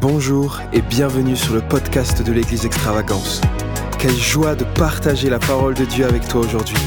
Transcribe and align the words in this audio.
Bonjour 0.00 0.60
et 0.72 0.80
bienvenue 0.80 1.34
sur 1.34 1.54
le 1.54 1.60
podcast 1.60 2.22
de 2.22 2.30
l'Église 2.30 2.64
Extravagance. 2.64 3.40
Quelle 3.98 4.14
joie 4.14 4.54
de 4.54 4.62
partager 4.62 5.28
la 5.28 5.40
parole 5.40 5.74
de 5.74 5.84
Dieu 5.84 6.06
avec 6.06 6.28
toi 6.28 6.40
aujourd'hui. 6.40 6.78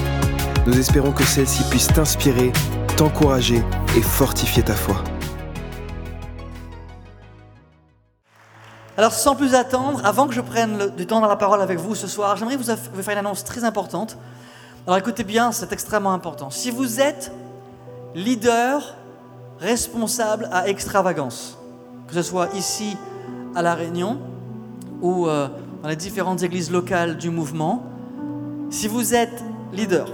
Nous 0.65 0.79
espérons 0.79 1.12
que 1.12 1.26
celle-ci 1.26 1.66
puisse 1.70 1.88
t'inspirer, 1.88 2.54
t'encourager 2.96 3.62
et 3.97 4.02
fortifier 4.02 4.63
ta 4.63 4.76
foi. 4.76 5.04
Alors 8.96 9.12
sans 9.12 9.35
plus 9.35 9.55
attendre, 9.55 9.99
avant 10.05 10.25
que 10.25 10.33
je 10.33 10.39
prenne 10.39 10.91
du 10.96 11.05
temps 11.05 11.19
dans 11.19 11.28
la 11.28 11.35
parole 11.35 11.59
avec 11.59 11.79
vous 11.79 11.96
ce 11.96 12.07
soir, 12.07 12.37
j'aimerais 12.37 12.55
vous 12.55 12.63
faire 12.63 13.12
une 13.12 13.19
annonce 13.19 13.43
très 13.43 13.65
importante. 13.65 14.17
Alors 14.87 14.97
écoutez 14.97 15.25
bien, 15.25 15.51
c'est 15.51 15.73
extrêmement 15.73 16.13
important. 16.13 16.49
Si 16.49 16.71
vous 16.71 17.02
êtes 17.02 17.34
leader 18.16 18.95
responsable 19.59 20.48
à 20.53 20.70
extravagance, 20.70 21.60
que 22.12 22.16
ce 22.17 22.23
soit 22.23 22.49
ici 22.55 22.98
à 23.55 23.61
La 23.61 23.73
Réunion 23.73 24.19
ou 25.02 25.27
euh, 25.27 25.47
dans 25.81 25.88
les 25.88 25.95
différentes 25.95 26.43
églises 26.43 26.69
locales 26.69 27.17
du 27.17 27.29
mouvement, 27.29 27.85
si 28.69 28.89
vous 28.89 29.15
êtes 29.15 29.43
leader, 29.71 30.09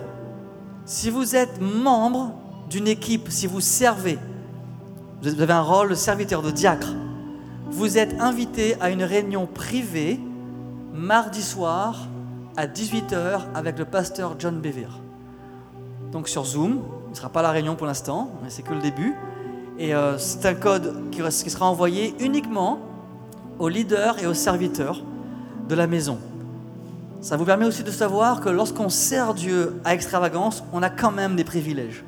si 0.85 1.09
vous 1.09 1.35
êtes 1.35 1.59
membre 1.59 2.33
d'une 2.69 2.87
équipe, 2.87 3.29
si 3.29 3.47
vous 3.47 3.61
servez, 3.61 4.19
vous 5.23 5.41
avez 5.41 5.53
un 5.53 5.61
rôle 5.61 5.89
de 5.89 5.95
serviteur, 5.95 6.43
de 6.43 6.51
diacre, 6.51 6.93
vous 7.71 7.97
êtes 7.97 8.21
invité 8.21 8.75
à 8.79 8.91
une 8.91 9.03
réunion 9.03 9.47
privée 9.47 10.19
mardi 10.93 11.41
soir 11.41 12.07
à 12.57 12.67
18h 12.67 13.41
avec 13.55 13.79
le 13.79 13.85
pasteur 13.85 14.35
John 14.37 14.61
Bevere. 14.61 14.99
Donc 16.11 16.29
sur 16.29 16.45
Zoom, 16.45 16.79
il 17.07 17.11
ne 17.11 17.15
sera 17.15 17.29
pas 17.29 17.41
la 17.41 17.49
réunion 17.49 17.75
pour 17.75 17.87
l'instant, 17.87 18.29
mais 18.43 18.51
c'est 18.51 18.61
que 18.61 18.73
le 18.75 18.81
début. 18.81 19.15
Et 19.79 19.93
euh, 19.93 20.17
c'est 20.17 20.45
un 20.45 20.55
code 20.55 21.11
qui, 21.11 21.21
sera 21.49 21.69
envoyé 21.69 22.15
uniquement 22.19 22.79
aux 23.59 23.69
leaders 23.69 24.17
et 24.19 24.25
aux 24.25 24.33
serviteurs 24.33 25.03
de 25.69 25.75
la 25.75 25.87
maison. 25.87 26.17
Ça 27.21 27.37
vous 27.37 27.45
permet 27.45 27.65
aussi 27.65 27.83
de 27.83 27.91
savoir 27.91 28.41
que 28.41 28.49
lorsqu'on 28.49 28.89
sert 28.89 29.33
Dieu 29.33 29.79
à 29.85 29.93
extravagance, 29.93 30.63
on 30.73 30.81
a 30.81 30.89
quand 30.89 31.11
même 31.11 31.35
des 31.35 31.43
privilèges. 31.43 32.03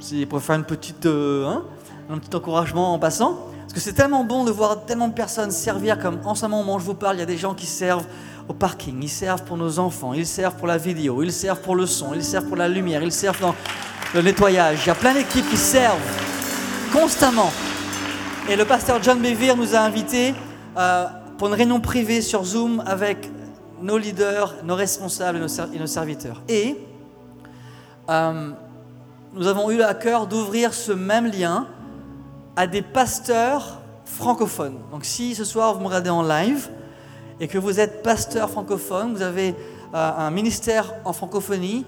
C'est 0.00 0.26
pour 0.26 0.40
faire 0.40 0.56
une 0.56 0.64
petite, 0.64 1.06
euh, 1.06 1.46
hein, 1.46 1.62
un 2.10 2.18
petit 2.18 2.34
encouragement 2.34 2.94
en 2.94 2.98
passant. 2.98 3.38
Parce 3.62 3.74
que 3.74 3.80
c'est 3.80 3.94
tellement 3.94 4.24
bon 4.24 4.44
de 4.44 4.50
voir 4.50 4.84
tellement 4.84 5.08
de 5.08 5.14
personnes 5.14 5.50
servir 5.50 5.98
comme 5.98 6.20
en 6.24 6.34
ce 6.34 6.46
moment 6.46 6.76
où 6.76 6.78
je 6.78 6.84
vous 6.84 6.94
parle, 6.94 7.16
il 7.16 7.20
y 7.20 7.22
a 7.22 7.26
des 7.26 7.38
gens 7.38 7.54
qui 7.54 7.66
servent 7.66 8.06
au 8.48 8.52
parking, 8.52 9.02
ils 9.02 9.08
servent 9.08 9.42
pour 9.44 9.56
nos 9.56 9.78
enfants, 9.78 10.12
ils 10.12 10.26
servent 10.26 10.56
pour 10.56 10.66
la 10.66 10.76
vidéo, 10.76 11.22
ils 11.22 11.32
servent 11.32 11.60
pour 11.60 11.74
le 11.74 11.86
son, 11.86 12.12
ils 12.14 12.22
servent 12.22 12.46
pour 12.46 12.56
la 12.56 12.68
lumière, 12.68 13.02
ils 13.02 13.12
servent 13.12 13.40
dans 13.40 13.54
le 14.14 14.22
nettoyage. 14.22 14.84
Il 14.84 14.86
y 14.86 14.90
a 14.90 14.94
plein 14.94 15.12
d'équipes 15.12 15.48
qui 15.50 15.56
servent 15.56 15.98
constamment. 16.92 17.50
Et 18.48 18.54
le 18.54 18.64
pasteur 18.64 19.02
John 19.02 19.18
Bevere 19.20 19.56
nous 19.56 19.74
a 19.74 19.80
invités 19.80 20.34
euh, 20.76 21.06
pour 21.36 21.48
une 21.48 21.54
réunion 21.54 21.80
privée 21.80 22.22
sur 22.22 22.44
Zoom 22.44 22.82
avec 22.86 23.28
nos 23.82 23.98
leaders, 23.98 24.54
nos 24.62 24.76
responsables 24.76 25.38
et 25.38 25.78
nos, 25.78 25.86
serviteurs. 25.88 26.42
Et 26.48 26.76
euh, 28.08 28.50
nous 29.32 29.48
avons 29.48 29.70
eu 29.72 29.82
à 29.82 29.94
cœur 29.94 30.28
d'ouvrir 30.28 30.74
ce 30.74 30.92
même 30.92 31.26
lien 31.26 31.66
à 32.54 32.68
des 32.68 32.82
pasteurs 32.82 33.80
francophones. 34.04 34.78
Donc 34.92 35.04
si 35.04 35.34
ce 35.34 35.44
soir 35.44 35.74
vous 35.74 35.80
me 35.80 35.86
regardez 35.86 36.10
en 36.10 36.22
live 36.22 36.68
et 37.40 37.48
que 37.48 37.58
vous 37.58 37.80
êtes 37.80 38.04
pasteur 38.04 38.48
francophone, 38.48 39.12
vous 39.12 39.22
avez 39.22 39.56
euh, 39.92 40.10
un 40.16 40.30
ministère 40.30 40.94
en 41.04 41.12
francophonie, 41.12 41.84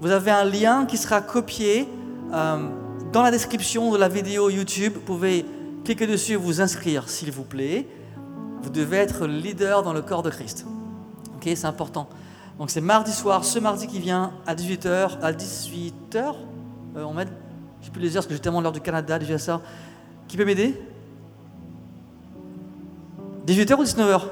vous 0.00 0.10
avez 0.10 0.30
un 0.30 0.44
lien 0.44 0.86
qui 0.86 0.96
sera 0.96 1.20
copié 1.20 1.86
euh, 2.32 2.68
dans 3.12 3.22
la 3.22 3.30
description 3.30 3.92
de 3.92 3.98
la 3.98 4.08
vidéo 4.08 4.48
YouTube. 4.48 4.94
Vous 4.94 5.00
pouvez 5.00 5.44
cliquer 5.84 6.06
dessus 6.06 6.32
et 6.32 6.36
vous 6.36 6.62
inscrire, 6.62 7.08
s'il 7.10 7.30
vous 7.30 7.44
plaît. 7.44 7.86
Vous 8.62 8.70
devez 8.70 8.96
être 8.96 9.26
leader 9.26 9.82
dans 9.82 9.92
le 9.92 10.00
corps 10.00 10.22
de 10.22 10.30
Christ. 10.30 10.64
Ok, 11.36 11.50
c'est 11.54 11.66
important. 11.66 12.08
Donc 12.58 12.70
c'est 12.70 12.80
mardi 12.80 13.12
soir, 13.12 13.44
ce 13.44 13.58
mardi 13.58 13.86
qui 13.86 14.00
vient 14.00 14.32
à 14.46 14.54
18h. 14.54 15.18
À 15.20 15.32
18h, 15.32 16.34
euh, 16.96 17.04
on 17.04 17.12
met, 17.12 17.26
je 17.80 17.86
sais 17.86 17.90
plus 17.90 18.00
les 18.00 18.16
heures 18.16 18.22
parce 18.22 18.26
que 18.26 18.34
j'ai 18.34 18.40
tellement 18.40 18.62
l'heure 18.62 18.72
du 18.72 18.80
Canada 18.80 19.18
déjà 19.18 19.36
ça. 19.36 19.60
Qui 20.28 20.38
peut 20.38 20.46
m'aider? 20.46 20.80
18h 23.46 23.74
ou 23.74 23.84
19h 23.84 24.22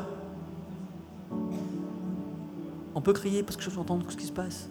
On 2.95 3.03
peut 3.03 3.13
crier 3.13 3.43
parce 3.43 3.57
que 3.57 3.63
je 3.63 3.69
veux 3.69 3.79
entendre 3.79 4.07
ce 4.09 4.17
qui 4.17 4.27
se 4.27 4.33
passe. 4.33 4.71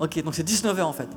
Ok, 0.00 0.22
donc 0.24 0.34
c'est 0.34 0.48
19h 0.48 0.80
en 0.80 0.94
fait. 0.94 1.08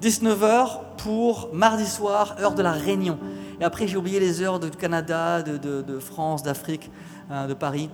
19h 0.00 0.80
pour 0.96 1.50
mardi 1.52 1.84
soir, 1.84 2.36
heure 2.40 2.54
de 2.54 2.62
la 2.62 2.72
Réunion. 2.72 3.18
Et 3.60 3.64
après, 3.64 3.86
j'ai 3.86 3.98
oublié 3.98 4.18
les 4.18 4.40
heures 4.40 4.58
du 4.58 4.70
Canada, 4.70 5.42
de, 5.42 5.98
France, 5.98 6.42
d'Afrique, 6.42 6.90
euh, 7.30 7.46
de 7.46 7.52
Paris. 7.52 7.90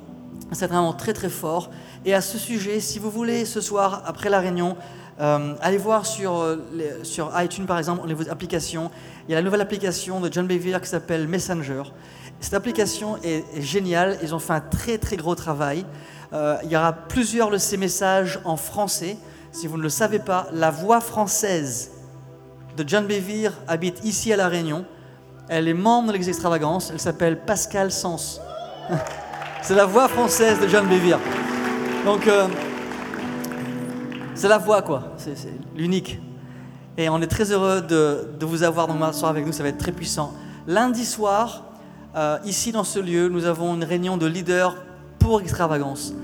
C'est 0.52 0.68
vraiment 0.68 0.92
très 0.92 1.14
très 1.14 1.30
fort. 1.30 1.70
Et 2.04 2.14
à 2.14 2.20
ce 2.20 2.38
sujet, 2.38 2.78
si 2.78 3.00
vous 3.00 3.10
voulez 3.10 3.44
ce 3.44 3.60
soir, 3.60 4.04
après 4.06 4.30
la 4.30 4.38
Réunion, 4.38 4.76
euh, 5.20 5.56
allez 5.62 5.78
voir 5.78 6.06
sur, 6.06 6.36
euh, 6.36 6.58
sur 7.02 7.32
iTunes 7.41 7.66
par 7.66 7.78
exemple, 7.78 8.06
les 8.06 8.28
applications. 8.28 8.92
Il 9.26 9.32
y 9.32 9.34
a 9.34 9.38
la 9.38 9.42
nouvelle 9.42 9.60
application 9.60 10.20
de 10.20 10.32
John 10.32 10.47
Bevere 10.47 10.80
qui 10.80 10.88
s'appelle 10.88 11.26
Messenger. 11.26 11.82
Cette 12.38 12.54
application 12.54 13.16
est, 13.24 13.44
est 13.56 13.62
géniale. 13.62 14.16
Ils 14.22 14.32
ont 14.32 14.38
fait 14.38 14.52
un 14.52 14.60
très 14.60 14.97
très 14.97 15.16
gros 15.16 15.34
travail. 15.34 15.84
Il 16.32 16.70
y 16.70 16.76
aura 16.76 16.92
plusieurs 16.92 17.50
de 17.50 17.58
ces 17.58 17.76
messages 17.76 18.38
en 18.44 18.56
français. 18.56 19.16
Si 19.52 19.66
vous 19.66 19.76
ne 19.76 19.82
le 19.82 19.88
savez 19.88 20.20
pas, 20.20 20.46
la 20.52 20.70
voix 20.70 21.00
française 21.00 21.90
de 22.76 22.84
John 22.86 23.06
Bevere 23.06 23.52
habite 23.66 24.04
ici 24.04 24.32
à 24.32 24.36
La 24.36 24.48
Réunion. 24.48 24.84
Elle 25.48 25.66
est 25.66 25.74
membre 25.74 26.08
de 26.08 26.12
l'Église 26.12 26.28
Extravagance. 26.28 26.90
Elle 26.92 27.00
s'appelle 27.00 27.40
Pascal 27.40 27.90
Sens. 27.90 28.40
C'est 29.62 29.74
la 29.74 29.86
voix 29.86 30.08
française 30.08 30.60
de 30.60 30.68
John 30.68 30.86
Bevere. 30.86 31.18
Donc, 32.04 32.26
euh, 32.26 32.48
c'est 34.34 34.48
la 34.48 34.56
voix, 34.56 34.80
quoi. 34.80 35.12
C'est 35.18 35.34
l'unique. 35.76 36.18
Et 36.96 37.10
on 37.10 37.20
est 37.20 37.26
très 37.26 37.52
heureux 37.52 37.82
de, 37.82 38.26
vous 38.40 38.62
avoir 38.62 38.88
demain 38.88 39.12
soir 39.12 39.30
avec 39.30 39.44
nous. 39.44 39.52
Ça 39.52 39.62
va 39.62 39.68
être 39.68 39.76
très 39.76 39.92
puissant. 39.92 40.32
Lundi 40.66 41.04
soir, 41.04 41.64
euh, 42.16 42.38
ici 42.46 42.72
dans 42.72 42.84
ce 42.84 42.98
lieu, 42.98 43.28
nous 43.28 43.44
avons 43.44 43.74
une 43.74 43.84
réunion 43.84 44.16
de 44.16 44.24
leaders 44.24 44.76
pour 45.18 45.42
Extravagance. 45.42 46.14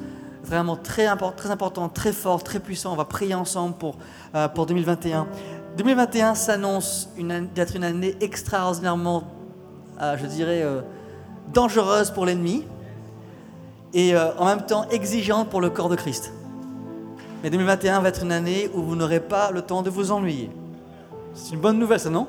Vraiment 0.47 0.77
très, 0.77 1.07
import- 1.07 1.35
très 1.35 1.51
important, 1.51 1.89
très 1.89 2.13
fort, 2.13 2.43
très 2.45 2.61
puissant. 2.61 2.93
On 2.93 2.97
va 2.97 3.05
prier 3.05 3.35
ensemble 3.35 3.75
pour, 3.75 3.97
euh, 4.35 4.47
pour 4.49 4.67
2021. 4.67 5.27
2021 5.77 6.35
s'annonce 6.35 7.09
d'être 7.55 7.75
une 7.77 7.85
année 7.85 8.17
extraordinairement, 8.21 9.25
euh, 10.01 10.17
je 10.17 10.27
dirais, 10.27 10.63
euh, 10.63 10.83
dangereuse 11.53 12.11
pour 12.13 12.27
l'ennemi 12.27 12.65
et 13.93 14.15
en 14.17 14.45
même 14.45 14.67
temps 14.67 14.87
exigeante 14.91 15.49
pour 15.49 15.61
le 15.61 15.71
corps 15.71 15.89
de 15.89 15.97
Christ. 15.97 16.33
Mais 17.43 17.51
2021 17.51 18.01
va 18.01 18.09
être 18.11 18.23
une 18.25 18.33
année 18.33 18.69
où 18.75 18.83
vous 18.83 18.95
n'aurez 18.97 19.21
pas 19.21 19.51
le 19.53 19.63
temps 19.63 19.81
de 19.83 19.89
vous 19.89 20.11
ennuyer. 20.13 20.51
C'est 21.35 21.55
une 21.55 21.61
bonne 21.61 21.79
nouvelle, 21.79 22.01
ça, 22.01 22.11
non? 22.11 22.27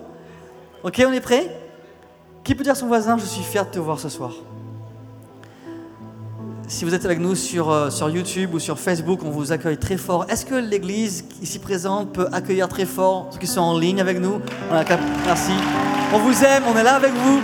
Ok, 0.83 1.03
on 1.06 1.11
est 1.11 1.19
prêt? 1.19 1.59
Qui 2.44 2.56
peut 2.56 2.63
dire 2.63 2.72
à 2.73 2.75
son 2.75 2.88
voisin, 2.88 3.17
je 3.17 3.25
suis 3.25 3.44
fier 3.44 3.66
de 3.66 3.72
te 3.72 3.79
voir 3.79 4.00
ce 4.00 4.07
soir 4.07 4.31
Si 6.67 6.83
vous 6.83 6.94
êtes 6.94 7.05
avec 7.05 7.19
nous 7.19 7.33
sur, 7.35 7.69
euh, 7.72 7.89
sur 7.89 8.09
YouTube 8.09 8.53
ou 8.53 8.59
sur 8.59 8.78
Facebook, 8.78 9.22
on 9.23 9.29
vous 9.29 9.51
accueille 9.53 9.78
très 9.78 9.95
fort. 9.97 10.25
Est-ce 10.29 10.45
que 10.45 10.55
l'Église 10.55 11.23
ici 11.41 11.59
présente 11.59 12.11
peut 12.11 12.28
accueillir 12.33 12.67
très 12.67 12.85
fort 12.85 13.28
ceux 13.31 13.39
qui 13.39 13.47
sont 13.47 13.61
en 13.61 13.78
ligne 13.79 14.01
avec 14.01 14.19
nous 14.19 14.41
On 14.69 14.73
Merci. 15.25 15.51
On 16.13 16.19
vous 16.19 16.44
aime, 16.44 16.63
on 16.67 16.77
est 16.77 16.83
là 16.83 16.95
avec 16.95 17.13
vous. 17.13 17.41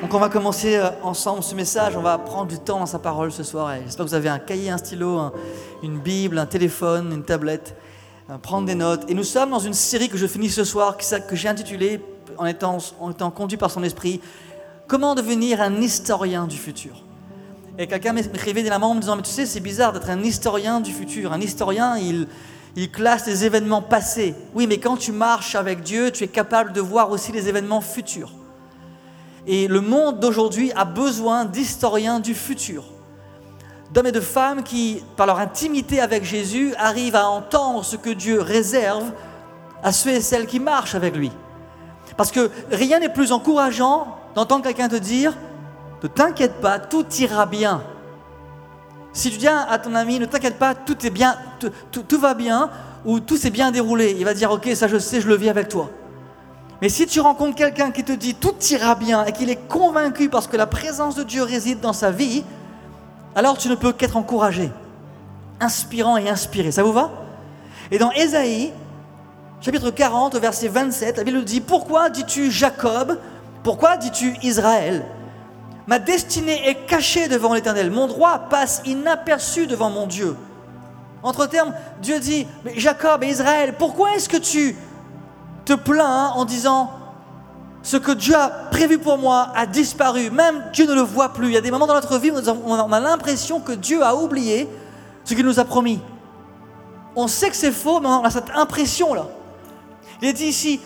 Donc 0.00 0.12
on 0.14 0.18
va 0.18 0.28
commencer 0.28 0.76
euh, 0.76 0.90
ensemble 1.02 1.42
ce 1.42 1.54
message, 1.54 1.96
on 1.96 2.02
va 2.02 2.18
prendre 2.18 2.46
du 2.46 2.58
temps 2.58 2.78
dans 2.78 2.86
sa 2.86 2.98
parole 3.00 3.32
ce 3.32 3.42
soir. 3.42 3.72
J'espère 3.84 4.04
que 4.04 4.10
vous 4.10 4.14
avez 4.14 4.28
un 4.28 4.38
cahier, 4.38 4.70
un 4.70 4.78
stylo, 4.78 5.18
un- 5.18 5.32
une 5.82 5.98
Bible, 5.98 6.38
un 6.38 6.46
téléphone, 6.46 7.10
une 7.12 7.24
tablette, 7.24 7.74
euh, 8.30 8.36
prendre 8.38 8.66
des 8.66 8.74
notes. 8.76 9.04
Et 9.08 9.14
nous 9.14 9.24
sommes 9.24 9.50
dans 9.50 9.58
une 9.58 9.72
série 9.74 10.08
que 10.08 10.18
je 10.18 10.26
finis 10.26 10.50
ce 10.50 10.62
soir, 10.62 10.96
que 10.98 11.34
j'ai 11.34 11.48
intitulée, 11.48 12.00
en 12.38 12.46
étant, 12.46 12.78
conduit 13.34 13.56
par 13.56 13.70
son 13.70 13.82
esprit, 13.82 14.20
Comment 14.86 15.14
devenir 15.14 15.62
un 15.62 15.80
historien 15.80 16.46
du 16.46 16.58
futur? 16.58 17.02
Et 17.78 17.86
quelqu'un 17.86 18.12
m'écrivait 18.12 18.62
dernièrement 18.62 18.90
en 18.90 18.94
me 18.94 19.00
disant, 19.00 19.16
mais 19.16 19.22
tu 19.22 19.30
sais, 19.30 19.46
c'est 19.46 19.60
bizarre 19.60 19.94
d'être 19.94 20.10
un 20.10 20.22
historien 20.22 20.80
du 20.80 20.92
futur. 20.92 21.32
Un 21.32 21.40
historien, 21.40 21.96
il, 21.96 22.28
il 22.76 22.90
classe 22.90 23.26
les 23.26 23.46
événements 23.46 23.80
passés. 23.80 24.34
Oui, 24.54 24.66
mais 24.66 24.78
quand 24.78 24.98
tu 24.98 25.10
marches 25.10 25.54
avec 25.54 25.82
Dieu, 25.82 26.10
tu 26.10 26.24
es 26.24 26.28
capable 26.28 26.72
de 26.72 26.82
voir 26.82 27.10
aussi 27.10 27.32
les 27.32 27.48
événements 27.48 27.80
futurs. 27.80 28.32
Et 29.46 29.68
le 29.68 29.80
monde 29.80 30.20
d'aujourd'hui 30.20 30.70
a 30.72 30.84
besoin 30.84 31.46
d'historiens 31.46 32.20
du 32.20 32.34
futur. 32.34 32.84
D'hommes 33.92 34.06
et 34.06 34.12
de 34.12 34.20
femmes 34.20 34.62
qui, 34.62 35.02
par 35.16 35.26
leur 35.26 35.38
intimité 35.38 36.00
avec 36.00 36.24
Jésus, 36.24 36.74
arrivent 36.76 37.16
à 37.16 37.28
entendre 37.28 37.84
ce 37.84 37.96
que 37.96 38.10
Dieu 38.10 38.40
réserve 38.40 39.12
à 39.82 39.92
ceux 39.92 40.10
et 40.10 40.20
celles 40.20 40.46
qui 40.46 40.60
marchent 40.60 40.94
avec 40.94 41.16
lui. 41.16 41.30
Parce 42.16 42.30
que 42.30 42.50
rien 42.70 43.00
n'est 43.00 43.08
plus 43.08 43.32
encourageant 43.32 44.18
d'entendre 44.34 44.64
quelqu'un 44.64 44.88
te 44.88 44.96
dire 44.96 45.32
Ne 46.02 46.08
t'inquiète 46.08 46.60
pas, 46.60 46.78
tout 46.78 47.06
ira 47.18 47.46
bien. 47.46 47.82
Si 49.12 49.30
tu 49.30 49.38
dis 49.38 49.48
à 49.48 49.78
ton 49.78 49.94
ami 49.94 50.18
Ne 50.18 50.26
t'inquiète 50.26 50.58
pas, 50.58 50.74
tout 50.74 51.04
est 51.06 51.10
bien, 51.10 51.36
tout, 51.90 52.18
va 52.18 52.34
bien, 52.34 52.70
où 53.04 53.20
tout 53.20 53.36
s'est 53.36 53.50
bien 53.50 53.70
déroulé, 53.70 54.14
il 54.18 54.24
va 54.24 54.34
dire 54.34 54.50
ok, 54.50 54.70
ça 54.74 54.88
je 54.88 54.98
sais, 54.98 55.20
je 55.20 55.28
le 55.28 55.36
vis 55.36 55.48
avec 55.48 55.68
toi. 55.68 55.90
Mais 56.82 56.88
si 56.88 57.06
tu 57.06 57.20
rencontres 57.20 57.56
quelqu'un 57.56 57.90
qui 57.90 58.04
te 58.04 58.12
dit 58.12 58.34
tout 58.34 58.54
ira 58.70 58.94
bien 58.94 59.24
et 59.24 59.32
qu'il 59.32 59.48
est 59.50 59.68
convaincu 59.68 60.28
parce 60.28 60.46
que 60.46 60.56
la 60.56 60.66
présence 60.66 61.14
de 61.14 61.22
Dieu 61.22 61.42
réside 61.42 61.80
dans 61.80 61.92
sa 61.92 62.10
vie, 62.10 62.44
alors 63.34 63.58
tu 63.58 63.68
ne 63.68 63.74
peux 63.74 63.92
qu'être 63.92 64.16
encouragé, 64.16 64.70
inspirant 65.60 66.16
et 66.16 66.28
inspiré. 66.28 66.70
Ça 66.72 66.82
vous 66.82 66.92
va? 66.92 67.10
Et 67.90 67.98
dans 67.98 68.10
Ésaïe, 68.12 68.72
chapitre 69.64 69.90
40, 69.90 70.36
verset 70.36 70.68
27, 70.68 71.16
la 71.16 71.24
Bible 71.24 71.42
dit 71.42 71.62
Pourquoi 71.62 72.10
dis-tu 72.10 72.50
Jacob? 72.50 73.18
Pourquoi 73.62 73.96
dis-tu 73.96 74.36
Israël? 74.42 75.06
Ma 75.86 75.98
destinée 75.98 76.68
est 76.68 76.86
cachée 76.86 77.28
devant 77.28 77.54
l'Éternel. 77.54 77.90
Mon 77.90 78.06
droit 78.06 78.40
passe 78.50 78.82
inaperçu 78.84 79.66
devant 79.66 79.88
mon 79.88 80.06
Dieu. 80.06 80.36
Entre 81.22 81.46
termes, 81.46 81.72
Dieu 82.02 82.20
dit, 82.20 82.46
Jacob 82.76 83.24
et 83.24 83.28
Israël, 83.28 83.74
pourquoi 83.78 84.14
est-ce 84.14 84.28
que 84.28 84.36
tu 84.36 84.76
te 85.64 85.72
plains 85.72 86.32
en 86.34 86.44
disant, 86.44 86.90
ce 87.82 87.96
que 87.96 88.12
Dieu 88.12 88.36
a 88.36 88.50
prévu 88.70 88.98
pour 88.98 89.16
moi 89.16 89.48
a 89.54 89.64
disparu, 89.64 90.30
même 90.30 90.62
Dieu 90.74 90.86
ne 90.86 90.94
le 90.94 91.00
voit 91.00 91.32
plus. 91.32 91.46
Il 91.46 91.54
y 91.54 91.56
a 91.56 91.62
des 91.62 91.70
moments 91.70 91.86
dans 91.86 91.94
notre 91.94 92.18
vie 92.18 92.30
où 92.30 92.36
on 92.66 92.92
a 92.92 93.00
l'impression 93.00 93.60
que 93.60 93.72
Dieu 93.72 94.02
a 94.02 94.14
oublié 94.14 94.68
ce 95.24 95.32
qu'il 95.32 95.46
nous 95.46 95.58
a 95.58 95.64
promis. 95.64 96.02
On 97.16 97.28
sait 97.28 97.48
que 97.48 97.56
c'est 97.56 97.72
faux, 97.72 98.00
mais 98.00 98.08
on 98.08 98.24
a 98.24 98.30
cette 98.30 98.50
impression-là. 98.54 99.26
Il 100.24 100.28
est 100.28 100.32
dit 100.32 100.46
ici, 100.46 100.80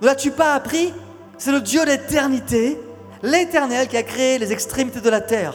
ne 0.00 0.06
l'as-tu 0.06 0.30
pas 0.30 0.54
appris? 0.54 0.94
C'est 1.36 1.52
le 1.52 1.60
Dieu 1.60 1.84
d'éternité 1.84 2.80
l'Éternel 3.22 3.88
qui 3.88 3.98
a 3.98 4.02
créé 4.02 4.38
les 4.38 4.52
extrémités 4.52 5.02
de 5.02 5.10
la 5.10 5.20
terre. 5.20 5.52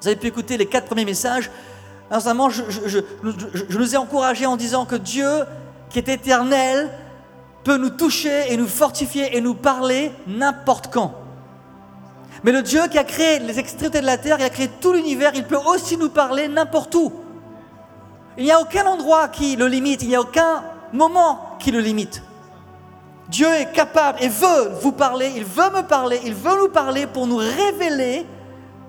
Vous 0.00 0.06
avez 0.06 0.14
pu 0.14 0.28
écouter 0.28 0.56
les 0.56 0.66
quatre 0.66 0.86
premiers 0.86 1.04
messages. 1.04 1.50
Récemment, 2.08 2.48
je, 2.48 2.62
je, 2.86 3.76
nous 3.76 3.92
ai 3.92 3.96
encouragés 3.96 4.46
en 4.46 4.56
disant 4.56 4.86
que 4.86 4.94
Dieu, 4.94 5.28
qui 5.90 5.98
est 5.98 6.08
éternel, 6.08 6.88
peut 7.64 7.76
nous 7.76 7.90
toucher 7.90 8.52
et 8.52 8.56
nous 8.56 8.68
fortifier 8.68 9.36
et 9.36 9.40
nous 9.40 9.54
parler 9.56 10.12
n'importe 10.28 10.92
quand. 10.92 11.14
Mais 12.44 12.52
le 12.52 12.62
Dieu 12.62 12.82
qui 12.88 12.98
a 12.98 13.04
créé 13.04 13.40
les 13.40 13.58
extrémités 13.58 14.00
de 14.00 14.06
la 14.06 14.16
terre, 14.16 14.36
qui 14.36 14.44
a 14.44 14.50
créé 14.50 14.70
tout 14.80 14.92
l'univers, 14.92 15.32
il 15.34 15.42
peut 15.42 15.58
aussi 15.66 15.96
nous 15.96 16.10
parler 16.10 16.46
n'importe 16.46 16.94
où. 16.94 17.12
Il 18.36 18.44
n'y 18.44 18.52
a 18.52 18.60
aucun 18.60 18.86
endroit 18.86 19.26
qui 19.26 19.56
le 19.56 19.66
limite, 19.66 20.02
il 20.02 20.10
n'y 20.10 20.14
a 20.14 20.20
aucun 20.20 20.62
moment 20.92 21.56
qui 21.58 21.72
le 21.72 21.80
limite. 21.80 22.22
Dieu 23.28 23.48
est 23.54 23.72
capable 23.72 24.22
et 24.22 24.28
veut 24.28 24.70
vous 24.80 24.92
parler, 24.92 25.32
il 25.36 25.44
veut 25.44 25.70
me 25.70 25.82
parler, 25.82 26.20
il 26.24 26.34
veut 26.34 26.58
nous 26.58 26.70
parler 26.70 27.06
pour 27.06 27.26
nous 27.26 27.36
révéler 27.36 28.26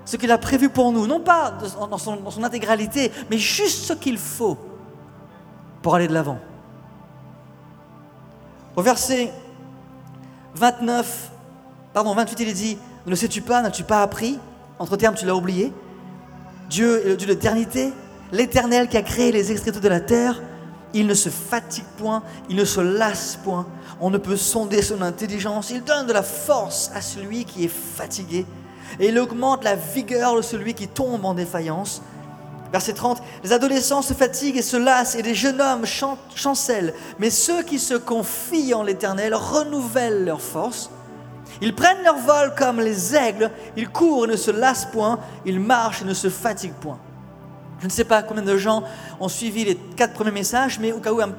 ce 0.05 0.15
qu'il 0.15 0.31
a 0.31 0.37
prévu 0.37 0.69
pour 0.69 0.91
nous. 0.91 1.05
Non 1.07 1.19
pas 1.19 1.53
dans 1.89 1.97
son, 1.97 2.43
intégralité, 2.43 3.11
mais 3.29 3.37
juste 3.37 3.83
ce 3.83 3.93
qu'il 3.93 4.17
faut 4.17 4.57
pour 5.81 5.95
aller 5.95 6.07
de 6.07 6.13
l'avant. 6.13 6.39
Au 8.75 8.81
verset 8.81 9.31
29, 10.55 11.31
pardon, 11.93 12.15
28, 12.15 12.39
il 12.39 12.49
est 12.49 12.53
dit 12.53 12.77
Ne 13.05 13.15
sais-tu 13.15 13.41
pas, 13.41 13.61
n'as-tu 13.61 13.83
pas 13.83 14.01
appris? 14.01 14.39
Entre 14.79 14.95
termes, 14.95 15.15
tu 15.15 15.25
l'as 15.25 15.35
oublié. 15.35 15.73
Dieu 16.69 17.05
est 17.05 17.09
le 17.09 17.17
Dieu 17.17 17.27
d'éternité, 17.27 17.91
l'éternel 18.31 18.87
qui 18.87 18.95
a 18.95 19.01
créé 19.01 19.33
les 19.33 19.51
extrémités 19.51 19.83
de 19.83 19.89
la 19.89 19.99
terre. 19.99 20.41
Il 20.93 21.07
ne 21.07 21.13
se 21.13 21.29
fatigue 21.29 21.85
point, 21.97 22.23
il 22.49 22.55
ne 22.55 22.65
se 22.65 22.81
lasse 22.81 23.37
point 23.43 23.67
on 24.01 24.09
ne 24.09 24.17
peut 24.17 24.37
sonder 24.37 24.81
son 24.81 25.01
intelligence. 25.01 25.71
Il 25.71 25.83
donne 25.83 26.07
de 26.07 26.13
la 26.13 26.23
force 26.23 26.91
à 26.93 27.01
celui 27.01 27.45
qui 27.45 27.65
est 27.65 27.71
fatigué 27.71 28.45
et 28.99 29.09
il 29.09 29.19
augmente 29.19 29.63
la 29.63 29.75
vigueur 29.75 30.35
de 30.35 30.41
celui 30.41 30.73
qui 30.73 30.87
tombe 30.87 31.25
en 31.25 31.33
défaillance. 31.33 32.01
Verset 32.71 32.93
30, 32.93 33.21
les 33.43 33.51
adolescents 33.51 34.01
se 34.01 34.13
fatiguent 34.13 34.57
et 34.57 34.61
se 34.61 34.77
lassent 34.77 35.15
et 35.15 35.21
les 35.21 35.33
jeunes 35.33 35.59
hommes 35.59 35.85
chancellent, 36.35 36.93
mais 37.17 37.31
ceux 37.31 37.63
qui 37.63 37.79
se 37.79 37.95
confient 37.95 38.75
en 38.75 38.83
l'Éternel 38.83 39.33
renouvellent 39.33 40.23
leur 40.23 40.41
force. 40.41 40.91
Ils 41.61 41.75
prennent 41.75 42.03
leur 42.03 42.17
vol 42.17 42.53
comme 42.55 42.79
les 42.79 43.15
aigles, 43.15 43.49
ils 43.75 43.89
courent 43.89 44.25
et 44.25 44.29
ne 44.29 44.35
se 44.35 44.51
lassent 44.51 44.85
point, 44.85 45.19
ils 45.45 45.59
marchent 45.59 46.03
et 46.03 46.05
ne 46.05 46.13
se 46.13 46.29
fatiguent 46.29 46.73
point. 46.79 46.99
Je 47.79 47.85
ne 47.85 47.91
sais 47.91 48.03
pas 48.03 48.23
combien 48.23 48.43
de 48.43 48.57
gens 48.57 48.83
ont 49.19 49.29
suivi 49.29 49.63
les 49.63 49.75
quatre 49.75 50.13
premiers 50.13 50.31
messages, 50.31 50.79
mais 50.79 50.91
au 50.91 50.99
cas 50.99 51.11
où 51.11 51.21
un 51.21 51.33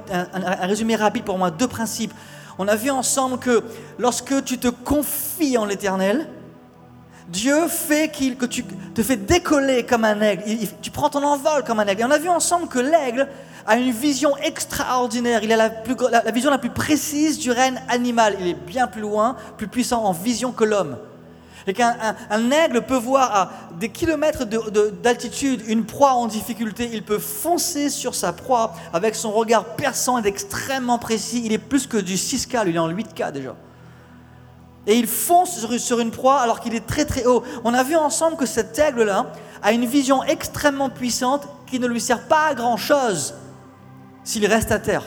résumé 0.67 0.97
rapide 0.97 1.25
pour 1.25 1.39
moi, 1.39 1.51
deux 1.51 1.69
principes 1.69 2.15
on 2.63 2.69
a 2.69 2.77
vu 2.77 2.91
ensemble 2.91 3.39
que 3.39 3.65
lorsque 3.99 4.45
tu 4.45 4.59
te 4.59 4.69
confies 4.69 5.57
en 5.57 5.65
l'Éternel, 5.65 6.29
Dieu 7.29 7.69
fait 7.69 8.11
que 8.11 8.45
tu 8.45 8.65
te 8.65 9.03
fais 9.03 9.17
décoller 9.17 9.87
comme 9.87 10.05
un 10.05 10.21
aigle. 10.21 10.43
tu 10.83 10.91
prends 10.91 11.09
ton 11.09 11.25
envol 11.25 11.65
comme 11.65 11.81
un 11.81 11.87
aigle. 11.87 12.03
Et 12.03 12.05
on 12.05 12.11
a 12.11 12.19
vu 12.19 12.29
ensemble 12.29 12.69
que 12.69 12.79
l'aigle 12.79 13.29
a 13.67 13.77
une 13.77 13.93
vision 13.93 14.37
extraordinaire. 14.37 15.43
Il 15.43 15.53
a 15.53 15.57
la 15.57 16.31
vision 16.33 16.51
la 16.51 16.59
plus 16.59 16.69
précise 16.69 17.39
du 17.39 17.51
règne 17.51 17.81
animal. 17.89 18.37
Il 18.41 18.49
est 18.49 18.55
bien 18.67 18.89
plus 18.89 19.01
loin, 19.01 19.37
plus 19.57 19.69
puissant 19.69 20.05
en 20.05 20.13
vision 20.13 20.53
que 20.53 20.65
l'homme. 20.65 20.99
Et 21.67 21.73
qu'un 21.73 21.97
un, 22.31 22.51
aigle 22.51 22.83
peut 22.83 22.97
voir 22.97 23.35
à 23.35 23.51
des 23.79 23.91
kilomètres 23.91 24.45
d'altitude 24.45 25.63
une 25.67 25.85
proie 25.85 26.13
en 26.13 26.27
difficulté, 26.27 26.91
il 26.93 27.03
peut 27.03 27.19
foncer 27.19 27.91
sur 27.91 28.15
sa 28.15 28.33
proie 28.33 28.75
avec 28.93 29.15
son 29.15 29.31
regard 29.33 29.65
perçant 29.77 30.23
et 30.23 30.27
extrêmement 30.27 30.99
précis. 30.99 31.43
Il 31.45 31.53
est 31.53 31.59
plus 31.59 31.87
que 31.87 31.99
du 31.99 32.15
6K, 32.15 32.65
il 32.67 32.77
est 32.77 32.79
en 32.79 32.91
8K 32.91 33.33
déjà. 33.33 33.57
Et 34.87 34.97
il 34.97 35.07
fonce 35.07 35.67
sur 35.79 36.01
une 36.01 36.11
proie 36.11 36.41
alors 36.41 36.61
qu'il 36.61 36.75
est 36.75 36.87
très 36.87 37.05
très 37.05 37.27
haut. 37.27 37.43
On 37.65 37.75
a 37.75 37.83
vu 37.83 37.97
ensemble 37.97 38.37
que 38.37 38.47
cet 38.47 38.79
aigle-là 38.79 39.27
a 39.63 39.73
une 39.73 39.85
vision 39.85 40.25
extrêmement 40.25 40.89
puissante 40.89 41.47
qui 41.67 41.79
ne 41.79 41.87
lui 41.87 42.01
sert 42.01 42.27
pas 42.27 42.47
à 42.49 42.55
grand-chose 42.55 43.35
s'il 44.25 44.47
reste 44.47 44.73
à 44.73 44.79
terre. 44.79 45.05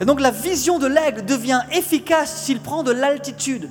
Et 0.00 0.04
donc 0.04 0.20
la 0.20 0.30
vision 0.30 0.78
de 0.78 0.86
l'aigle 0.86 1.24
devient 1.24 1.60
efficace 1.72 2.42
s'il 2.42 2.60
prend 2.60 2.82
de 2.82 2.90
l'altitude. 2.90 3.70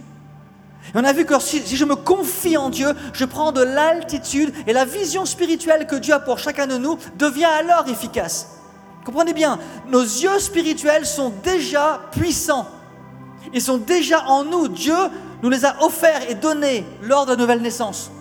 Et 0.87 0.97
on 0.97 1.03
a 1.03 1.13
vu 1.13 1.25
que 1.25 1.39
si, 1.39 1.63
je 1.75 1.85
me 1.85 1.95
confie 1.95 2.57
en 2.57 2.69
Dieu, 2.69 2.93
je 3.13 3.25
prends 3.25 3.51
de 3.51 3.61
l'altitude 3.61 4.53
et 4.65 4.73
la 4.73 4.85
vision 4.85 5.25
spirituelle 5.25 5.85
que 5.85 5.95
Dieu 5.95 6.13
a 6.13 6.19
pour 6.19 6.39
chacun 6.39 6.67
de 6.67 6.77
nous 6.77 6.97
devient 7.17 7.45
alors 7.45 7.87
efficace. 7.87 8.59
Comprenez 9.05 9.33
bien, 9.33 9.59
nos 9.87 10.01
yeux 10.01 10.39
spirituels 10.39 11.05
sont 11.05 11.31
déjà 11.43 12.01
puissants. 12.11 12.67
Ils 13.53 13.61
sont 13.61 13.77
déjà 13.77 14.25
en 14.25 14.43
nous. 14.43 14.67
Dieu 14.67 14.95
nous 15.41 15.49
les 15.49 15.65
a 15.65 15.83
offerts 15.83 16.29
et 16.29 16.35
donnés 16.35 16.85
lors 17.01 17.25
de 17.25 17.31
la 17.31 17.37
nouvelle 17.37 17.61
naissance. 17.61 18.11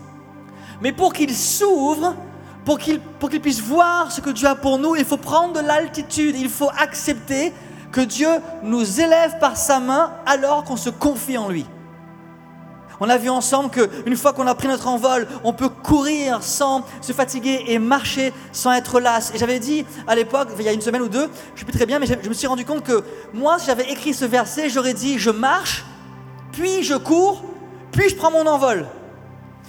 Mais 0.80 0.92
pour 0.92 1.12
qu'ils 1.12 1.34
s'ouvrent, 1.34 2.14
pour 2.64 2.78
qu'ils 2.78 3.40
puissent 3.40 3.62
voir 3.62 4.12
ce 4.12 4.20
que 4.20 4.30
Dieu 4.30 4.46
a 4.46 4.54
pour 4.54 4.78
nous, 4.78 4.94
il 4.94 5.04
faut 5.04 5.16
prendre 5.16 5.54
de 5.54 5.66
l'altitude. 5.66 6.36
Il 6.38 6.50
faut 6.50 6.70
accepter 6.78 7.52
que 7.92 8.00
Dieu 8.02 8.28
nous 8.62 9.00
élève 9.00 9.38
par 9.38 9.56
sa 9.56 9.80
main 9.80 10.12
alors 10.26 10.64
qu'on 10.64 10.76
se 10.76 10.90
confie 10.90 11.38
en 11.38 11.48
lui. 11.48 11.66
On 13.00 13.08
a 13.08 13.16
vu 13.16 13.28
ensemble 13.28 13.70
qu'une 13.70 14.16
fois 14.16 14.32
qu'on 14.32 14.46
a 14.46 14.54
pris 14.54 14.66
notre 14.66 14.88
envol, 14.88 15.28
on 15.44 15.52
peut 15.52 15.68
courir 15.68 16.42
sans 16.42 16.84
se 17.00 17.12
fatiguer 17.12 17.64
et 17.68 17.78
marcher 17.78 18.32
sans 18.52 18.72
être 18.72 18.98
las. 18.98 19.32
Et 19.34 19.38
j'avais 19.38 19.60
dit 19.60 19.86
à 20.06 20.16
l'époque, 20.16 20.48
il 20.58 20.64
y 20.64 20.68
a 20.68 20.72
une 20.72 20.80
semaine 20.80 21.02
ou 21.02 21.08
deux, 21.08 21.28
je 21.54 21.54
ne 21.54 21.58
sais 21.58 21.64
plus 21.64 21.72
très 21.72 21.86
bien, 21.86 21.98
mais 22.00 22.06
je 22.06 22.28
me 22.28 22.34
suis 22.34 22.48
rendu 22.48 22.64
compte 22.64 22.82
que 22.82 23.04
moi, 23.32 23.58
si 23.58 23.66
j'avais 23.66 23.90
écrit 23.90 24.14
ce 24.14 24.24
verset, 24.24 24.68
j'aurais 24.68 24.94
dit 24.94 25.18
je 25.18 25.30
marche, 25.30 25.84
puis 26.50 26.82
je 26.82 26.94
cours, 26.94 27.44
puis 27.92 28.08
je 28.08 28.16
prends 28.16 28.32
mon 28.32 28.46
envol. 28.46 28.86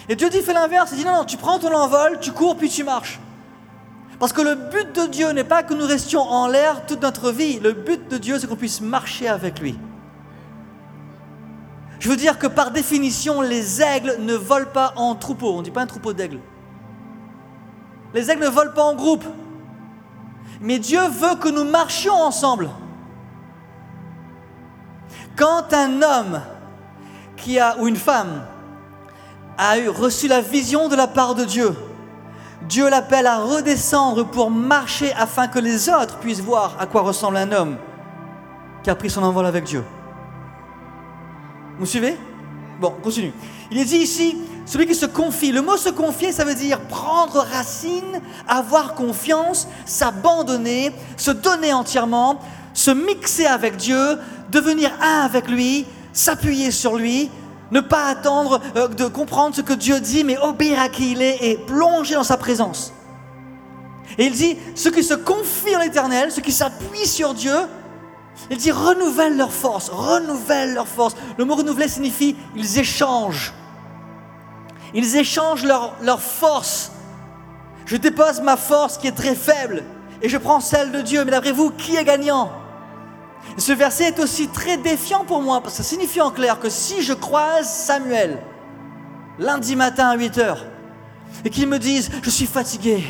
Et 0.07 0.15
Dieu 0.15 0.29
dit 0.29 0.41
fait 0.41 0.53
l'inverse, 0.53 0.89
il 0.93 0.97
dit 0.97 1.05
non, 1.05 1.17
non, 1.17 1.25
tu 1.25 1.37
prends 1.37 1.59
ton 1.59 1.73
envol, 1.73 2.17
tu 2.19 2.31
cours, 2.31 2.57
puis 2.57 2.69
tu 2.69 2.83
marches. 2.83 3.19
Parce 4.17 4.33
que 4.33 4.41
le 4.41 4.55
but 4.55 4.91
de 4.93 5.05
Dieu 5.05 5.29
n'est 5.31 5.43
pas 5.43 5.61
que 5.61 5.73
nous 5.75 5.85
restions 5.85 6.21
en 6.21 6.47
l'air 6.47 6.85
toute 6.87 7.01
notre 7.03 7.31
vie, 7.31 7.59
le 7.59 7.73
but 7.73 8.09
de 8.09 8.17
Dieu 8.17 8.39
c'est 8.39 8.47
qu'on 8.47 8.55
puisse 8.55 8.81
marcher 8.81 9.27
avec 9.27 9.59
lui. 9.59 9.77
Je 11.99 12.07
veux 12.07 12.15
dire 12.15 12.39
que 12.39 12.47
par 12.47 12.71
définition, 12.71 13.41
les 13.41 13.81
aigles 13.81 14.15
ne 14.19 14.33
volent 14.33 14.71
pas 14.73 14.93
en 14.95 15.15
troupeau. 15.15 15.53
On 15.53 15.57
ne 15.59 15.63
dit 15.63 15.71
pas 15.71 15.81
un 15.81 15.87
troupeau 15.87 16.13
d'aigles. 16.13 16.39
Les 18.13 18.31
aigles 18.31 18.43
ne 18.43 18.49
volent 18.49 18.71
pas 18.73 18.83
en 18.83 18.95
groupe. 18.95 19.25
Mais 20.61 20.79
Dieu 20.79 21.01
veut 21.09 21.35
que 21.35 21.49
nous 21.49 21.65
marchions 21.65 22.13
ensemble. 22.13 22.69
Quand 25.35 25.73
un 25.73 26.01
homme 26.01 26.41
qui 27.35 27.59
a, 27.59 27.77
ou 27.79 27.87
une 27.87 27.95
femme 27.95 28.43
a 29.57 29.75
reçu 29.89 30.27
la 30.27 30.41
vision 30.41 30.87
de 30.87 30.95
la 30.95 31.07
part 31.07 31.35
de 31.35 31.43
Dieu, 31.43 31.75
Dieu 32.67 32.89
l'appelle 32.89 33.27
à 33.27 33.39
redescendre 33.39 34.25
pour 34.25 34.51
marcher 34.51 35.13
afin 35.13 35.47
que 35.47 35.59
les 35.59 35.89
autres 35.89 36.17
puissent 36.19 36.41
voir 36.41 36.75
à 36.79 36.85
quoi 36.85 37.01
ressemble 37.01 37.37
un 37.37 37.51
homme 37.51 37.77
qui 38.83 38.89
a 38.89 38.95
pris 38.95 39.09
son 39.09 39.23
envol 39.23 39.45
avec 39.45 39.63
Dieu. 39.65 39.83
Vous 41.79 41.85
suivez? 41.85 42.17
Bon, 42.79 42.93
continue. 43.01 43.31
Il 43.71 43.77
est 43.77 43.85
dit 43.85 43.97
ici, 43.97 44.37
celui 44.65 44.85
qui 44.85 44.95
se 44.95 45.05
confie. 45.05 45.51
Le 45.51 45.61
mot 45.61 45.77
se 45.77 45.89
confier, 45.89 46.31
ça 46.31 46.43
veut 46.43 46.55
dire 46.55 46.79
prendre 46.81 47.39
racine, 47.39 48.21
avoir 48.47 48.95
confiance, 48.95 49.67
s'abandonner, 49.85 50.91
se 51.17 51.31
donner 51.31 51.73
entièrement, 51.73 52.39
se 52.73 52.91
mixer 52.91 53.45
avec 53.45 53.77
Dieu, 53.77 54.17
devenir 54.51 54.91
un 55.01 55.21
avec 55.21 55.49
lui, 55.49 55.85
s'appuyer 56.13 56.71
sur 56.71 56.97
lui, 56.97 57.29
ne 57.71 57.79
pas 57.79 58.05
attendre 58.05 58.59
euh, 58.75 58.87
de 58.87 59.05
comprendre 59.05 59.55
ce 59.55 59.61
que 59.61 59.73
Dieu 59.73 59.99
dit, 59.99 60.23
mais 60.23 60.37
obéir 60.37 60.79
à 60.81 60.89
qui 60.89 61.11
il 61.11 61.21
est 61.21 61.37
et 61.41 61.57
plonger 61.57 62.15
dans 62.15 62.23
sa 62.23 62.37
présence. 62.37 62.93
Et 64.17 64.25
il 64.25 64.33
dit, 64.33 64.57
ceux 64.75 64.91
qui 64.91 65.03
se 65.03 65.13
confient 65.13 65.75
en 65.75 65.79
l'éternel, 65.79 66.31
ceux 66.31 66.41
qui 66.41 66.51
s'appuient 66.51 67.07
sur 67.07 67.33
Dieu, 67.33 67.55
il 68.49 68.57
dit 68.57 68.71
renouvelle 68.71 69.37
leur 69.37 69.51
force, 69.51 69.89
renouvelle 69.89 70.73
leur 70.73 70.87
force. 70.87 71.15
Le 71.37 71.45
mot 71.45 71.55
renouveler 71.55 71.87
signifie 71.87 72.35
ils 72.55 72.79
échangent. 72.79 73.53
Ils 74.93 75.17
échangent 75.17 75.65
leur, 75.65 76.21
force. 76.21 76.91
Je 77.85 77.95
dépose 77.97 78.41
ma 78.41 78.57
force 78.57 78.97
qui 78.97 79.07
est 79.07 79.15
très 79.15 79.35
faible 79.35 79.83
et 80.21 80.29
je 80.29 80.37
prends 80.37 80.61
celle 80.61 80.91
de 80.91 81.01
Dieu. 81.01 81.23
Mais 81.25 81.31
d'après 81.31 81.51
vous, 81.51 81.69
qui 81.71 81.95
est 81.95 82.03
gagnant? 82.03 82.51
Ce 83.57 83.71
verset 83.71 84.05
est 84.05 84.19
aussi 84.19 84.47
très 84.47 84.77
défiant 84.77 85.25
pour 85.25 85.41
moi 85.41 85.61
parce 85.61 85.77
que 85.77 85.83
ça 85.83 85.89
signifie 85.89 86.21
en 86.21 86.31
clair 86.31 86.59
que 86.59 86.69
si 86.69 87.01
je 87.03 87.13
croise 87.13 87.71
Samuel 87.71 88.39
lundi 89.37 89.75
matin 89.75 90.09
à 90.09 90.15
8 90.15 90.37
heures 90.39 90.65
et 91.45 91.49
qu'il 91.49 91.67
me 91.67 91.79
dise 91.79 92.09
je 92.21 92.29
suis 92.29 92.45
fatigué, 92.45 93.03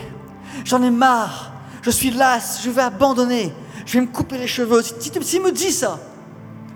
j'en 0.63 0.83
ai 0.83 0.91
marre, 0.91 1.51
je 1.81 1.89
suis 1.89 2.11
las, 2.11 2.61
je 2.63 2.69
vais 2.69 2.81
abandonner, 2.81 3.53
je 3.85 3.93
vais 3.93 4.01
me 4.01 4.11
couper 4.11 4.37
les 4.37 4.47
cheveux. 4.47 4.81
S'il 5.21 5.41
me 5.41 5.51
dit 5.51 5.71
ça, 5.71 5.99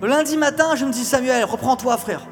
le 0.02 0.08
lundi 0.08 0.38
matin, 0.38 0.76
je 0.76 0.86
me 0.86 0.92
dis 0.92 1.06
Samuel, 1.06 1.44
reprends-toi 1.46 1.98
frère. 1.98 2.28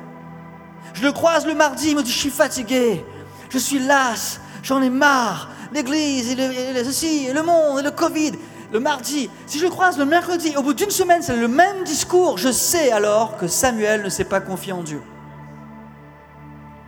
Je 0.93 1.03
le 1.03 1.11
croise 1.11 1.45
le 1.45 1.53
mardi, 1.53 1.91
il 1.91 1.95
me 1.95 2.03
dit 2.03 2.11
je 2.11 2.17
suis 2.17 2.29
fatigué, 2.29 3.05
je 3.49 3.57
suis 3.57 3.79
las, 3.79 4.41
j'en 4.63 4.81
ai 4.81 4.89
marre, 4.89 5.49
l'église, 5.73 6.31
et 6.31 6.35
le, 6.35 6.83
ceci, 6.83 7.31
le 7.33 7.41
monde, 7.43 7.79
et 7.79 7.83
le 7.83 7.91
Covid. 7.91 8.33
Le 8.73 8.79
mardi, 8.79 9.29
si 9.47 9.59
je 9.59 9.65
le 9.65 9.69
croise 9.69 9.97
le 9.97 10.05
mercredi, 10.05 10.53
au 10.55 10.63
bout 10.63 10.73
d'une 10.73 10.91
semaine, 10.91 11.21
c'est 11.21 11.35
le 11.35 11.47
même 11.47 11.83
discours, 11.83 12.37
je 12.37 12.51
sais 12.51 12.91
alors 12.91 13.37
que 13.37 13.47
Samuel 13.47 14.03
ne 14.03 14.09
s'est 14.09 14.23
pas 14.23 14.39
confié 14.39 14.71
en 14.71 14.81
Dieu. 14.81 15.01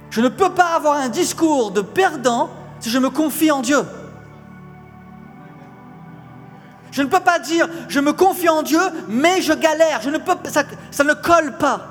Je 0.09 0.21
ne 0.21 0.29
peux 0.29 0.51
pas 0.51 0.75
avoir 0.75 0.97
un 0.97 1.09
discours 1.09 1.71
de 1.71 1.81
perdant 1.81 2.49
si 2.79 2.89
je 2.89 2.99
me 2.99 3.09
confie 3.09 3.51
en 3.51 3.61
Dieu. 3.61 3.79
Je 6.93 7.01
ne 7.01 7.07
peux 7.07 7.19
pas 7.19 7.39
dire 7.39 7.67
je 7.89 7.99
me 7.99 8.13
confie 8.13 8.47
en 8.47 8.61
Dieu, 8.61 8.79
mais 9.09 9.41
je 9.41 9.51
galère. 9.51 9.99
Je 10.03 10.11
ne 10.11 10.19
peux, 10.19 10.35
ça, 10.49 10.63
ça 10.91 11.03
ne 11.03 11.13
colle 11.13 11.57
pas. 11.57 11.87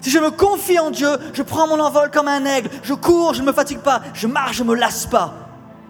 Si 0.00 0.10
je 0.10 0.18
me 0.20 0.30
confie 0.30 0.78
en 0.78 0.92
Dieu, 0.92 1.10
je 1.34 1.42
prends 1.42 1.66
mon 1.66 1.80
envol 1.80 2.10
comme 2.12 2.28
un 2.28 2.44
aigle, 2.44 2.70
je 2.84 2.94
cours, 2.94 3.34
je 3.34 3.42
ne 3.42 3.46
me 3.48 3.52
fatigue 3.52 3.80
pas, 3.80 4.00
je 4.14 4.28
marche, 4.28 4.56
je 4.58 4.62
ne 4.62 4.68
me 4.68 4.74
lasse 4.76 5.06
pas. 5.06 5.34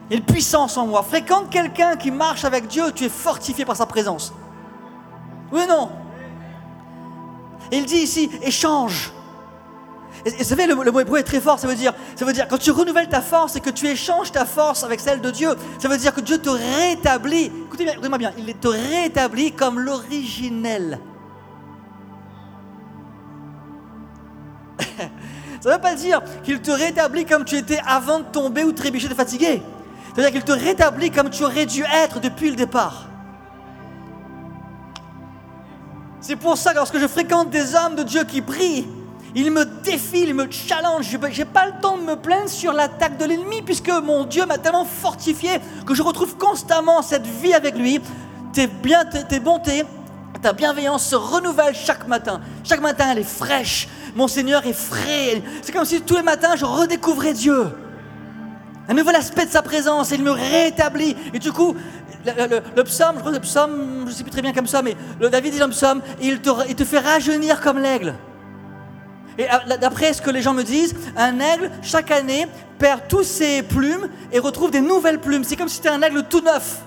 Il 0.09 0.15
y 0.15 0.17
a 0.17 0.19
une 0.19 0.25
puissance 0.25 0.79
en 0.79 0.87
moi. 0.87 1.03
Fréquente 1.03 1.51
quelqu'un 1.51 1.97
qui 1.97 2.11
marche 2.11 2.45
avec 2.45 2.67
Dieu, 2.69 2.91
tu 2.93 3.05
es 3.05 3.11
fortifié 3.11 3.67
par 3.67 3.77
sa 3.77 3.85
présence. 3.85 4.33
Oui 5.53 5.61
ou 5.65 5.69
non? 5.69 5.91
Il 7.71 7.85
dit 7.85 7.99
ici, 7.99 8.31
échange. 8.43 9.13
Et, 10.25 10.31
vous 10.31 10.45
savez, 10.45 10.67
le, 10.67 10.75
mot 10.75 11.01
hébreu 11.01 11.19
est 11.19 11.25
très 11.25 11.41
fort, 11.41 11.59
ça 11.59 11.67
veut 11.67 11.75
dire, 11.75 11.93
ça 12.17 12.25
veut 12.25 12.33
dire, 12.33 12.47
quand 12.49 12.59
tu 12.59 12.71
renouvelles 12.71 13.09
ta 13.09 13.21
force 13.21 13.57
et 13.57 13.61
que 13.61 13.71
tu 13.71 13.87
échanges 13.87 14.31
ta 14.33 14.45
force 14.45 14.85
avec 14.85 15.01
celle 15.01 15.21
de 15.21 15.31
Dieu, 15.31 15.51
ça 15.79 15.89
veut 15.89 15.97
dire 15.97 16.15
que 16.15 16.21
Dieu 16.21 16.39
te 16.39 16.51
rétablit, 16.51 17.51
écoutez 17.67 17.85
bien, 17.85 17.95
écoutez-moi 17.95 18.19
bien, 18.19 18.33
il 18.39 18.53
te 18.55 18.69
rétablit 18.69 19.53
comme 19.53 19.81
l'originel. 19.81 21.01
ça 24.81 25.09
ne 25.65 25.71
veut 25.75 25.81
pas 25.81 25.95
dire 25.95 26.21
qu'il 26.43 26.61
te 26.61 26.71
rétablit 26.71 27.25
comme 27.25 27.45
tu 27.45 27.57
étais 27.57 27.81
avant 27.87 28.19
de 28.21 28.25
tomber 28.25 28.65
ou 28.65 28.73
de 28.73 28.77
trébucher, 28.77 29.09
de 29.09 29.15
fatiguer. 29.15 29.63
Ça 30.11 30.17
veut 30.17 30.23
dire 30.23 30.33
qu'il 30.33 30.45
te 30.45 30.53
rétablit 30.53 31.11
comme 31.11 31.31
tu 31.31 31.45
aurais 31.45 31.67
dû 31.67 31.85
être 32.05 32.21
depuis 32.21 32.51
le 32.51 32.57
départ. 32.57 33.07
C'est 36.21 36.37
pour 36.37 36.59
ça 36.59 36.73
que 36.73 36.77
lorsque 36.77 36.99
je 36.99 37.07
fréquente 37.07 37.49
des 37.49 37.75
hommes 37.75 37.95
de 37.95 38.03
Dieu 38.03 38.25
qui 38.25 38.43
prient, 38.43 38.87
il 39.35 39.51
me 39.51 39.65
défie, 39.65 40.23
il 40.23 40.35
me 40.35 40.51
challenge. 40.51 41.07
Je 41.11 41.17
n'ai 41.17 41.45
pas 41.45 41.67
le 41.67 41.81
temps 41.81 41.97
de 41.97 42.03
me 42.03 42.17
plaindre 42.17 42.49
sur 42.49 42.73
l'attaque 42.73 43.17
de 43.19 43.25
l'ennemi, 43.25 43.63
puisque 43.63 43.91
mon 43.91 44.25
Dieu 44.25 44.45
m'a 44.47 44.59
tellement 44.59 44.85
fortifié 44.85 45.61
que 45.87 45.95
je 45.95 46.03
retrouve 46.03 46.37
constamment 46.37 47.03
cette 47.03 47.27
vie 47.27 47.55
avec 47.55 47.77
lui. 47.77 48.01
Tes, 48.53 48.69
tes 49.29 49.39
bontés, 49.39 49.85
ta 50.43 50.53
bienveillance 50.53 51.07
se 51.07 51.17
renouvelle 51.17 51.75
chaque 51.75 52.09
matin. 52.09 52.41
Chaque 52.65 52.81
matin, 52.81 53.07
elle 53.13 53.19
est 53.19 53.23
fraîche. 53.23 53.89
Mon 54.17 54.27
Seigneur 54.27 54.67
est 54.67 54.73
frais. 54.73 55.43
C'est 55.63 55.73
comme 55.73 55.85
si 55.85 56.01
tous 56.01 56.17
les 56.17 56.23
matins, 56.23 56.57
je 56.57 56.65
redécouvrais 56.65 57.35
Dieu. 57.35 57.67
Un 58.89 58.95
nouvel 58.95 59.15
aspect 59.15 59.47
de 59.47 59.51
sa 59.51 59.63
présence. 59.63 60.11
Il 60.11 60.25
me 60.25 60.33
rétablit. 60.33 61.17
Et 61.33 61.39
du 61.39 61.53
coup, 61.53 61.77
le, 62.25 62.83
psaume, 62.83 63.15
je 63.15 63.21
crois 63.21 63.31
que 63.31 63.37
le 63.37 63.43
psaume, 63.43 64.05
je 64.07 64.11
ne 64.11 64.11
sais 64.11 64.23
plus 64.25 64.33
très 64.33 64.43
bien 64.43 64.53
comme 64.53 64.67
ça, 64.67 64.83
mais 64.83 64.97
le 65.21 65.31
David 65.31 65.53
dit 65.53 65.59
dans 65.59 65.67
le 65.67 65.73
psaume, 65.73 66.03
il 66.21 66.41
il 66.69 66.75
te 66.75 66.85
fait 66.85 66.99
rajeunir 66.99 67.61
comme 67.61 67.79
l'aigle. 67.79 68.15
Et 69.39 69.47
d'après 69.81 70.13
ce 70.13 70.21
que 70.23 70.31
les 70.31 70.43
gens 70.43 70.55
me 70.55 70.63
disent, 70.63 70.95
un 71.17 71.39
aigle, 71.41 71.71
chaque 71.83 72.11
année, 72.11 72.47
perd 72.79 73.03
tous 73.09 73.25
ses 73.25 73.63
plumes 73.63 74.09
et 74.33 74.39
retrouve 74.39 74.71
des 74.71 74.81
nouvelles 74.81 75.21
plumes. 75.21 75.45
C'est 75.45 75.57
comme 75.57 75.69
si 75.69 75.77
c'était 75.77 75.89
un 75.89 76.03
aigle 76.03 76.25
tout 76.25 76.41
neuf. 76.41 76.83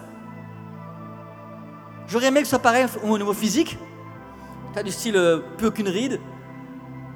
J'aurais 2.07 2.27
aimé 2.27 2.41
que 2.41 2.45
ce 2.45 2.51
soit 2.51 2.59
pareil 2.59 2.85
au 3.03 3.17
niveau 3.17 3.33
physique. 3.33 3.77
Tu 4.73 4.79
as 4.79 4.83
du 4.83 4.91
style 4.91 5.15
euh, 5.15 5.39
plus 5.57 5.67
aucune 5.67 5.87
ride. 5.87 6.19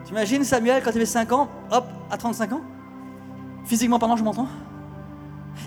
T'imagines 0.06 0.44
Samuel 0.44 0.82
quand 0.84 0.92
il 0.92 0.98
avait 0.98 1.06
5 1.06 1.32
ans, 1.34 1.50
hop, 1.72 1.86
à 2.10 2.18
35 2.18 2.54
ans? 2.54 2.62
Physiquement 3.66 4.00
parlant, 4.00 4.16
je 4.16 4.24
m'entends. 4.24 4.48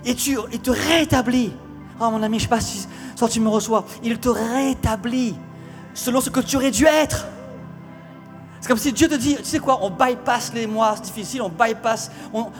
Et 0.04 0.14
tu, 0.14 0.38
il 0.52 0.60
te 0.60 0.70
rétablit. 0.70 1.52
Oh 2.00 2.10
mon 2.10 2.22
ami, 2.22 2.38
je 2.38 2.44
sais 2.44 2.48
pas 2.48 2.60
si 2.60 2.86
tu 3.30 3.40
me 3.40 3.48
reçois. 3.48 3.84
Il 4.02 4.18
te 4.18 4.30
rétablit 4.30 5.34
selon 5.92 6.20
ce 6.20 6.30
que 6.30 6.40
tu 6.40 6.56
aurais 6.56 6.70
dû 6.70 6.86
être. 6.86 7.26
C'est 8.60 8.68
comme 8.68 8.78
si 8.78 8.92
Dieu 8.92 9.08
te 9.08 9.14
dit, 9.14 9.36
tu 9.36 9.44
sais 9.44 9.58
quoi, 9.58 9.78
on 9.82 9.90
bypass 9.90 10.52
les 10.54 10.66
mois 10.66 10.94
difficiles, 11.02 11.40
on 11.40 11.48
bypass, 11.48 12.10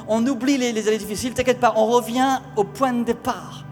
on, 0.09 0.27
oublie 0.27 0.57
les, 0.57 0.89
années 0.89 0.99
difficiles, 0.99 1.35
t'inquiète 1.35 1.61
pas, 1.61 1.75
on 1.77 1.87
revient 1.87 2.39
au 2.57 2.65
point 2.65 2.93
de 2.93 3.05
départ. 3.05 3.65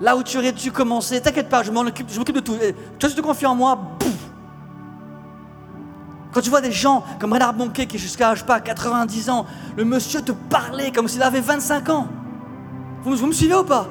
Là 0.00 0.16
où 0.16 0.22
tu 0.22 0.36
aurais 0.38 0.52
dû 0.52 0.72
commencer, 0.72 1.20
t'inquiète 1.20 1.48
pas, 1.48 1.62
je 1.62 1.70
m'occupe, 1.70 2.10
je 2.10 2.18
m'occupe 2.18 2.34
de 2.34 2.40
tout. 2.40 2.56
Tu 2.98 3.08
te 3.08 3.20
confies 3.20 3.46
en 3.46 3.54
moi, 3.54 3.76
boum. 3.76 4.12
Quand 6.32 6.40
tu 6.40 6.50
vois 6.50 6.60
des 6.60 6.72
gens 6.72 7.02
comme 7.18 7.32
Renard 7.32 7.54
Bonquet 7.54 7.86
qui 7.86 7.96
jusqu'à, 7.96 8.34
je 8.34 8.40
sais 8.40 8.46
pas, 8.46 8.60
90 8.60 9.30
ans, 9.30 9.46
le 9.76 9.84
monsieur 9.84 10.20
te 10.20 10.32
parlait 10.32 10.90
comme 10.90 11.08
s'il 11.08 11.22
avait 11.22 11.40
25 11.40 11.88
ans. 11.88 12.08
vous 13.04 13.26
me 13.26 13.32
suivez 13.32 13.54
ou 13.54 13.64
pas? 13.64 13.88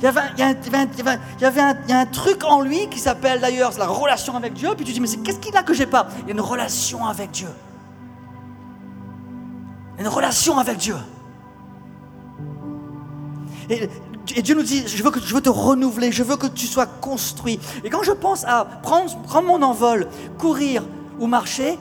Il 0.00 0.04
y 0.04 0.06
avait, 0.06 1.60
un, 1.92 2.06
truc 2.06 2.44
en 2.44 2.60
lui 2.60 2.88
qui 2.88 3.00
s'appelle 3.00 3.40
d'ailleurs 3.40 3.72
la 3.78 3.86
relation 3.86 4.36
avec 4.36 4.52
Dieu. 4.52 4.70
Puis 4.76 4.84
tu 4.84 4.92
dis, 4.92 5.00
mais 5.00 5.08
qu'est-ce 5.08 5.40
qu'il 5.40 5.56
a 5.56 5.62
que 5.62 5.74
j'ai 5.74 5.86
pas? 5.86 6.08
Il 6.20 6.28
y 6.28 6.30
a 6.30 6.34
une 6.34 6.40
relation 6.40 7.04
avec 7.04 7.32
Dieu. 7.32 7.48
Une 9.98 10.08
relation 10.08 10.58
avec 10.58 10.78
Dieu. 10.78 10.96
Et, 13.68 13.88
Dieu 14.42 14.54
nous 14.54 14.62
dit, 14.62 14.86
je 14.86 15.02
veux, 15.02 15.10
que, 15.10 15.20
je 15.20 15.36
te 15.38 15.48
renouveler, 15.48 16.12
je 16.12 16.22
veux 16.22 16.36
que 16.36 16.46
tu 16.46 16.66
sois 16.66 16.86
construit. 16.86 17.58
Et 17.82 17.90
quand 17.90 18.02
je 18.02 18.12
pense 18.12 18.44
à 18.44 18.64
prendre 18.82 19.42
mon 19.42 19.62
envol, 19.62 20.06
courir 20.38 20.84
ou 21.18 21.26
marcher, 21.26 21.78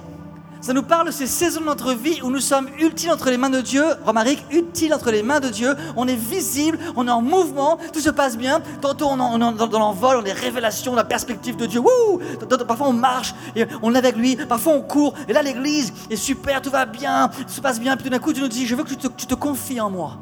ça 0.68 0.74
nous 0.74 0.84
parle 0.84 1.08
de 1.08 1.12
ces 1.12 1.28
saisons 1.28 1.62
de 1.62 1.66
notre 1.66 1.94
vie 1.94 2.22
où 2.22 2.30
nous 2.30 2.42
sommes 2.42 2.68
utiles 2.82 3.10
entre 3.10 3.30
les 3.30 3.38
mains 3.38 3.50
de 3.50 3.62
Dieu. 3.62 3.86
Romaric, 4.06 4.44
utiles 4.52 4.94
entre 4.94 5.12
les 5.12 5.24
mains 5.24 5.40
de 5.40 5.48
Dieu. 5.48 5.74
On 5.96 6.10
est 6.10 6.18
visible, 6.18 6.78
on 6.98 7.08
est 7.08 7.10
en 7.10 7.22
mouvement, 7.22 7.78
tout 7.94 8.02
se 8.02 8.10
passe 8.10 8.38
bien. 8.38 8.60
Tantôt 8.82 9.08
on 9.08 9.38
est 9.38 9.58
dans 9.70 9.80
l'envol, 9.80 10.18
on 10.18 10.20
a 10.20 10.24
des 10.24 10.34
révélations, 10.34 10.94
la 10.94 11.06
perspective 11.06 11.56
de 11.56 11.68
Dieu. 11.68 11.80
Wouh 11.80 12.20
Parfois 12.68 12.90
on 12.90 12.92
marche 12.92 13.34
et 13.56 13.66
on 13.82 13.96
est 13.96 13.98
avec 13.98 14.18
lui. 14.18 14.36
Parfois 14.36 14.74
on 14.74 14.82
court. 14.82 15.14
Et 15.30 15.32
là 15.32 15.42
l'église 15.42 15.94
est 16.10 16.18
super, 16.18 16.62
tout 16.62 16.70
va 16.70 16.86
bien, 16.86 17.30
tout 17.30 17.48
se 17.48 17.62
passe 17.62 17.80
bien. 17.80 17.96
Puis 17.96 18.04
tout 18.04 18.10
d'un 18.10 18.20
coup 18.20 18.34
tu 18.34 18.42
nous 18.42 18.50
dis, 18.50 18.66
je 18.66 18.76
veux 18.76 18.84
que 18.84 18.90
tu 18.90 18.98
te, 18.98 19.08
tu 19.08 19.26
te 19.26 19.36
confies 19.36 19.80
en 19.80 19.90
moi. 19.90 20.18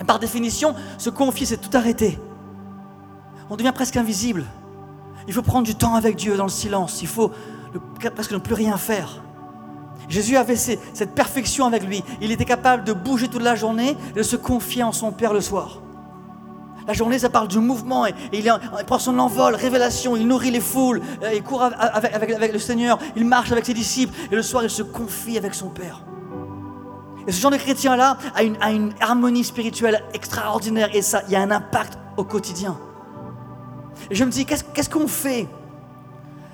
Et 0.00 0.04
par 0.04 0.18
définition, 0.18 0.74
se 0.96 1.10
confier, 1.10 1.44
c'est 1.44 1.58
tout 1.58 1.76
arrêter. 1.76 2.18
On 3.50 3.56
devient 3.56 3.72
presque 3.74 3.98
invisible. 3.98 4.46
Il 5.28 5.34
faut 5.34 5.42
prendre 5.42 5.66
du 5.66 5.74
temps 5.74 5.96
avec 5.96 6.16
Dieu 6.16 6.38
dans 6.38 6.44
le 6.44 6.50
silence. 6.50 7.02
Il 7.02 7.08
faut 7.08 7.30
presque 8.14 8.32
ne 8.32 8.38
plus 8.38 8.54
rien 8.54 8.78
faire. 8.78 9.20
Jésus 10.08 10.36
avait 10.36 10.56
cette 10.56 11.14
perfection 11.14 11.66
avec 11.66 11.84
lui. 11.84 12.02
Il 12.20 12.30
était 12.30 12.44
capable 12.44 12.84
de 12.84 12.92
bouger 12.92 13.28
toute 13.28 13.42
la 13.42 13.54
journée 13.54 13.96
et 14.14 14.18
de 14.18 14.22
se 14.22 14.36
confier 14.36 14.82
en 14.82 14.92
son 14.92 15.12
Père 15.12 15.32
le 15.32 15.40
soir. 15.40 15.80
La 16.86 16.92
journée, 16.92 17.18
ça 17.18 17.28
parle 17.28 17.48
du 17.48 17.58
mouvement 17.58 18.06
et, 18.06 18.14
il, 18.32 18.52
prend 18.86 18.98
son 19.00 19.18
envol, 19.18 19.56
révélation, 19.56 20.16
il 20.16 20.28
nourrit 20.28 20.52
les 20.52 20.60
foules, 20.60 21.02
euh, 21.24 21.34
il 21.34 21.42
court 21.42 21.62
avec, 21.62 22.52
le 22.52 22.58
Seigneur, 22.60 22.98
il 23.16 23.24
marche 23.24 23.50
avec 23.50 23.66
ses 23.66 23.74
disciples 23.74 24.14
et 24.30 24.36
le 24.36 24.42
soir, 24.42 24.62
il 24.62 24.70
se 24.70 24.84
confie 24.84 25.36
avec 25.36 25.52
son 25.52 25.68
Père. 25.68 26.04
Et 27.26 27.32
ce 27.32 27.40
genre 27.40 27.50
de 27.50 27.56
chrétien-là 27.56 28.18
a 28.36 28.42
une, 28.44 28.56
a 28.60 28.70
une 28.70 28.92
harmonie 29.00 29.42
spirituelle 29.42 30.04
extraordinaire 30.14 30.94
et 30.94 31.02
ça, 31.02 31.22
il 31.26 31.32
y 31.32 31.36
a 31.36 31.40
un 31.40 31.50
impact 31.50 31.98
au 32.16 32.22
quotidien. 32.22 32.78
Et 34.08 34.14
je 34.14 34.24
me 34.24 34.30
dis, 34.30 34.46
qu'est-ce 34.46 34.90
qu'on 34.90 35.08
fait 35.08 35.48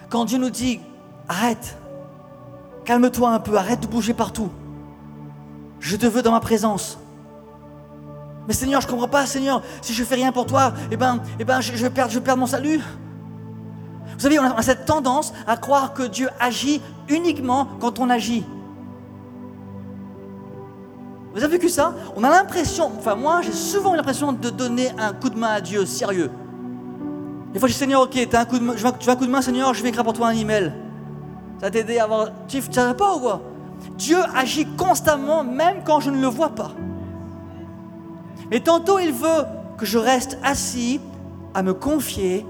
quand 0.09 0.26
Dieu 0.26 0.37
nous 0.37 0.50
dit, 0.50 0.78
arrête, 1.26 1.78
Calme-toi 2.85 3.31
un 3.31 3.41
peu, 3.41 3.57
arrête 3.57 3.81
de 3.81 3.87
bouger 3.87 4.15
partout. 4.15 4.51
Je 5.81 5.97
te 5.97 6.07
veux 6.07 6.23
dans 6.23 6.33
ma 6.33 6.41
présence. 6.41 6.99
Mais 8.49 8.55
Seigneur, 8.55 8.81
je 8.81 8.87
ne 8.87 8.93
comprends 8.93 9.09
pas, 9.09 9.27
Seigneur, 9.27 9.62
si 9.81 9.93
je 9.95 10.03
fais 10.03 10.17
rien 10.17 10.33
pour 10.33 10.47
toi, 10.47 10.73
eh 10.91 10.97
ben, 10.97 11.21
eh 11.39 11.45
ben, 11.45 11.61
je, 11.61 11.73
vais 11.73 11.91
perdre, 11.91 12.12
je 12.12 12.35
mon 12.35 12.47
salut. 12.47 12.81
Vous 14.15 14.21
savez, 14.21 14.39
on 14.39 14.45
a 14.45 14.62
cette 14.62 14.85
tendance 14.85 15.33
à 15.47 15.57
croire 15.57 15.95
que 15.95 16.03
Dieu 16.03 16.29
agit 16.41 16.81
uniquement 17.09 17.69
quand 17.81 17.99
on 17.99 18.11
agit. 18.11 18.45
Vous 21.35 21.43
avez 21.43 21.57
vécu 21.57 21.69
ça? 21.69 21.95
On 22.15 22.25
a 22.25 22.31
l'impression, 22.31 22.93
enfin 22.99 23.15
moi 23.15 23.41
j'ai 23.41 23.53
souvent 23.53 23.95
l'impression 23.95 24.35
de 24.35 24.51
donner 24.51 24.91
un 24.99 25.15
coup 25.15 25.31
de 25.31 25.39
main 25.39 25.49
à 25.49 25.61
Dieu 25.62 25.87
sérieux. 25.87 26.31
Des 27.55 27.59
fois 27.59 27.69
je 27.69 27.73
dis 27.73 27.79
Seigneur, 27.79 28.03
ok, 28.03 28.29
as 28.33 28.39
un 28.39 28.45
coup 28.45 28.59
de 28.59 28.65
main, 28.65 28.75
je 28.77 28.83
veux 28.83 28.93
un 29.09 29.17
coup 29.17 29.25
de 29.25 29.31
main 29.31 29.41
Seigneur, 29.41 29.73
je 29.73 29.83
vais 29.83 29.89
écrire 29.89 30.05
pour 30.05 30.12
toi 30.12 30.29
un 30.29 30.35
email. 30.35 30.75
Ça 31.62 31.69
va 31.69 31.71
t'aider 31.71 32.00
à 32.00 32.04
avoir... 32.04 32.31
Tu 32.49 32.57
ne 32.57 32.73
savais 32.73 32.97
pas 32.97 33.14
ou 33.14 33.21
quoi 33.21 33.40
Dieu 33.97 34.19
agit 34.35 34.66
constamment 34.76 35.45
même 35.45 35.85
quand 35.85 36.00
je 36.00 36.11
ne 36.11 36.21
le 36.21 36.26
vois 36.26 36.49
pas. 36.49 36.73
Mais 38.50 38.59
tantôt 38.59 38.99
il 38.99 39.12
veut 39.12 39.45
que 39.78 39.87
je 39.87 39.97
reste 39.97 40.38
assis 40.42 41.00
à 41.54 41.62
me 41.62 41.73
confier, 41.73 42.45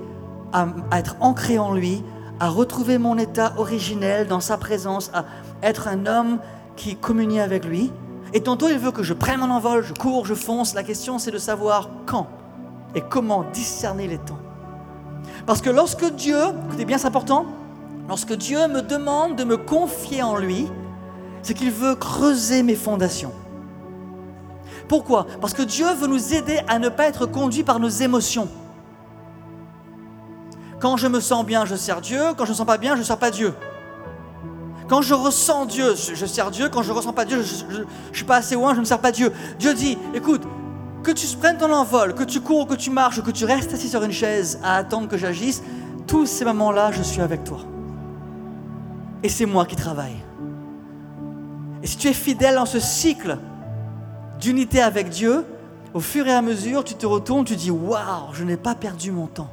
à, 0.55 0.67
à 0.91 0.99
être 0.99 1.17
ancré 1.21 1.59
en 1.59 1.75
lui, 1.75 2.03
à 2.41 2.49
retrouver 2.49 2.97
mon 2.97 3.19
état 3.19 3.53
originel 3.59 4.29
dans 4.29 4.41
sa 4.41 4.57
présence, 4.57 5.11
à 5.13 5.27
être 5.63 5.89
un 5.89 6.07
homme 6.07 6.39
qui 6.77 6.97
communie 6.97 7.41
avec 7.41 7.67
lui. 7.67 7.93
Et 8.33 8.41
tantôt, 8.43 8.71
il 8.71 8.79
veut 8.79 8.93
que 8.93 9.03
je 9.03 9.13
prenne 9.13 9.41
mon 9.41 9.51
envol, 9.51 9.85
je 9.85 9.93
cours, 9.93 10.25
je 10.25 10.33
fonce. 10.33 10.73
La 10.73 10.85
question, 10.85 11.19
c'est 11.19 11.31
de 11.31 11.37
savoir 11.39 11.91
quand 12.07 12.29
et 12.95 13.03
comment 13.03 13.45
discerner 13.53 14.09
les 14.09 14.17
temps. 14.17 14.39
Parce 15.45 15.61
que 15.61 15.69
lorsque 15.69 16.11
Dieu, 16.15 16.39
écoutez 16.67 16.87
bien, 16.87 16.97
c'est 16.97 17.09
important, 17.09 17.45
lorsque 18.13 18.35
Dieu 18.35 18.69
me 18.69 18.83
demande 18.83 19.37
de 19.37 19.45
me 19.45 19.57
confier 19.57 20.23
en 20.23 20.37
lui, 20.37 20.69
c'est 21.41 21.55
qu'il 21.55 21.71
veut 21.71 21.95
creuser 21.95 22.63
mes 22.63 22.75
fondations. 22.75 23.33
Pourquoi? 24.87 25.27
Parce 25.41 25.55
que 25.55 25.63
Dieu 25.63 25.87
veut 25.95 26.09
nous 26.09 26.35
aider 26.35 26.61
à 26.69 26.79
ne 26.79 26.91
pas 26.91 27.07
être 27.07 27.25
conduits 27.25 27.63
par 27.63 27.81
nos 27.81 27.89
émotions. 27.89 28.49
Quand 30.79 30.99
je 30.99 31.09
me 31.09 31.21
sens 31.21 31.47
bien, 31.47 31.65
je 31.65 31.75
sers 31.75 32.03
Dieu. 32.03 32.21
Quand 32.37 32.45
je 32.45 32.51
ne 32.51 32.53
me 32.53 32.57
sens 32.59 32.67
pas 32.67 32.77
bien, 32.77 32.97
je 32.97 32.99
ne 32.99 33.05
sers 33.05 33.17
pas 33.17 33.31
Dieu. 33.31 33.55
Quand 34.89 35.01
je 35.01 35.15
ressens 35.15 35.65
Dieu, 35.65 35.95
je 35.97 36.27
sers 36.27 36.51
Dieu. 36.51 36.69
Quand 36.69 36.83
je 36.83 36.93
ne 36.93 36.97
ressens 36.99 37.15
pas 37.15 37.25
Dieu, 37.25 37.43
je 37.43 37.79
ne 37.79 37.87
suis 38.13 38.27
pas 38.27 38.37
assez 38.37 38.57
loin, 38.57 38.75
je 38.75 38.81
ne 38.81 38.85
sers 38.85 39.01
pas 39.01 39.11
Dieu. 39.11 39.33
Dieu 39.59 39.73
dit, 39.73 39.97
écoute, 40.13 40.43
que 41.03 41.13
tu 41.13 41.27
prennes 41.39 41.57
ton 41.57 41.73
envol, 41.73 42.15
que 42.15 42.25
tu 42.25 42.43
cours, 42.43 42.67
que 42.67 42.75
tu 42.75 42.91
marches, 42.91 43.23
que 43.23 43.31
tu 43.31 43.47
restes 43.47 43.73
assis 43.73 43.89
sur 43.89 44.03
une 44.03 44.13
chaise 44.13 44.61
à 44.63 44.77
attendre 44.77 45.09
que 45.09 45.17
j'agisse, 45.17 45.63
tous 46.07 46.27
ces 46.27 46.45
moments-là, 46.45 46.93
je 46.93 47.03
suis 47.03 47.23
avec 47.23 47.43
toi. 47.45 47.72
Et 49.23 49.29
c'est 49.29 49.47
moi 49.47 49.67
qui 49.67 49.77
travaille. 49.77 50.17
Et 51.83 51.87
si 51.87 51.97
tu 51.97 52.09
es 52.09 52.13
fidèle 52.13 52.57
dans 52.57 52.67
ce 52.67 52.81
cycle 52.81 53.39
d'unité 54.41 54.81
avec 54.81 55.09
Dieu, 55.09 55.45
au 55.95 56.01
fur 56.01 56.27
et 56.27 56.33
à 56.33 56.43
mesure, 56.43 56.85
tu 56.85 56.95
te 56.95 57.07
retournes, 57.07 57.45
tu 57.45 57.57
dis 57.57 57.71
Waouh, 57.71 58.33
je 58.33 58.45
n'ai 58.45 58.57
pas 58.57 58.75
perdu 58.75 59.11
mon 59.11 59.27
temps. 59.27 59.51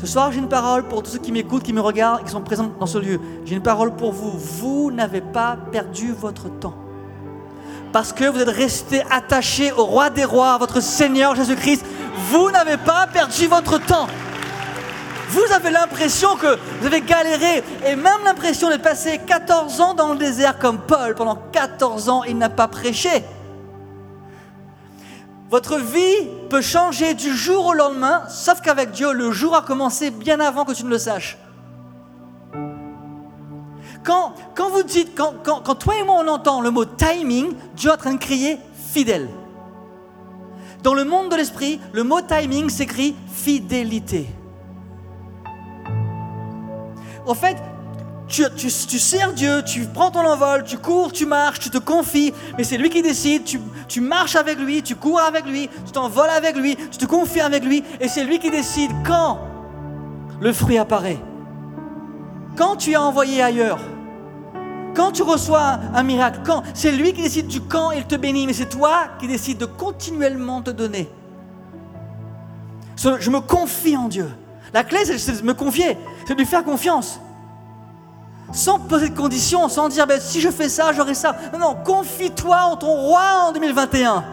Ce 0.00 0.06
soir, 0.06 0.32
j'ai 0.32 0.38
une 0.38 0.48
parole 0.48 0.88
pour 0.88 1.02
tous 1.02 1.12
ceux 1.12 1.18
qui 1.18 1.32
m'écoutent, 1.32 1.62
qui 1.62 1.72
me 1.72 1.80
regardent, 1.80 2.24
qui 2.24 2.30
sont 2.30 2.40
présents 2.40 2.72
dans 2.80 2.86
ce 2.86 2.98
lieu. 2.98 3.20
J'ai 3.44 3.54
une 3.54 3.62
parole 3.62 3.94
pour 3.94 4.12
vous. 4.12 4.32
Vous 4.32 4.90
n'avez 4.90 5.20
pas 5.20 5.56
perdu 5.70 6.12
votre 6.12 6.48
temps. 6.48 6.74
Parce 7.92 8.12
que 8.12 8.24
vous 8.24 8.40
êtes 8.40 8.48
resté 8.48 9.02
attaché 9.10 9.72
au 9.72 9.84
roi 9.84 10.10
des 10.10 10.24
rois, 10.24 10.54
à 10.54 10.58
votre 10.58 10.80
Seigneur 10.80 11.34
Jésus-Christ. 11.34 11.84
Vous 12.30 12.50
n'avez 12.50 12.78
pas 12.78 13.06
perdu 13.06 13.46
votre 13.46 13.78
temps. 13.84 14.06
Vous 15.30 15.52
avez 15.52 15.70
l'impression 15.70 16.34
que 16.34 16.58
vous 16.80 16.86
avez 16.86 17.02
galéré 17.02 17.62
et 17.86 17.94
même 17.94 18.24
l'impression 18.24 18.68
d'être 18.68 18.82
passé 18.82 19.20
14 19.24 19.80
ans 19.80 19.94
dans 19.94 20.12
le 20.12 20.18
désert 20.18 20.58
comme 20.58 20.80
Paul. 20.80 21.14
Pendant 21.14 21.38
14 21.52 22.08
ans, 22.08 22.24
il 22.24 22.36
n'a 22.36 22.48
pas 22.48 22.66
prêché. 22.66 23.22
Votre 25.48 25.78
vie 25.78 26.28
peut 26.48 26.60
changer 26.60 27.14
du 27.14 27.36
jour 27.36 27.66
au 27.66 27.74
lendemain, 27.74 28.24
sauf 28.28 28.60
qu'avec 28.60 28.90
Dieu, 28.90 29.12
le 29.12 29.30
jour 29.30 29.54
a 29.54 29.62
commencé 29.62 30.10
bien 30.10 30.40
avant 30.40 30.64
que 30.64 30.72
tu 30.72 30.84
ne 30.84 30.90
le 30.90 30.98
saches. 30.98 31.38
Quand, 34.02 34.34
quand 34.56 34.70
vous 34.70 34.82
dites, 34.82 35.16
quand, 35.16 35.34
quand, 35.44 35.60
quand 35.60 35.74
toi 35.76 35.94
et 35.96 36.02
moi 36.02 36.16
on 36.24 36.28
entend 36.28 36.60
le 36.60 36.72
mot 36.72 36.84
timing, 36.84 37.52
Dieu 37.74 37.90
est 37.90 37.94
en 37.94 37.96
train 37.96 38.14
de 38.14 38.18
crier 38.18 38.58
fidèle. 38.92 39.28
Dans 40.82 40.94
le 40.94 41.04
monde 41.04 41.30
de 41.30 41.36
l'esprit, 41.36 41.78
le 41.92 42.02
mot 42.02 42.20
timing 42.20 42.68
s'écrit 42.68 43.14
fidélité. 43.32 44.26
En 47.30 47.34
fait, 47.34 47.56
tu, 48.26 48.70
sers 48.70 49.32
Dieu, 49.32 49.62
tu 49.64 49.86
prends 49.86 50.10
ton 50.10 50.26
envol, 50.26 50.64
tu 50.64 50.76
cours, 50.78 51.12
tu 51.12 51.26
marches, 51.26 51.60
tu 51.60 51.70
te 51.70 51.78
confies, 51.78 52.34
mais 52.58 52.64
c'est 52.64 52.76
lui 52.76 52.90
qui 52.90 53.02
décide, 53.02 53.44
tu, 53.44 53.60
tu, 53.86 54.00
marches 54.00 54.34
avec 54.34 54.58
lui, 54.58 54.82
tu 54.82 54.96
cours 54.96 55.20
avec 55.20 55.46
lui, 55.46 55.70
tu 55.86 55.92
t'envoles 55.92 56.28
avec 56.30 56.56
lui, 56.56 56.74
tu 56.74 56.98
te 56.98 57.04
confies 57.04 57.40
avec 57.40 57.64
lui, 57.64 57.84
et 58.00 58.08
c'est 58.08 58.24
lui 58.24 58.40
qui 58.40 58.50
décide 58.50 58.90
quand 59.06 59.38
le 60.40 60.52
fruit 60.52 60.76
apparaît. 60.76 61.20
Quand 62.56 62.74
tu 62.74 62.90
es 62.90 62.96
envoyé 62.96 63.40
ailleurs, 63.40 63.78
quand 64.96 65.12
tu 65.12 65.22
reçois 65.22 65.78
un, 65.94 66.02
miracle, 66.02 66.40
quand 66.44 66.64
c'est 66.74 66.90
lui 66.90 67.12
qui 67.12 67.22
décide 67.22 67.46
du 67.46 67.60
quand 67.60 67.92
il 67.92 68.06
te 68.06 68.16
bénit, 68.16 68.48
mais 68.48 68.54
c'est 68.54 68.68
toi 68.68 69.02
qui 69.20 69.28
décides 69.28 69.58
de 69.58 69.66
continuellement 69.66 70.62
te 70.62 70.70
donner. 70.70 71.08
Je 72.96 73.30
me 73.30 73.38
confie 73.38 73.96
en 73.96 74.08
Dieu. 74.08 74.28
La 74.72 74.84
clé, 74.84 74.98
c'est 75.04 75.40
de 75.40 75.46
me 75.46 75.54
confier, 75.54 75.98
c'est 76.26 76.34
de 76.34 76.38
lui 76.38 76.46
faire 76.46 76.64
confiance 76.64 77.20
sans 78.52 78.78
poser 78.78 79.10
de 79.10 79.16
conditions, 79.16 79.68
sans 79.68 79.88
dire 79.88 80.06
ben, 80.06 80.20
si 80.20 80.40
je 80.40 80.50
fais 80.50 80.68
ça, 80.68 80.92
j'aurai 80.92 81.14
ça. 81.14 81.36
Non, 81.52 81.58
non, 81.58 81.76
confie-toi 81.84 82.56
en 82.62 82.76
ton 82.76 82.94
roi 82.94 83.22
en 83.46 83.52
2021. 83.52 84.24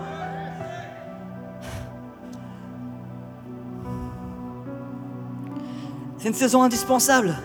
C'est 6.18 6.30
une 6.30 6.34
saison 6.34 6.64
indispensable. 6.64 7.36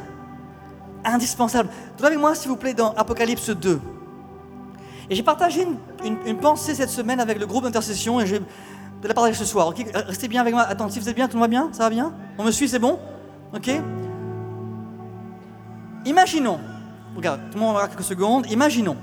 Indispensable. 1.04 1.68
Avec 2.02 2.18
moi, 2.18 2.34
s'il 2.34 2.48
vous 2.48 2.56
plaît, 2.56 2.74
dans 2.74 2.92
Apocalypse 2.94 3.50
2. 3.50 3.80
Et 5.10 5.14
j'ai 5.14 5.22
partagé 5.22 5.66
une, 6.04 6.38
pensée 6.38 6.74
cette 6.74 6.88
semaine 6.88 7.20
avec 7.20 7.38
le 7.38 7.46
groupe 7.46 7.64
d'intercession 7.64 8.20
et 8.20 8.26
je 8.26 8.36
vais 9.02 9.08
la 9.08 9.14
partager 9.14 9.36
ce 9.38 9.44
soir. 9.44 9.72
Restez 10.06 10.28
bien 10.28 10.40
avec 10.40 10.54
moi. 10.54 10.66
si 10.88 10.98
vous 11.00 11.08
êtes 11.08 11.16
bien, 11.16 11.28
tout 11.28 11.38
va 11.38 11.48
bien 11.48 11.68
Ça 11.72 11.84
va 11.84 11.90
bien 11.90 12.12
On 12.38 12.44
me 12.44 12.50
suit, 12.50 12.68
c'est 12.68 12.78
bon 12.78 12.98
Ok 13.54 13.70
Imaginons, 16.04 16.58
regarde, 17.14 17.40
tout 17.50 17.58
le 17.58 17.64
monde 17.64 17.76
va 17.76 17.86
quelques 17.86 18.02
secondes, 18.02 18.50
imaginons 18.50 18.96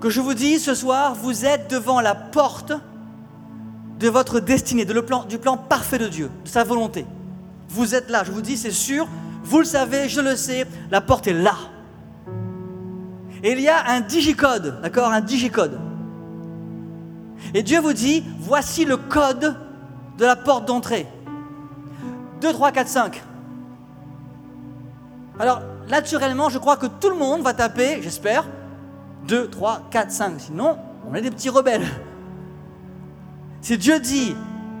que 0.00 0.10
je 0.10 0.20
vous 0.20 0.34
dise 0.34 0.62
ce 0.62 0.74
soir, 0.74 1.14
vous 1.14 1.46
êtes 1.46 1.70
devant 1.70 2.00
la 2.00 2.14
porte 2.14 2.72
de 3.98 4.08
votre 4.08 4.40
destinée, 4.40 4.84
de 4.84 4.92
le 4.92 5.04
plan, 5.04 5.24
du 5.24 5.38
plan 5.38 5.56
parfait 5.56 5.98
de 5.98 6.08
Dieu, 6.08 6.30
de 6.44 6.48
sa 6.48 6.64
volonté. 6.64 7.06
Vous 7.68 7.94
êtes 7.94 8.10
là, 8.10 8.22
je 8.22 8.30
vous 8.30 8.42
dis, 8.42 8.56
c'est 8.56 8.70
sûr, 8.70 9.08
vous 9.42 9.58
le 9.58 9.64
savez, 9.64 10.08
je 10.08 10.20
le 10.20 10.36
sais, 10.36 10.66
la 10.90 11.00
porte 11.00 11.26
est 11.28 11.32
là. 11.32 11.56
Et 13.42 13.52
il 13.52 13.60
y 13.60 13.68
a 13.68 13.86
un 13.88 14.00
digicode, 14.00 14.80
d'accord, 14.82 15.10
un 15.10 15.20
digicode. 15.20 15.78
Et 17.54 17.62
Dieu 17.62 17.80
vous 17.80 17.92
dit, 17.92 18.24
voici 18.38 18.84
le 18.84 18.96
code 18.96 19.56
de 20.18 20.24
la 20.24 20.36
porte 20.36 20.66
d'entrée. 20.66 21.06
2, 22.40 22.52
3, 22.52 22.72
4, 22.72 22.88
5. 22.88 23.22
Alors, 25.38 25.60
naturellement, 25.88 26.48
je 26.48 26.58
crois 26.58 26.76
que 26.76 26.86
tout 26.86 27.10
le 27.10 27.16
monde 27.16 27.42
va 27.42 27.54
taper, 27.54 28.00
j'espère, 28.02 28.46
2, 29.28 29.48
3, 29.48 29.82
4, 29.90 30.10
5. 30.10 30.40
Sinon, 30.40 30.78
on 31.08 31.14
est 31.14 31.20
des 31.20 31.30
petits 31.30 31.50
rebelles. 31.50 31.86
Si 33.60 33.76
Dieu 33.76 33.98
dit 34.00 34.34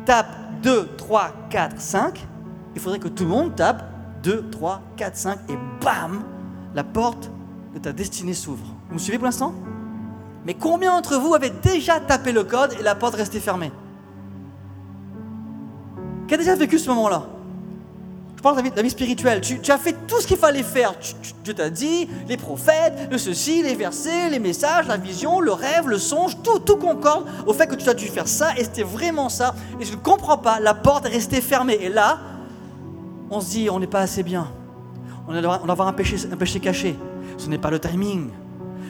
tape 0.04 0.62
2, 0.62 0.90
3, 0.96 1.32
4, 1.50 1.80
5, 1.80 2.26
il 2.74 2.80
faudrait 2.80 2.98
que 2.98 3.08
tout 3.08 3.24
le 3.24 3.30
monde 3.30 3.54
tape 3.54 3.84
2, 4.22 4.48
3, 4.50 4.80
4, 4.96 5.16
5 5.16 5.38
et 5.48 5.58
bam, 5.82 6.22
la 6.74 6.84
porte 6.84 7.30
de 7.74 7.78
ta 7.78 7.92
destinée 7.92 8.34
s'ouvre. 8.34 8.66
Vous 8.88 8.94
me 8.94 8.98
suivez 8.98 9.18
pour 9.18 9.26
l'instant? 9.26 9.52
Mais 10.46 10.54
combien 10.54 10.92
d'entre 10.92 11.18
vous 11.18 11.34
avez 11.34 11.50
déjà 11.50 11.98
tapé 11.98 12.30
le 12.30 12.44
code 12.44 12.72
et 12.78 12.82
la 12.82 12.94
porte 12.94 13.16
restait 13.16 13.40
fermée 13.40 13.72
Qui 16.28 16.34
a 16.34 16.36
déjà 16.36 16.54
vécu 16.54 16.78
ce 16.78 16.88
moment-là 16.90 17.26
je 18.36 18.42
parle 18.42 18.62
de 18.62 18.76
la 18.76 18.82
vie, 18.82 18.90
spirituelle. 18.90 19.40
Tu, 19.40 19.72
as 19.72 19.78
fait 19.78 19.96
tout 20.06 20.20
ce 20.20 20.26
qu'il 20.26 20.36
fallait 20.36 20.62
faire. 20.62 20.94
Dieu 21.42 21.54
t'a 21.54 21.70
dit, 21.70 22.06
les 22.28 22.36
prophètes, 22.36 23.08
le 23.10 23.16
ceci, 23.16 23.62
les 23.62 23.74
versets, 23.74 24.28
les 24.28 24.38
messages, 24.38 24.86
la 24.86 24.98
vision, 24.98 25.40
le 25.40 25.52
rêve, 25.52 25.88
le 25.88 25.96
songe, 25.96 26.36
tout, 26.42 26.58
tout 26.58 26.76
concorde 26.76 27.24
au 27.46 27.54
fait 27.54 27.66
que 27.66 27.74
tu 27.74 27.88
as 27.88 27.94
dû 27.94 28.06
faire 28.06 28.28
ça 28.28 28.50
et 28.58 28.62
c'était 28.62 28.82
vraiment 28.82 29.30
ça. 29.30 29.54
Et 29.80 29.86
je 29.86 29.92
ne 29.92 29.96
comprends 29.96 30.36
pas, 30.36 30.60
la 30.60 30.74
porte 30.74 31.06
est 31.06 31.10
restée 31.10 31.40
fermée. 31.40 31.78
Et 31.80 31.88
là, 31.88 32.18
on 33.30 33.40
se 33.40 33.50
dit, 33.50 33.70
on 33.70 33.80
n'est 33.80 33.86
pas 33.86 34.00
assez 34.00 34.22
bien. 34.22 34.48
On 35.26 35.40
doit, 35.40 35.62
avoir 35.66 35.88
un 35.88 35.92
un 35.92 36.36
péché 36.36 36.60
caché. 36.60 36.94
Ce 37.38 37.48
n'est 37.48 37.58
pas 37.58 37.70
le 37.70 37.80
timing. 37.80 38.28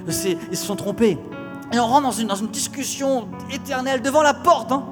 Ils 0.09 0.12
se 0.12 0.66
sont 0.66 0.77
trompés. 0.77 1.19
Et 1.73 1.79
on 1.79 1.87
rentre 1.87 2.03
dans 2.03 2.13
une, 2.13 2.29
dans 2.29 2.37
une 2.37 2.49
discussion 2.49 3.29
éternelle 3.51 4.03
devant 4.03 4.23
la 4.23 4.35
porte. 4.35 4.73
Hein. 4.73 4.85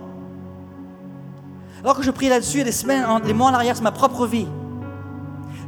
Alors 1.82 1.96
que 1.96 2.02
je 2.02 2.10
prie 2.10 2.28
là-dessus, 2.28 2.60
a 2.60 2.64
des 2.64 2.72
semaines, 2.72 3.06
des 3.24 3.34
mois 3.34 3.50
en 3.50 3.54
arrière, 3.54 3.76
c'est 3.76 3.82
ma 3.82 3.92
propre 3.92 4.26
vie. 4.26 4.48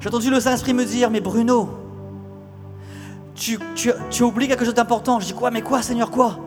J'ai 0.01 0.09
entendu 0.09 0.31
le 0.31 0.41
Saint-Esprit 0.41 0.75
me 0.75 0.85
dire, 0.85 1.11
mais 1.11 1.21
Bruno, 1.21 1.69
tu, 3.35 3.59
tu, 3.75 3.93
tu 4.11 4.23
oublies 4.23 4.49
quelque 4.49 4.65
chose 4.65 4.75
d'important. 4.75 5.21
Je 5.21 5.27
dis 5.27 5.35
quoi, 5.35 5.51
mais 5.51 5.63
quoi, 5.63 5.83
Seigneur, 5.83 6.11
quoi? 6.11 6.39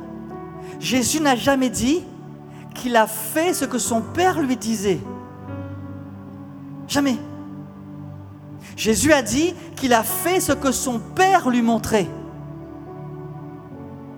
Jésus 0.80 1.22
n'a 1.22 1.36
jamais 1.36 1.69
dit 1.69 2.04
qu'il 2.74 2.95
a 2.95 3.08
fait 3.08 3.54
ce 3.54 3.65
que 3.65 3.78
son 3.78 4.02
Père 4.02 4.39
lui 4.39 4.58
disait. 4.58 5.00
Jamais. 6.88 7.17
Jésus 8.76 9.13
a 9.13 9.22
dit 9.22 9.54
qu'il 9.76 9.93
a 9.93 10.04
fait 10.04 10.39
ce 10.39 10.54
que 10.54 10.72
son 10.72 11.00
Père 11.00 11.50
lui 11.50 11.62
montrait. 11.62 12.08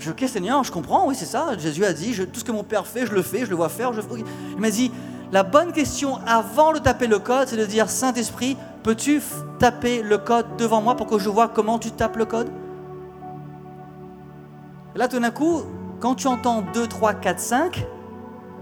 Je 0.02 0.10
dis, 0.10 0.24
ok 0.24 0.28
Seigneur, 0.28 0.64
je 0.64 0.72
comprends, 0.72 1.08
oui 1.08 1.16
c'est 1.16 1.26
ça. 1.26 1.56
Jésus 1.60 1.86
a 1.86 1.94
dit, 1.94 2.18
tout 2.34 2.40
ce 2.40 2.44
que 2.44 2.52
mon 2.52 2.64
Père 2.64 2.88
fait, 2.88 3.06
je 3.06 3.14
le 3.14 3.22
fais, 3.22 3.46
je 3.46 3.52
le 3.52 3.56
vois 3.56 3.70
faire. 3.70 3.94
Je... 3.94 4.02
Il 4.56 4.60
m'a 4.60 4.72
dit, 4.72 4.92
la 5.32 5.44
bonne 5.44 5.72
question 5.72 6.18
avant 6.26 6.74
de 6.74 6.80
taper 6.80 7.06
le 7.06 7.20
code, 7.20 7.48
c'est 7.48 7.56
de 7.56 7.66
dire, 7.66 7.88
Saint-Esprit, 7.88 8.58
peux-tu 8.82 9.22
taper 9.60 10.02
le 10.02 10.18
code 10.18 10.58
devant 10.58 10.82
moi 10.82 10.96
pour 10.96 11.06
que 11.06 11.20
je 11.20 11.30
vois 11.30 11.50
comment 11.50 11.78
tu 11.78 11.92
tapes 11.92 12.16
le 12.16 12.26
code? 12.26 12.50
Là, 14.96 15.08
tout 15.08 15.20
d'un 15.20 15.30
coup, 15.30 15.62
quand 16.00 16.16
tu 16.16 16.26
entends 16.26 16.64
2, 16.74 16.88
3, 16.88 17.14
4, 17.14 17.40
5, 17.40 17.88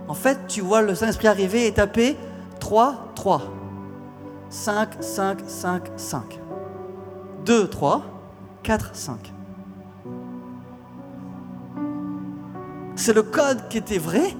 en 0.10 0.14
fait, 0.14 0.40
tu 0.50 0.60
vois 0.60 0.82
le 0.82 0.94
Saint-Esprit 0.94 1.28
arriver 1.28 1.68
et 1.68 1.74
taper 1.74 2.18
3, 2.60 3.14
3. 3.16 3.44
5, 4.50 4.90
5, 5.00 5.40
5, 5.48 5.84
5. 5.96 6.40
2, 7.46 7.68
3, 7.70 8.04
4, 8.64 8.90
5. 8.94 9.34
C'est 13.00 13.14
le 13.14 13.24
code 13.24 13.70
qui 13.70 13.78
était 13.78 13.98
vrai, 13.98 14.36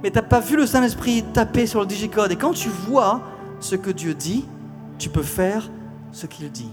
mais 0.00 0.12
tu 0.12 0.16
n'as 0.16 0.22
pas 0.22 0.38
vu 0.38 0.56
le 0.56 0.64
Saint-Esprit 0.64 1.24
taper 1.34 1.66
sur 1.66 1.80
le 1.80 1.86
digicode. 1.86 2.30
Et 2.30 2.36
quand 2.36 2.52
tu 2.52 2.68
vois 2.68 3.20
ce 3.58 3.74
que 3.74 3.90
Dieu 3.90 4.14
dit, 4.14 4.46
tu 4.96 5.08
peux 5.08 5.24
faire 5.24 5.68
ce 6.12 6.26
qu'il 6.26 6.52
dit. 6.52 6.70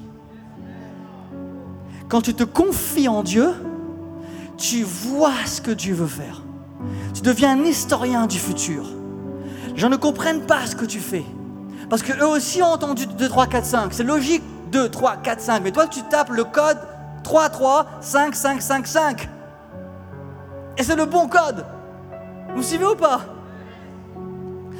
Quand 2.07 2.21
tu 2.21 2.35
te 2.35 2.43
confies 2.43 3.07
en 3.07 3.23
Dieu, 3.23 3.47
tu 4.57 4.83
vois 4.83 5.33
ce 5.47 5.59
que 5.59 5.71
Dieu 5.71 5.95
veut 5.95 6.05
faire. 6.05 6.43
Tu 7.15 7.23
deviens 7.23 7.59
un 7.59 7.63
historien 7.63 8.27
du 8.27 8.37
futur. 8.37 8.85
Les 9.73 9.79
gens 9.79 9.89
ne 9.89 9.97
comprennent 9.97 10.45
pas 10.45 10.67
ce 10.67 10.75
que 10.75 10.85
tu 10.85 10.99
fais. 10.99 11.25
Parce 11.89 12.03
qu'eux 12.03 12.27
aussi 12.27 12.61
ont 12.61 12.67
entendu 12.67 13.07
2, 13.07 13.27
3, 13.27 13.47
4, 13.47 13.65
5. 13.65 13.91
C'est 13.91 14.03
logique 14.03 14.43
2, 14.71 14.87
3, 14.89 15.17
4, 15.17 15.41
5. 15.41 15.63
Mais 15.63 15.71
toi, 15.71 15.87
tu 15.87 16.03
tapes 16.03 16.29
le 16.29 16.43
code 16.43 16.77
3, 17.23 17.49
3, 17.49 17.87
5, 18.01 18.35
5, 18.35 18.61
5, 18.61 18.85
5. 18.85 19.29
Et 20.77 20.83
c'est 20.83 20.95
le 20.95 21.05
bon 21.05 21.27
code. 21.27 21.65
Vous 22.55 22.63
suivez 22.63 22.85
ou 22.85 22.95
pas? 22.95 23.21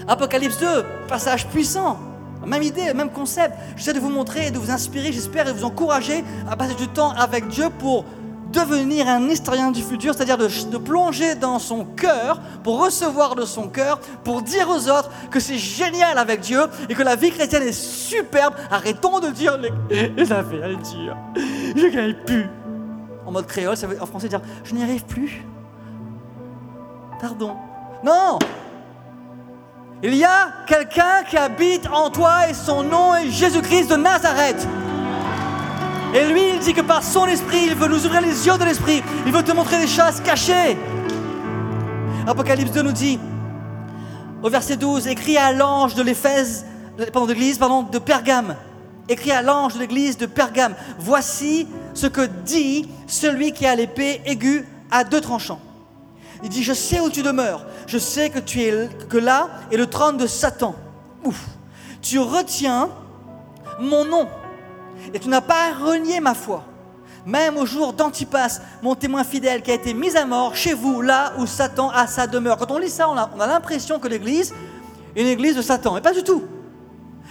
Apocalypse 0.08 0.60
2, 0.60 0.68
passage 1.08 1.48
puissant. 1.48 2.00
Même 2.46 2.62
idée, 2.62 2.94
même 2.94 3.10
concept. 3.10 3.56
J'essaie 3.76 3.94
de 3.94 4.00
vous 4.00 4.10
montrer, 4.10 4.52
de 4.52 4.60
vous 4.60 4.72
inspirer, 4.72 5.12
j'espère, 5.12 5.48
et 5.48 5.54
de 5.54 5.58
vous 5.58 5.66
encourager 5.66 6.24
à 6.50 6.56
passer 6.56 6.76
du 6.76 6.88
temps 6.88 7.12
avec 7.12 7.48
Dieu 7.48 7.70
pour 7.80 8.06
devenir 8.52 9.08
un 9.08 9.28
historien 9.30 9.72
du 9.72 9.82
futur, 9.82 10.14
c'est-à-dire 10.14 10.38
de, 10.38 10.78
plonger 10.78 11.36
dans 11.36 11.60
son 11.60 11.84
cœur, 11.84 12.40
pour 12.64 12.84
recevoir 12.84 13.36
de 13.36 13.44
son 13.44 13.68
cœur, 13.68 14.00
pour 14.24 14.44
dire 14.44 14.70
aux 14.70 14.90
autres 14.90 15.10
que 15.32 15.40
c'est 15.40 15.58
génial 15.58 16.18
avec 16.18 16.42
Dieu 16.42 16.62
et 16.88 16.94
que 16.94 17.04
la 17.04 17.16
vie 17.16 17.32
chrétienne 17.32 17.64
est 17.64 17.74
superbe. 17.74 18.54
Arrêtons 18.70 19.20
de 19.20 19.30
dire 19.30 19.58
les, 19.58 20.10
les 20.10 20.32
affaires 20.32 20.78
dire 20.78 21.18
Je 21.76 21.88
n'y 21.88 21.98
arrive 21.98 22.24
plus. 22.26 22.46
En 23.26 23.32
mode 23.32 23.48
créole, 23.48 23.76
ça 23.76 23.88
veut 23.88 24.02
en 24.02 24.06
français 24.06 24.30
dire 24.30 24.42
je 24.64 24.76
n'y 24.76 24.84
arrive 24.84 25.06
plus. 25.06 25.44
Pardon. 27.20 27.56
Non 28.04 28.40
Il 30.04 30.16
y 30.16 30.24
a 30.24 30.50
quelqu'un 30.68 31.24
qui 31.30 31.38
habite 31.38 31.88
en 31.92 32.10
toi 32.10 32.50
et 32.50 32.54
son 32.54 32.84
nom 32.84 33.16
est 33.16 33.30
Jésus-Christ 33.30 33.90
de 33.90 33.96
Nazareth. 33.96 34.68
Et 36.14 36.26
lui, 36.26 36.50
il 36.54 36.60
dit 36.60 36.74
que 36.74 36.82
par 36.82 37.04
son 37.04 37.26
esprit, 37.26 37.66
il 37.68 37.76
veut 37.76 37.88
nous 37.88 38.06
ouvrir 38.06 38.22
les 38.22 38.46
yeux 38.48 38.58
de 38.58 38.64
l'esprit. 38.64 39.04
Il 39.26 39.32
veut 39.32 39.44
te 39.44 39.52
montrer 39.52 39.80
des 39.80 39.88
choses 39.88 40.22
cachées. 40.24 40.78
Apocalypse 42.28 42.72
2 42.72 42.82
nous 42.82 42.92
dit, 42.92 43.20
au 44.42 44.50
verset 44.50 44.78
12, 44.78 45.08
écrit 45.08 45.38
à 45.38 45.52
l'ange 45.52 45.96
de 45.96 46.04
l'Éphèse, 46.04 46.66
pardon, 47.12 47.26
de 47.26 47.34
l'église, 47.34 47.58
pardon, 47.58 47.84
de 47.84 48.00
Pergame. 48.00 48.56
Écrit 49.10 49.32
à 49.32 49.42
l'ange 49.42 49.74
de 49.74 49.80
l'église 49.80 50.18
de 50.18 50.26
Pergame. 50.26 50.76
Voici 51.00 51.68
ce 51.94 52.08
que 52.08 52.26
dit 52.46 52.88
celui 53.08 53.52
qui 53.52 53.66
a 53.66 53.76
l'épée 53.76 54.22
aiguë 54.26 54.66
à 54.92 55.04
deux 55.04 55.22
tranchants. 55.22 55.60
Il 56.44 56.50
dit, 56.50 56.64
je 56.64 56.74
sais 56.74 57.00
où 57.00 57.10
tu 57.10 57.24
demeures. 57.24 57.66
Je 57.88 57.98
sais 57.98 58.30
que 58.30 59.18
là 59.18 59.50
est 59.72 59.78
le 59.78 59.88
trône 59.88 60.18
de 60.18 60.28
Satan. 60.28 60.76
Ouf. 61.24 61.46
Tu 62.02 62.20
retiens 62.20 62.90
mon 63.80 64.06
nom 64.06 64.28
et 65.14 65.20
tu 65.20 65.30
n'as 65.30 65.42
pas 65.42 65.74
renié 65.74 66.20
ma 66.20 66.34
foi. 66.34 66.64
Même 67.26 67.58
au 67.58 67.66
jour 67.66 67.94
d'Antipas, 67.94 68.60
mon 68.84 68.94
témoin 68.94 69.24
fidèle 69.24 69.64
qui 69.64 69.72
a 69.72 69.74
été 69.74 69.94
mis 69.94 70.16
à 70.16 70.26
mort 70.26 70.56
chez 70.56 70.74
vous, 70.74 71.02
là 71.02 71.34
où 71.40 71.48
Satan 71.48 71.90
a 71.90 72.06
sa 72.06 72.28
demeure. 72.28 72.58
Quand 72.58 72.70
on 72.70 72.78
lit 72.78 72.90
ça, 72.90 73.10
on 73.10 73.18
a, 73.18 73.48
l'impression 73.48 73.98
que 73.98 74.08
l'Église 74.08 74.54
est 75.16 75.22
une 75.22 75.28
Église 75.28 75.56
de 75.56 75.64
Satan. 75.64 75.96
Mais 75.96 76.02
pas 76.02 76.14
du 76.14 76.24
tout. 76.24 76.44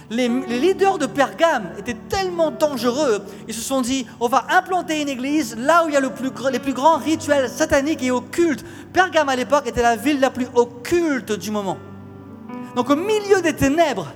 Les, 0.09 0.27
leaders 0.27 0.99
de 0.99 1.07
Pergame 1.07 1.69
étaient 1.77 1.97
tellement 2.09 2.51
dangereux, 2.51 3.23
ils 3.47 3.53
se 3.53 3.61
sont 3.61 3.81
dit, 3.81 4.05
on 4.19 4.27
va 4.27 4.45
implanter 4.49 5.01
une 5.01 5.09
église 5.09 5.55
là 5.57 5.83
où 5.83 5.87
il 5.87 5.93
y 5.93 5.97
a 5.97 5.99
le 5.99 6.11
plus, 6.11 6.29
les 6.51 6.59
plus 6.59 6.73
grands 6.73 6.97
rituels 6.97 7.49
sataniques 7.49 8.03
et 8.03 8.11
occultes. 8.11 8.63
Pergame 8.93 9.29
à 9.29 9.35
l'époque 9.35 9.67
était 9.67 9.81
la 9.81 9.95
ville 9.95 10.19
la 10.19 10.29
plus 10.29 10.47
occulte 10.53 11.31
du 11.31 11.49
moment. 11.49 11.77
Donc 12.75 12.89
au 12.89 12.95
milieu 12.95 13.41
des 13.41 13.53
ténèbres, 13.53 14.07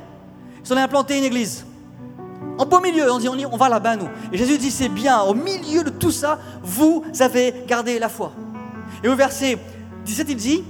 ils 0.64 0.74
ont 0.74 0.78
implanté 0.78 1.18
une 1.18 1.24
église. 1.24 1.66
En 2.60 2.66
beau 2.66 2.82
milieu, 2.82 3.12
on 3.12 3.20
dit, 3.20 3.46
on, 3.46 3.58
va 3.58 3.70
là-bas, 3.70 3.96
nous. 3.96 4.10
Et 4.32 4.38
Jésus 4.38 4.58
dit, 4.58 4.70
c'est 4.70 4.90
bien, 4.90 5.22
au 5.22 5.34
milieu 5.34 5.84
de 5.84 5.90
tout 5.90 6.12
ça, 6.12 6.40
vous 6.62 7.04
avez 7.20 7.64
gardé 7.66 7.98
la 8.00 8.10
foi. 8.10 8.34
Et 9.04 9.08
au 9.08 9.16
verset 9.16 9.58
17, 10.06 10.28
il 10.30 10.36
dit, 10.36 10.64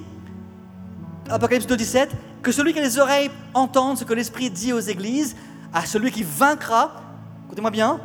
Apocalypse 1.30 1.68
2, 1.68 1.76
17, 1.76 2.12
que 2.42 2.52
celui 2.52 2.74
qui 2.74 2.80
a 2.80 2.82
les 2.82 3.00
oreilles 3.00 3.32
entende 3.54 3.98
ce 3.98 4.04
que 4.04 4.14
l'Esprit 4.14 4.50
dit 4.50 4.74
aux 4.74 4.80
églises, 4.80 5.36
à 5.74 5.86
celui 5.86 6.12
qui 6.12 6.24
vaincra, 6.24 7.02
écoutez-moi 7.46 7.72
bien, 7.72 8.00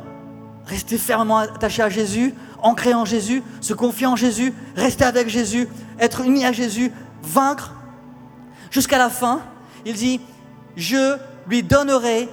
restez 0.65 0.97
fermement 0.97 1.39
attaché 1.39 1.81
à 1.81 1.89
Jésus, 1.89 2.33
ancré 2.61 2.93
en 2.93 3.05
Jésus, 3.05 3.43
se 3.61 3.73
confier 3.73 4.07
en 4.07 4.15
Jésus, 4.15 4.53
rester 4.75 5.03
avec 5.03 5.29
Jésus, 5.29 5.67
être 5.99 6.21
uni 6.21 6.45
à 6.45 6.51
Jésus, 6.51 6.91
vaincre, 7.23 7.73
jusqu'à 8.71 8.97
la 8.97 9.09
fin, 9.09 9.41
il 9.85 9.93
dit, 9.93 10.19
je 10.75 11.17
lui 11.47 11.63
donnerai 11.63 12.29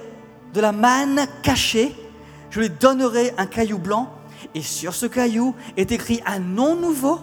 de 0.53 0.61
la 0.61 0.71
manne 0.71 1.25
cachée, 1.41 1.95
je 2.49 2.59
lui 2.59 2.69
donnerai 2.69 3.33
un 3.37 3.45
caillou 3.45 3.77
blanc, 3.77 4.13
et 4.53 4.61
sur 4.61 4.93
ce 4.93 5.05
caillou 5.05 5.55
est 5.77 5.91
écrit 5.91 6.21
un 6.25 6.39
nom 6.39 6.75
nouveau 6.75 7.19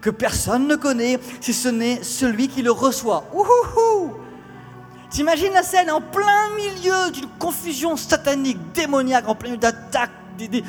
que 0.00 0.10
personne 0.10 0.66
ne 0.66 0.76
connaît 0.76 1.18
si 1.40 1.52
ce 1.52 1.68
n'est 1.68 2.02
celui 2.02 2.48
qui 2.48 2.62
le 2.62 2.70
reçoit. 2.70 3.24
Ouhouhou 3.32 4.12
T'imagines 5.10 5.52
la 5.52 5.62
scène 5.62 5.90
en 5.90 6.00
plein 6.00 6.54
milieu 6.56 7.10
d'une 7.12 7.28
confusion 7.38 7.96
satanique, 7.96 8.58
démoniaque, 8.74 9.28
en 9.28 9.34
plein 9.34 9.50
milieu 9.50 9.60
d'attaques, 9.60 10.10
des, 10.36 10.62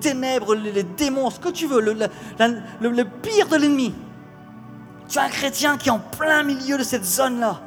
ténèbres, 0.00 0.54
les, 0.54 0.82
démons, 0.82 1.30
ce 1.30 1.38
que 1.38 1.50
tu 1.50 1.66
veux, 1.66 1.80
le, 1.80 1.94
le 2.80 3.04
pire 3.04 3.48
de 3.48 3.56
l'ennemi. 3.56 3.94
Tu 5.08 5.18
as 5.18 5.24
un 5.24 5.28
chrétien 5.28 5.76
qui 5.76 5.88
est 5.88 5.92
en 5.92 5.98
plein 6.00 6.42
milieu 6.42 6.78
de 6.78 6.82
cette 6.82 7.04
zone-là. 7.04 7.60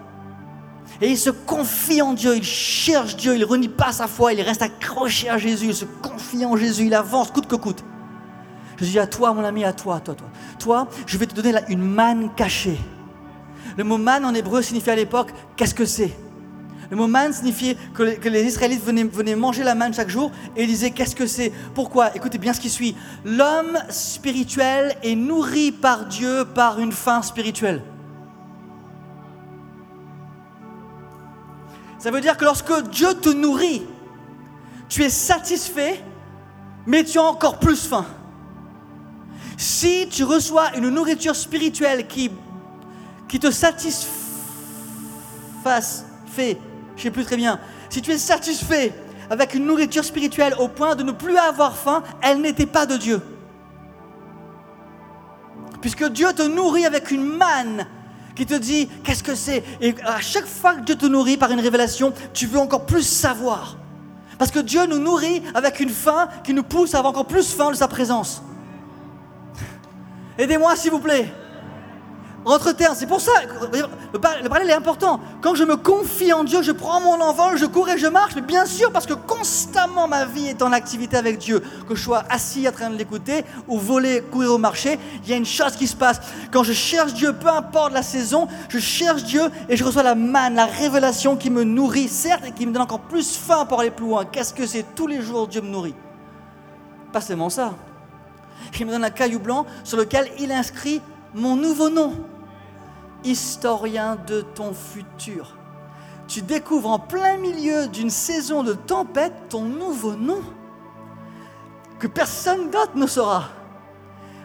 Et 1.01 1.09
il 1.09 1.17
se 1.17 1.29
confie 1.29 2.01
en 2.01 2.13
Dieu, 2.13 2.35
il 2.35 2.43
cherche 2.43 3.15
Dieu, 3.15 3.35
il 3.35 3.45
renie 3.45 3.69
pas 3.69 3.91
sa 3.91 4.07
foi, 4.07 4.33
il 4.33 4.41
reste 4.41 4.61
accroché 4.61 5.29
à 5.29 5.37
Jésus, 5.37 5.67
il 5.67 5.75
se 5.75 5.85
confie 5.85 6.45
en 6.45 6.55
Jésus, 6.55 6.85
il 6.85 6.93
avance 6.93 7.31
coûte 7.31 7.47
que 7.47 7.55
coûte. 7.55 7.83
Je 8.77 8.85
dis 8.85 8.99
à 8.99 9.07
toi, 9.07 9.33
mon 9.33 9.43
ami, 9.43 9.63
à 9.63 9.73
toi, 9.73 9.99
toi, 9.99 10.15
toi. 10.15 10.27
Toi, 10.59 10.87
je 11.05 11.17
vais 11.17 11.25
te 11.25 11.35
donner 11.35 11.53
une 11.69 11.81
manne 11.81 12.33
cachée. 12.35 12.79
Le 13.77 13.83
mot 13.83 13.97
manne 13.97 14.25
en 14.25 14.33
hébreu 14.33 14.61
signifiait 14.61 14.93
à 14.93 14.95
l'époque 14.95 15.31
qu'est-ce 15.55 15.75
que 15.75 15.85
c'est? 15.85 16.11
Le 16.89 16.97
mot 16.97 17.07
manne 17.07 17.33
signifiait 17.33 17.75
que 17.93 18.29
les, 18.29 18.43
Israélites 18.43 18.83
venaient, 18.83 19.35
manger 19.35 19.63
la 19.63 19.75
manne 19.75 19.93
chaque 19.93 20.09
jour 20.09 20.31
et 20.55 20.65
disaient 20.67 20.91
qu'est-ce 20.91 21.15
que 21.15 21.25
c'est? 21.25 21.51
Pourquoi? 21.73 22.15
Écoutez 22.15 22.37
bien 22.37 22.53
ce 22.53 22.59
qui 22.59 22.69
suit. 22.69 22.95
L'homme 23.23 23.77
spirituel 23.89 24.95
est 25.01 25.15
nourri 25.15 25.71
par 25.71 26.05
Dieu 26.05 26.45
par 26.45 26.79
une 26.79 26.91
faim 26.91 27.21
spirituelle. 27.21 27.81
Ça 31.97 32.11
veut 32.11 32.21
dire 32.21 32.37
que 32.37 32.45
lorsque 32.45 32.89
Dieu 32.89 33.15
te 33.15 33.29
nourrit, 33.29 33.81
tu 34.87 35.03
es 35.03 35.09
satisfait, 35.09 36.03
mais 36.85 37.03
tu 37.03 37.17
as 37.17 37.23
encore 37.23 37.57
plus 37.57 37.87
faim. 37.87 38.05
Si 39.57 40.07
tu 40.09 40.23
reçois 40.23 40.75
une 40.75 40.89
nourriture 40.89 41.35
spirituelle 41.35 42.07
qui, 42.07 42.29
te 43.39 43.51
satisfasse, 43.51 44.05
fait, 46.27 46.57
je 46.95 46.99
ne 46.99 47.03
sais 47.03 47.11
plus 47.11 47.25
très 47.25 47.37
bien, 47.37 47.59
si 47.89 48.01
tu 48.01 48.11
es 48.11 48.17
satisfait 48.17 48.93
avec 49.29 49.53
une 49.53 49.65
nourriture 49.65 50.03
spirituelle 50.03 50.55
au 50.59 50.67
point 50.67 50.95
de 50.95 51.03
ne 51.03 51.11
plus 51.11 51.37
avoir 51.37 51.75
faim, 51.75 52.03
elle 52.21 52.41
n'était 52.41 52.65
pas 52.65 52.85
de 52.85 52.97
Dieu. 52.97 53.21
Puisque 55.81 56.07
Dieu 56.09 56.33
te 56.33 56.41
nourrit 56.41 56.85
avec 56.85 57.11
une 57.11 57.23
manne 57.25 57.85
qui 58.35 58.45
te 58.45 58.55
dit 58.55 58.89
qu'est-ce 59.03 59.23
que 59.23 59.35
c'est? 59.35 59.63
Et 59.81 59.95
à 60.03 60.19
chaque 60.19 60.47
fois 60.47 60.75
que 60.75 60.81
Dieu 60.81 60.95
te 60.95 61.05
nourrit 61.05 61.37
par 61.37 61.51
une 61.51 61.59
révélation, 61.59 62.13
tu 62.33 62.47
veux 62.47 62.59
encore 62.59 62.85
plus 62.85 63.03
savoir. 63.03 63.77
Parce 64.37 64.51
que 64.51 64.59
Dieu 64.59 64.85
nous 64.85 64.99
nourrit 64.99 65.41
avec 65.53 65.79
une 65.79 65.89
faim 65.89 66.27
qui 66.43 66.53
nous 66.53 66.63
pousse 66.63 66.93
à 66.93 66.99
avoir 66.99 67.11
encore 67.11 67.27
plus 67.27 67.53
faim 67.53 67.71
de 67.71 67.75
sa 67.75 67.87
présence. 67.87 68.41
Aidez-moi 70.37 70.75
s'il 70.75 70.91
vous 70.91 70.99
plaît. 70.99 71.31
Entre 72.47 72.73
terre, 72.73 72.91
c'est 72.93 73.07
pour 73.07 73.21
ça, 73.21 73.31
le 74.13 74.49
parallèle 74.49 74.69
est 74.69 74.73
important. 74.73 75.19
Quand 75.41 75.55
je 75.55 75.63
me 75.63 75.77
confie 75.77 76.31
en 76.31 76.43
Dieu, 76.43 76.61
je 76.61 76.71
prends 76.71 77.01
mon 77.01 77.19
envol, 77.19 77.57
je 77.57 77.65
cours 77.65 77.89
et 77.89 77.97
je 77.97 78.05
marche, 78.05 78.33
mais 78.35 78.43
bien 78.43 78.67
sûr 78.67 78.91
parce 78.91 79.07
que 79.07 79.15
constamment 79.15 80.07
ma 80.07 80.25
vie 80.25 80.49
est 80.49 80.61
en 80.61 80.71
activité 80.71 81.17
avec 81.17 81.39
Dieu. 81.39 81.59
Que 81.89 81.95
je 81.95 82.03
sois 82.03 82.23
assis 82.29 82.67
en 82.69 82.71
train 82.71 82.91
de 82.91 82.97
l'écouter 82.97 83.43
ou 83.67 83.79
voler, 83.79 84.21
courir 84.21 84.51
au 84.51 84.57
marché, 84.59 84.99
il 85.23 85.29
y 85.29 85.33
a 85.33 85.37
une 85.37 85.45
chose 85.45 85.75
qui 85.75 85.87
se 85.87 85.95
passe. 85.95 86.21
Quand 86.51 86.61
je 86.61 86.73
cherche 86.73 87.15
Dieu, 87.15 87.33
peu 87.33 87.47
importe 87.47 87.93
la 87.93 88.03
saison, 88.03 88.47
je 88.69 88.77
cherche 88.77 89.23
Dieu 89.23 89.41
et 89.67 89.75
je 89.75 89.83
reçois 89.83 90.03
la 90.03 90.13
manne, 90.13 90.53
la 90.53 90.67
révélation 90.67 91.37
qui 91.37 91.49
me 91.49 91.63
nourrit, 91.63 92.09
certes, 92.09 92.45
et 92.45 92.51
qui 92.51 92.67
me 92.67 92.71
donne 92.71 92.83
encore 92.83 92.99
plus 92.99 93.35
faim 93.35 93.65
pour 93.65 93.79
aller 93.79 93.89
plus 93.89 94.05
loin. 94.05 94.23
Qu'est-ce 94.23 94.53
que 94.53 94.67
c'est? 94.67 94.85
Tous 94.93 95.07
les 95.07 95.23
jours, 95.23 95.47
Dieu 95.47 95.61
me 95.61 95.69
nourrit. 95.69 95.95
Pas 97.11 97.21
seulement 97.21 97.49
ça. 97.49 97.73
Il 98.79 98.85
me 98.85 98.91
donne 98.91 99.03
un 99.03 99.09
caillou 99.09 99.39
blanc 99.39 99.65
sur 99.83 99.97
lequel 99.97 100.29
il 100.39 100.51
inscrit 100.51 101.01
mon 101.33 101.55
nouveau 101.55 101.89
nom 101.89 102.13
historien 103.23 104.17
de 104.27 104.41
ton 104.41 104.73
futur. 104.73 105.57
Tu 106.27 106.41
découvres 106.41 106.89
en 106.89 106.99
plein 106.99 107.37
milieu 107.37 107.87
d'une 107.87 108.09
saison 108.09 108.63
de 108.63 108.73
tempête 108.73 109.33
ton 109.49 109.63
nouveau 109.63 110.15
nom, 110.15 110.41
que 111.99 112.07
personne 112.07 112.69
d'autre 112.71 112.95
ne 112.95 113.07
saura. 113.07 113.49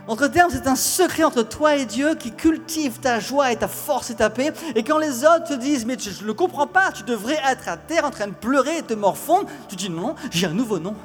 Entre 0.09 0.27
termes, 0.27 0.51
c'est 0.51 0.66
un 0.66 0.77
secret 0.77 1.25
entre 1.25 1.42
toi 1.42 1.77
et 1.77 1.87
Dieu 1.87 2.14
qui 2.16 2.33
cultive 2.33 2.99
ta 2.99 3.20
joie 3.20 3.53
et 3.53 3.57
ta 3.57 3.68
force 3.68 4.11
et 4.11 4.16
ta 4.16 4.29
paix. 4.29 4.53
Et 4.75 4.83
quand 4.83 4.99
les 4.99 5.25
autres 5.25 5.51
te 5.51 5.55
disent, 5.55 5.87
mais 5.87 5.96
je 5.99 6.23
ne 6.23 6.27
le 6.27 6.35
comprends 6.35 6.66
pas, 6.66 6.90
tu 6.90 7.05
devrais 7.05 7.38
être 7.46 7.68
à 7.68 7.77
terre 7.77 8.05
en 8.05 8.11
train 8.11 8.27
de 8.27 8.33
pleurer 8.33 8.79
et 8.79 8.83
te 8.83 8.94
morfondre, 8.94 9.49
tu 9.68 9.77
dis 9.77 9.90
non, 9.90 10.16
j'ai 10.31 10.46
un 10.46 10.53
nouveau 10.53 10.79
nom. 10.79 10.96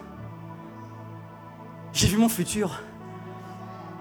J'ai 1.93 2.07
vu 2.07 2.17
mon 2.17 2.29
futur. 2.29 2.81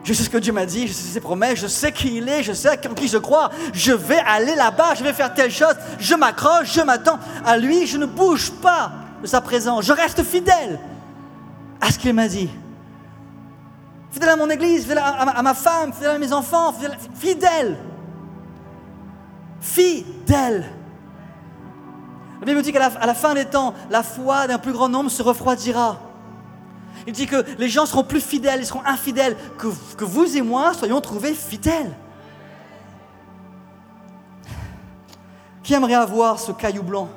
Je 0.05 0.13
sais 0.13 0.23
ce 0.23 0.31
que 0.31 0.37
Dieu 0.37 0.53
m'a 0.53 0.67
dit, 0.67 0.87
je 0.87 0.93
sais 0.93 1.15
ses 1.15 1.21
promesses, 1.21 1.59
je 1.59 1.67
sais 1.67 1.91
qui 1.91 2.19
il 2.19 2.29
est, 2.29 2.43
je 2.43 2.53
sais 2.53 2.79
en 2.87 2.95
qui 2.95 3.09
je 3.09 3.17
crois. 3.17 3.51
Je 3.73 3.93
vais 3.93 4.19
aller 4.19 4.55
là-bas, 4.55 4.95
je 4.95 5.03
vais 5.03 5.15
faire 5.15 5.33
telle 5.33 5.51
chose. 5.51 5.75
Je 5.99 6.15
m'accroche, 6.15 6.75
je 6.75 6.83
m'attends 6.83 7.19
à 7.45 7.57
lui, 7.57 7.87
je 7.87 7.97
ne 7.97 8.05
bouge 8.05 8.51
pas 8.51 8.93
de 9.23 9.27
sa 9.27 9.41
présence. 9.41 9.87
Je 9.87 9.93
reste 9.95 10.23
fidèle 10.23 10.79
à 11.81 11.91
ce 11.91 11.99
qu'il 11.99 12.13
m'a 12.13 12.29
dit. 12.29 12.51
Fidèle 14.13 14.29
à 14.29 14.37
mon 14.37 14.51
église, 14.51 14.83
fidèle 14.83 15.03
à, 15.03 15.43
ma 15.43 15.55
femme, 15.55 15.95
fidèle 15.95 16.11
à 16.11 16.19
mes 16.19 16.35
enfants, 16.35 16.75
fidèle. 17.15 17.79
Fidèle. 19.63 20.71
La 22.41 22.47
Bible 22.47 22.61
dit 22.61 22.73
qu'à 22.73 22.91
la 23.07 23.15
fin 23.15 23.33
des 23.33 23.47
temps, 23.47 23.73
la 23.89 24.03
foi 24.03 24.47
d'un 24.47 24.59
plus 24.59 24.73
grand 24.73 24.91
nombre 24.91 25.11
se 25.11 25.23
refroidira. 25.23 25.99
Il 27.07 27.13
dit 27.13 27.27
que 27.27 27.45
les 27.59 27.69
gens 27.69 27.87
seront 27.87 28.05
plus 28.05 28.21
fidèles, 28.21 28.61
ils 28.61 28.67
seront 28.67 28.85
infidèles, 28.85 29.37
que, 29.59 29.69
que 29.97 30.05
vous 30.05 30.37
et 30.37 30.43
moi 30.43 30.75
soyons 30.75 31.01
trouvés 31.01 31.35
fidèles. 31.35 31.93
Qui 35.63 35.75
aimerait 35.75 35.95
avoir 35.95 36.39
ce 36.39 36.53
caillou 36.53 36.83
blanc? 36.83 37.09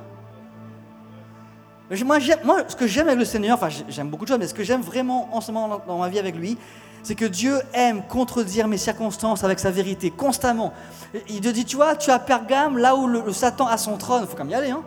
Moi, 2.03 2.19
ce 2.67 2.75
que 2.75 2.85
j'aime 2.85 3.07
avec 3.07 3.19
le 3.19 3.25
Seigneur, 3.25 3.55
enfin 3.55 3.69
j'aime 3.87 4.09
beaucoup 4.09 4.25
de 4.25 4.29
choses, 4.29 4.39
mais 4.39 4.47
ce 4.47 4.53
que 4.53 4.63
j'aime 4.63 4.81
vraiment 4.81 5.29
en 5.33 5.39
ce 5.39 5.51
moment 5.51 5.81
dans 5.87 5.97
ma 5.97 6.09
vie 6.09 6.19
avec 6.19 6.35
lui, 6.35 6.57
c'est 7.01 7.15
que 7.15 7.25
Dieu 7.25 7.61
aime 7.73 8.03
contredire 8.07 8.67
mes 8.67 8.77
circonstances 8.77 9.45
avec 9.45 9.59
sa 9.59 9.71
vérité, 9.71 10.11
constamment. 10.11 10.73
Il 11.29 11.39
te 11.39 11.47
dit, 11.47 11.63
tu 11.63 11.77
vois, 11.77 11.95
tu 11.95 12.11
as 12.11 12.19
Pergame, 12.19 12.77
là 12.77 12.95
où 12.95 13.07
le, 13.07 13.31
Satan 13.31 13.67
a 13.67 13.77
son 13.77 13.95
trône, 13.95 14.23
il 14.23 14.27
faut 14.27 14.35
quand 14.35 14.43
même 14.43 14.51
y 14.51 14.55
aller. 14.55 14.71
Hein 14.71 14.83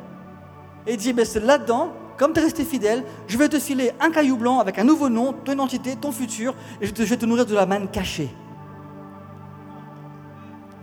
et 0.87 0.93
il 0.93 0.99
dit, 0.99 1.15
ben, 1.15 1.25
c'est 1.25 1.41
là-dedans 1.41 1.93
comme 2.21 2.35
tu 2.35 2.41
es 2.41 2.43
resté 2.43 2.67
fidèle, 2.67 3.03
je 3.29 3.39
vais 3.39 3.49
te 3.49 3.59
filer 3.59 3.93
un 3.99 4.11
caillou 4.11 4.37
blanc 4.37 4.61
avec 4.61 4.79
un 4.79 4.85
nouveau 4.85 5.09
nom, 5.09 5.33
ton 5.33 5.53
identité, 5.53 5.97
ton 5.97 6.13
futur, 6.13 6.55
et 6.79 6.87
je, 6.87 6.93
vais 6.93 7.17
te 7.17 7.25
nourrir 7.25 7.47
de 7.47 7.55
la 7.55 7.65
manne 7.65 7.89
cachée. 7.89 8.29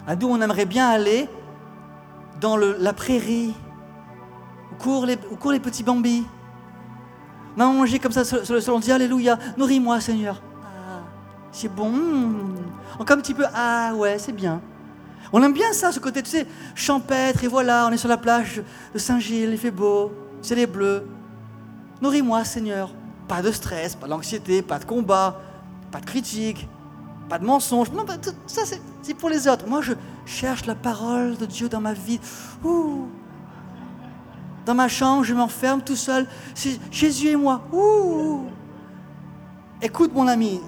À 0.08 0.16
d'où 0.16 0.30
on 0.30 0.42
aimerait 0.42 0.66
bien 0.66 0.90
aller 0.90 1.30
dans 2.42 2.58
la 2.58 2.92
prairie, 2.92 3.54
où 4.72 4.76
courent, 4.82 5.06
les, 5.06 5.20
les 5.52 5.60
petits 5.60 5.84
bambis. 5.84 6.26
On 7.56 7.62
a 7.62 7.66
mangé 7.68 8.00
comme 8.00 8.12
ça 8.12 8.26
sur, 8.26 8.40
le 8.40 8.60
sol, 8.60 8.74
on 8.74 8.80
dit 8.80 8.92
Alléluia, 8.92 9.38
nourris-moi 9.58 10.02
Seigneur. 10.02 10.42
Ah, 10.64 11.04
c'est 11.52 11.72
bon. 11.72 11.94
Encore 12.98 13.16
un 13.16 13.22
petit 13.22 13.36
peu, 13.36 13.46
ah 13.54 13.92
ouais, 13.94 14.18
c'est 14.18 14.32
bien. 14.32 14.60
On 15.32 15.44
aime 15.44 15.54
bien 15.54 15.72
ça, 15.74 15.92
ce 15.92 16.00
côté, 16.00 16.24
tu 16.24 16.32
sais, 16.32 16.48
champêtre, 16.74 17.44
et 17.44 17.48
voilà, 17.48 17.86
on 17.88 17.92
est 17.92 17.98
sur 17.98 18.10
la 18.10 18.18
plage 18.18 18.64
de 18.92 18.98
Saint-Gilles, 18.98 19.52
il 19.52 19.60
fait 19.60 19.70
beau, 19.70 20.12
c'est 20.42 20.56
les 20.56 20.66
bleus. 20.66 21.04
Nourris-moi, 22.02 22.44
Seigneur. 22.44 22.92
Pas 23.28 23.42
de 23.42 23.52
stress, 23.52 23.96
pas 23.96 24.08
d'anxiété, 24.08 24.62
pas 24.62 24.80
de 24.80 24.86
combat, 24.86 25.42
pas 25.92 26.00
de 26.00 26.06
critique, 26.06 26.68
pas 27.28 27.38
de 27.38 27.46
mensonge. 27.46 27.92
Non, 27.92 28.06
tout 28.06 28.32
ça, 28.46 28.62
c'est 29.02 29.14
pour 29.14 29.30
les 29.30 29.48
autres. 29.48 29.68
Moi, 29.68 29.82
je 29.82 29.94
cherche 30.26 30.66
la 30.66 30.76
parole 30.76 31.36
de 31.38 31.46
Dieu 31.46 31.68
dans 31.68 31.82
ma 31.82 31.94
vie. 31.94 32.20
Ouh. 32.64 33.08
Dans 34.66 34.76
ma 34.76 34.88
chambre, 34.88 35.24
je 35.24 35.34
m'enferme 35.34 35.82
tout 35.82 35.96
seul. 35.96 36.28
C'est 36.54 36.80
Jésus 36.92 37.30
et 37.30 37.36
moi. 37.36 37.62
Ouh. 37.74 38.46
Écoute, 39.82 40.14
mon 40.14 40.28
ami, 40.28 40.62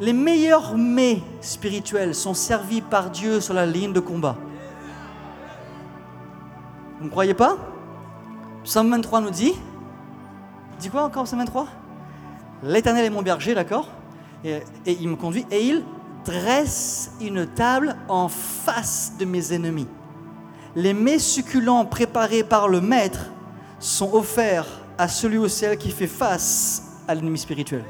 les 0.00 0.12
meilleurs 0.12 0.76
mets 0.76 1.22
spirituels 1.40 2.14
sont 2.14 2.34
servis 2.34 2.82
par 2.82 3.10
Dieu 3.10 3.40
sur 3.40 3.54
la 3.54 3.66
ligne 3.66 3.92
de 3.92 4.00
combat. 4.00 4.36
Vous 6.98 7.06
ne 7.06 7.10
croyez 7.10 7.34
pas? 7.34 7.56
Psaume 8.64 8.90
23 8.90 9.20
nous 9.20 9.30
dit 9.30 9.54
Dis 10.78 10.90
quoi 10.90 11.02
encore, 11.02 11.26
semaine 11.26 11.46
3 11.46 11.66
L'éternel 12.62 13.04
est 13.04 13.10
mon 13.10 13.22
berger, 13.22 13.54
d'accord? 13.54 13.88
Et, 14.44 14.62
il 14.86 15.08
me 15.08 15.16
conduit 15.16 15.44
et 15.50 15.66
il 15.66 15.84
dresse 16.24 17.12
une 17.20 17.46
table 17.46 17.96
en 18.08 18.28
face 18.28 19.14
de 19.18 19.24
mes 19.24 19.52
ennemis. 19.52 19.88
Les 20.76 20.94
mets 20.94 21.18
succulents 21.18 21.84
préparés 21.84 22.44
par 22.44 22.68
le 22.68 22.80
maître 22.80 23.30
sont 23.80 24.12
offerts 24.14 24.66
à 24.96 25.08
celui 25.08 25.38
ou 25.38 25.48
celle 25.48 25.78
qui 25.78 25.90
fait 25.90 26.06
face 26.06 27.00
à 27.08 27.14
l'ennemi 27.14 27.38
spirituel. 27.38 27.84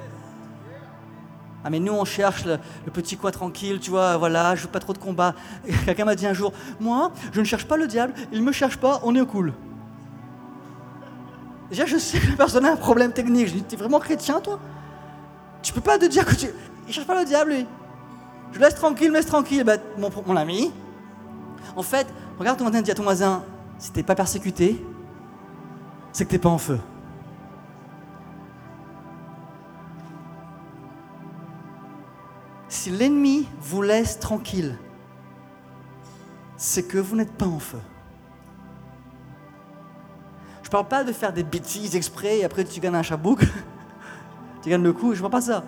Ah 1.65 1.71
mais 1.71 1.81
nous 1.81 1.93
on 1.93 2.05
cherche 2.05 2.45
le, 2.45 2.59
petit 2.93 3.17
quoi 3.17 3.33
tranquille, 3.33 3.81
tu 3.81 3.91
vois, 3.91 4.17
voilà, 4.17 4.55
je 4.55 4.63
veux 4.63 4.69
pas 4.69 4.81
trop 4.81 4.93
de 4.93 4.99
combat. 4.99 5.35
Quelqu'un 5.85 6.05
m'a 6.05 6.15
dit 6.15 6.27
un 6.27 6.33
jour, 6.33 6.53
moi 6.81 7.13
je 7.33 7.41
ne 7.41 7.45
cherche 7.45 7.67
pas 7.67 7.77
le 7.77 7.87
diable, 7.87 8.15
il 8.33 8.43
me 8.43 8.53
cherche 8.53 8.79
pas, 8.79 9.01
on 9.03 9.15
est 9.15 9.27
cool. 9.27 9.53
Déjà, 11.71 11.85
je 11.87 11.99
sais 11.99 12.19
que 12.19 12.31
la 12.31 12.37
personne 12.37 12.65
a 12.65 12.73
un 12.73 12.77
problème 12.77 13.13
technique. 13.13 13.49
Je 13.49 13.55
dis, 13.55 13.63
t'es 13.63 13.77
vraiment 13.77 14.01
chrétien, 14.01 14.41
toi? 14.41 14.59
Tu 15.63 15.73
peux 15.73 15.81
pas 15.81 15.99
te 15.99 16.07
dire 16.07 16.25
que 16.25 16.35
tu. 16.35 16.47
Il 16.87 16.95
cherche 16.95 17.07
pas 17.07 17.19
le 17.19 17.27
diable, 17.27 17.51
lui. 17.51 17.67
Je 18.53 18.59
laisse 18.59 18.75
tranquille, 18.75 19.13
laisse 19.13 19.27
tranquille. 19.27 19.65
Ben, 19.65 19.79
mon, 19.99 20.11
mon 20.27 20.37
ami, 20.37 20.73
en 21.77 21.83
fait, 21.83 22.07
regarde 22.39 22.59
ton 22.59 22.65
voisin 22.65 22.83
dis 22.83 22.91
à 22.91 22.95
ton 22.95 23.03
voisin, 23.03 23.45
si 23.79 23.93
t'es 23.93 24.03
pas 24.03 24.15
persécuté, 24.15 24.85
c'est 26.13 26.25
que 26.25 26.31
t'es 26.31 26.39
pas 26.39 26.49
en 26.49 26.59
feu. 26.59 26.79
Si 32.69 32.91
l'ennemi 32.91 33.49
vous 33.61 33.83
laisse 33.83 34.19
tranquille, 34.19 34.77
c'est 36.57 36.83
que 36.83 36.99
vous 36.99 37.17
n'êtes 37.17 37.33
pas 37.33 37.47
en 37.47 37.59
feu. 37.59 37.79
Je 40.69 40.71
parle 40.71 40.87
pas 40.87 41.03
de 41.03 41.15
faire 41.15 41.33
des 41.33 41.45
bêtises 41.45 41.97
exprès 41.97 42.41
et 42.41 42.45
après 42.45 42.63
tu 42.63 42.79
gagnes 42.79 42.95
un 42.97 43.03
chabouk. 43.03 43.41
tu 44.63 44.69
gagnes 44.69 44.83
le 44.83 44.93
coup, 44.93 45.15
je 45.15 45.21
parle 45.21 45.33
pas 45.33 45.41
ça. 45.41 45.65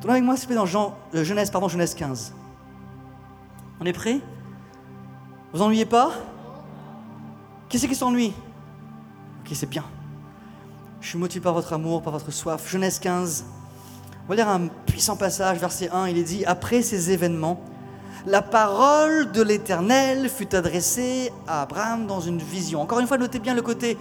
Tournez 0.00 0.14
avec 0.14 0.24
moi, 0.24 0.36
c'est 0.36 0.52
dans 0.52 0.66
Jean, 0.66 0.98
euh, 1.14 1.22
Genèse, 1.22 1.52
pardon, 1.52 1.68
Genèse 1.68 1.94
15. 1.94 2.34
On 3.78 3.84
est 3.84 3.92
prêt 3.92 4.18
Vous 5.52 5.62
ennuyez 5.62 5.84
pas? 5.84 6.14
Qui 7.68 7.78
c'est 7.78 7.86
qui 7.86 7.94
s'ennuie? 7.94 8.32
Ok, 9.42 9.52
c'est 9.52 9.70
bien. 9.70 9.84
Je 11.00 11.10
suis 11.10 11.18
motivé 11.18 11.44
par 11.44 11.54
votre 11.54 11.72
amour, 11.74 12.02
par 12.02 12.12
votre 12.12 12.32
soif. 12.32 12.68
Genèse 12.68 12.98
15. 12.98 13.44
On 14.26 14.28
va 14.30 14.34
lire 14.34 14.48
un 14.48 14.66
puissant 14.66 15.16
passage, 15.16 15.58
verset 15.58 15.90
1. 15.90 16.08
Il 16.08 16.18
est 16.18 16.24
dit 16.24 16.44
Après 16.44 16.82
ces 16.82 17.12
événements, 17.12 17.62
la 18.26 18.42
parole 18.42 19.32
de 19.32 19.42
l'Éternel 19.42 20.30
fut 20.30 20.54
adressée 20.54 21.30
à 21.46 21.62
Abraham 21.62 22.06
dans 22.06 22.20
une 22.20 22.38
vision. 22.38 22.80
Encore 22.80 23.00
une 23.00 23.06
fois, 23.06 23.18
notez 23.18 23.38
bien 23.38 23.54
le 23.54 23.62
côté 23.62 23.98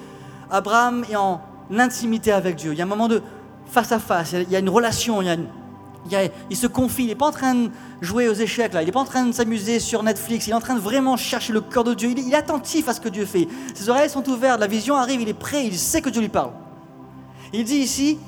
Abraham 0.50 1.04
est 1.10 1.16
en 1.16 1.42
intimité 1.78 2.32
avec 2.32 2.56
Dieu. 2.56 2.72
Il 2.74 2.78
y 2.78 2.82
a 2.82 2.86
un 2.86 2.88
moment 2.88 3.08
de 3.08 3.22
face 3.66 3.92
à 3.92 4.00
face, 4.00 4.34
il 4.34 4.50
y 4.50 4.56
a 4.56 4.60
une 4.60 4.70
relation, 4.70 5.22
il, 5.22 6.58
se 6.58 6.68
confie, 6.68 7.04
il 7.04 7.08
n'est 7.08 7.16
pas 7.16 7.28
en 7.28 7.32
train 7.32 7.56
de 7.56 7.72
jouer 8.02 8.30
aux 8.30 8.34
échecs, 8.34 8.72
il 8.76 8.86
n'est 8.86 8.92
pas 8.92 9.00
en 9.00 9.06
train 9.06 9.26
de 9.26 9.32
s'amuser 9.32 9.80
sur 9.80 10.04
Netflix, 10.04 10.48
il 10.48 10.52
est 10.52 10.56
en 10.56 10.60
train 10.60 10.76
de 10.76 10.80
vraiment 10.80 11.18
chercher 11.18 11.54
le 11.54 11.62
cœur 11.62 11.84
de 11.84 11.94
Dieu, 11.94 12.12
il 12.16 12.32
est, 12.32 12.36
attentif 12.36 12.88
à 12.88 12.94
ce 12.94 13.02
que 13.02 13.10
Dieu 13.10 13.26
fait. 13.26 13.48
Ses 13.74 13.90
oreilles 13.90 14.10
sont 14.10 14.28
ouvertes, 14.30 14.60
la 14.60 14.68
vision 14.68 14.96
arrive, 14.96 15.22
il 15.22 15.30
est 15.30 15.34
prêt, 15.34 15.66
il 15.66 15.78
sait 15.78 16.02
que 16.02 16.10
Dieu 16.10 16.22
lui 16.22 16.30
parle. 16.30 16.52
Il 17.52 17.64
dit 17.64 17.78
ici, 17.78 18.20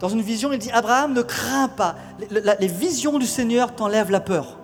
dans 0.00 0.08
une 0.08 0.22
vision, 0.22 0.52
il 0.52 0.58
dit, 0.58 0.70
Abraham, 0.70 1.14
ne 1.14 1.22
crains 1.22 1.68
pas, 1.68 1.96
les 2.30 2.68
visions 2.68 3.18
du 3.18 3.26
Seigneur 3.26 3.74
t'enlèvent 3.74 4.10
la 4.10 4.20
peur. 4.20 4.57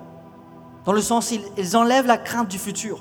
Dans 0.85 0.93
le 0.93 1.01
sens, 1.01 1.33
ils, 1.57 1.77
enlèvent 1.77 2.07
la 2.07 2.19
crainte 2.19 2.49
du 2.49 2.59
futur. 2.59 3.01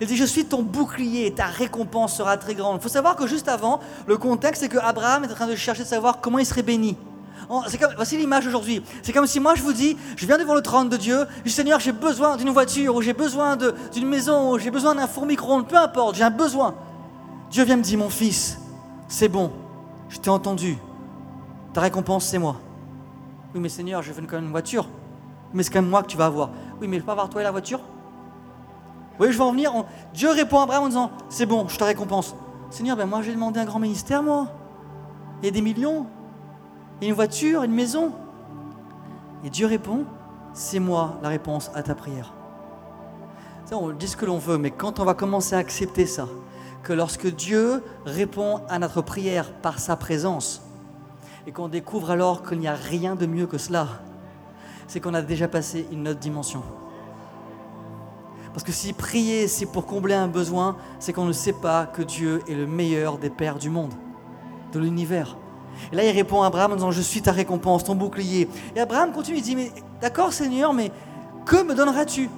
Il 0.00 0.06
dit, 0.06 0.16
je 0.16 0.24
suis 0.24 0.44
ton 0.44 0.62
bouclier 0.62 1.32
ta 1.32 1.46
récompense 1.46 2.16
sera 2.16 2.36
très 2.36 2.54
grande. 2.54 2.78
Il 2.80 2.82
faut 2.82 2.88
savoir 2.88 3.16
que 3.16 3.26
juste 3.26 3.48
avant, 3.48 3.80
le 4.06 4.16
contexte, 4.16 4.62
c'est 4.62 4.68
que 4.68 4.78
Abraham 4.78 5.24
est 5.24 5.30
en 5.30 5.34
train 5.34 5.46
de 5.46 5.56
chercher 5.56 5.82
de 5.82 5.88
savoir 5.88 6.20
comment 6.20 6.38
il 6.38 6.46
serait 6.46 6.62
béni. 6.62 6.96
voici 7.96 8.16
l'image 8.16 8.46
aujourd'hui. 8.46 8.82
C'est 9.02 9.12
comme 9.12 9.26
si 9.26 9.40
moi 9.40 9.54
je 9.56 9.62
vous 9.62 9.72
dis, 9.72 9.96
je 10.16 10.26
viens 10.26 10.38
devant 10.38 10.54
le 10.54 10.62
trône 10.62 10.88
de 10.88 10.96
Dieu, 10.96 11.26
je 11.38 11.42
dis 11.42 11.50
Seigneur, 11.50 11.80
j'ai 11.80 11.92
besoin 11.92 12.36
d'une 12.36 12.50
voiture, 12.50 12.94
ou 12.94 13.02
j'ai 13.02 13.12
besoin 13.12 13.58
d'une 13.92 14.08
maison, 14.08 14.52
ou 14.52 14.58
j'ai 14.58 14.70
besoin 14.70 14.94
d'un 14.94 15.06
four 15.06 15.26
micro-ondes, 15.26 15.66
peu 15.66 15.76
importe, 15.76 16.14
j'ai 16.14 16.24
un 16.24 16.30
besoin. 16.30 16.74
Dieu 17.50 17.64
vient 17.64 17.76
me 17.76 17.82
dire, 17.82 17.98
mon 17.98 18.08
fils, 18.08 18.58
c'est 19.08 19.28
bon, 19.28 19.50
je 20.08 20.18
t'ai 20.18 20.30
entendu. 20.30 20.78
Ta 21.74 21.80
récompense, 21.80 22.26
c'est 22.26 22.38
moi. 22.38 22.56
Oui, 23.54 23.60
mais 23.60 23.68
Seigneur, 23.68 24.02
je 24.02 24.12
veux 24.12 24.22
quand 24.22 24.36
même 24.36 24.46
une 24.46 24.50
voiture. 24.50 24.88
Mais 25.52 25.62
c'est 25.62 25.72
quand 25.72 25.82
même 25.82 25.90
moi 25.90 26.02
que 26.02 26.08
tu 26.08 26.16
vas 26.16 26.26
avoir. 26.26 26.50
Oui, 26.80 26.88
mais 26.88 26.98
je 26.98 27.04
peux 27.04 27.10
avoir 27.10 27.28
toi 27.28 27.40
et 27.40 27.44
la 27.44 27.50
voiture 27.50 27.80
Oui, 29.18 29.30
je 29.30 29.36
vais 29.36 29.44
en 29.44 29.52
venir. 29.52 29.72
Dieu 30.14 30.30
répond 30.30 30.60
à 30.60 30.62
Abraham 30.62 30.84
en 30.84 30.88
disant 30.88 31.10
C'est 31.28 31.46
bon, 31.46 31.68
je 31.68 31.76
te 31.76 31.84
récompense. 31.84 32.34
Seigneur, 32.70 32.96
ben 32.96 33.06
moi 33.06 33.22
j'ai 33.22 33.34
demandé 33.34 33.60
un 33.60 33.64
grand 33.64 33.80
ministère, 33.80 34.22
moi. 34.22 34.48
Il 35.42 35.46
y 35.46 35.48
a 35.48 35.52
des 35.52 35.62
millions. 35.62 36.06
Il 37.00 37.08
une 37.08 37.14
voiture, 37.14 37.62
une 37.62 37.72
maison. 37.72 38.12
Et 39.44 39.50
Dieu 39.50 39.66
répond 39.66 40.04
C'est 40.52 40.80
moi 40.80 41.18
la 41.22 41.28
réponse 41.28 41.70
à 41.74 41.82
ta 41.82 41.94
prière. 41.94 42.32
On 43.72 43.90
dit 43.90 44.08
ce 44.08 44.16
que 44.16 44.26
l'on 44.26 44.38
veut, 44.38 44.58
mais 44.58 44.72
quand 44.72 44.98
on 44.98 45.04
va 45.04 45.14
commencer 45.14 45.54
à 45.54 45.58
accepter 45.58 46.04
ça, 46.04 46.26
que 46.82 46.92
lorsque 46.92 47.32
Dieu 47.32 47.84
répond 48.04 48.62
à 48.68 48.80
notre 48.80 49.00
prière 49.00 49.52
par 49.52 49.78
sa 49.78 49.94
présence, 49.94 50.62
et 51.46 51.52
qu'on 51.52 51.68
découvre 51.68 52.10
alors 52.10 52.42
qu'il 52.42 52.58
n'y 52.58 52.66
a 52.66 52.74
rien 52.74 53.14
de 53.14 53.26
mieux 53.26 53.46
que 53.46 53.58
cela, 53.58 53.86
c'est 54.90 54.98
qu'on 54.98 55.14
a 55.14 55.22
déjà 55.22 55.46
passé 55.46 55.86
une 55.92 56.08
autre 56.08 56.18
dimension. 56.18 56.64
Parce 58.52 58.64
que 58.64 58.72
si 58.72 58.92
prier, 58.92 59.46
c'est 59.46 59.66
pour 59.66 59.86
combler 59.86 60.14
un 60.14 60.26
besoin, 60.26 60.76
c'est 60.98 61.12
qu'on 61.12 61.26
ne 61.26 61.32
sait 61.32 61.52
pas 61.52 61.86
que 61.86 62.02
Dieu 62.02 62.42
est 62.48 62.54
le 62.54 62.66
meilleur 62.66 63.16
des 63.16 63.30
pères 63.30 63.60
du 63.60 63.70
monde, 63.70 63.94
de 64.72 64.80
l'univers. 64.80 65.36
Et 65.92 65.96
là, 65.96 66.04
il 66.04 66.10
répond 66.10 66.42
à 66.42 66.48
Abraham 66.48 66.72
en 66.72 66.74
disant, 66.74 66.90
je 66.90 67.02
suis 67.02 67.22
ta 67.22 67.30
récompense, 67.30 67.84
ton 67.84 67.94
bouclier. 67.94 68.48
Et 68.74 68.80
Abraham 68.80 69.12
continue, 69.12 69.38
il 69.38 69.44
dit, 69.44 69.54
mais 69.54 69.70
d'accord 70.00 70.32
Seigneur, 70.32 70.72
mais 70.72 70.90
que 71.46 71.62
me 71.62 71.72
donneras-tu? 71.72 72.28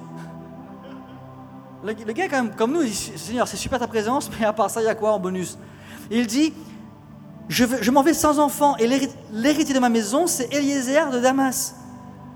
Le, 1.83 2.13
gars, 2.13 2.29
quand 2.29 2.43
même, 2.43 2.55
comme 2.55 2.71
nous, 2.71 2.83
il 2.83 2.91
dit, 2.91 3.13
Seigneur, 3.15 3.47
c'est 3.47 3.57
super 3.57 3.79
ta 3.79 3.87
présence, 3.87 4.29
mais 4.39 4.45
à 4.45 4.53
part 4.53 4.69
ça, 4.69 4.79
il 4.79 4.85
y 4.85 4.89
a 4.89 4.95
quoi 4.95 5.13
en 5.13 5.19
bonus? 5.19 5.57
Il 6.11 6.27
dit, 6.27 6.53
je, 7.49 7.89
m'en 7.89 8.03
vais 8.03 8.13
sans 8.13 8.37
enfant, 8.37 8.77
et 8.77 8.87
l'héritier 9.31 9.73
de 9.73 9.79
ma 9.79 9.89
maison, 9.89 10.27
c'est 10.27 10.53
Eliezer 10.53 11.09
de 11.09 11.19
Damas. 11.19 11.77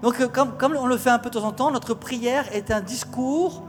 Donc, 0.01 0.19
euh, 0.21 0.27
comme, 0.27 0.75
on 0.77 0.87
le 0.87 0.97
fait 0.97 1.09
un 1.09 1.19
peu 1.19 1.29
de 1.29 1.39
temps 1.39 1.45
en 1.45 1.51
temps, 1.51 1.71
notre 1.71 1.93
prière 1.93 2.45
est 2.53 2.71
un 2.71 2.81
discours 2.81 3.63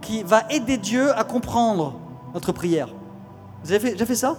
qui 0.00 0.22
va 0.22 0.44
aider 0.50 0.76
Dieu 0.76 1.16
à 1.16 1.24
comprendre 1.24 1.94
notre 2.32 2.52
prière. 2.52 2.88
Vous 3.62 3.70
avez 3.70 3.80
fait, 3.80 3.92
déjà 3.92 4.06
fait 4.06 4.14
ça? 4.14 4.36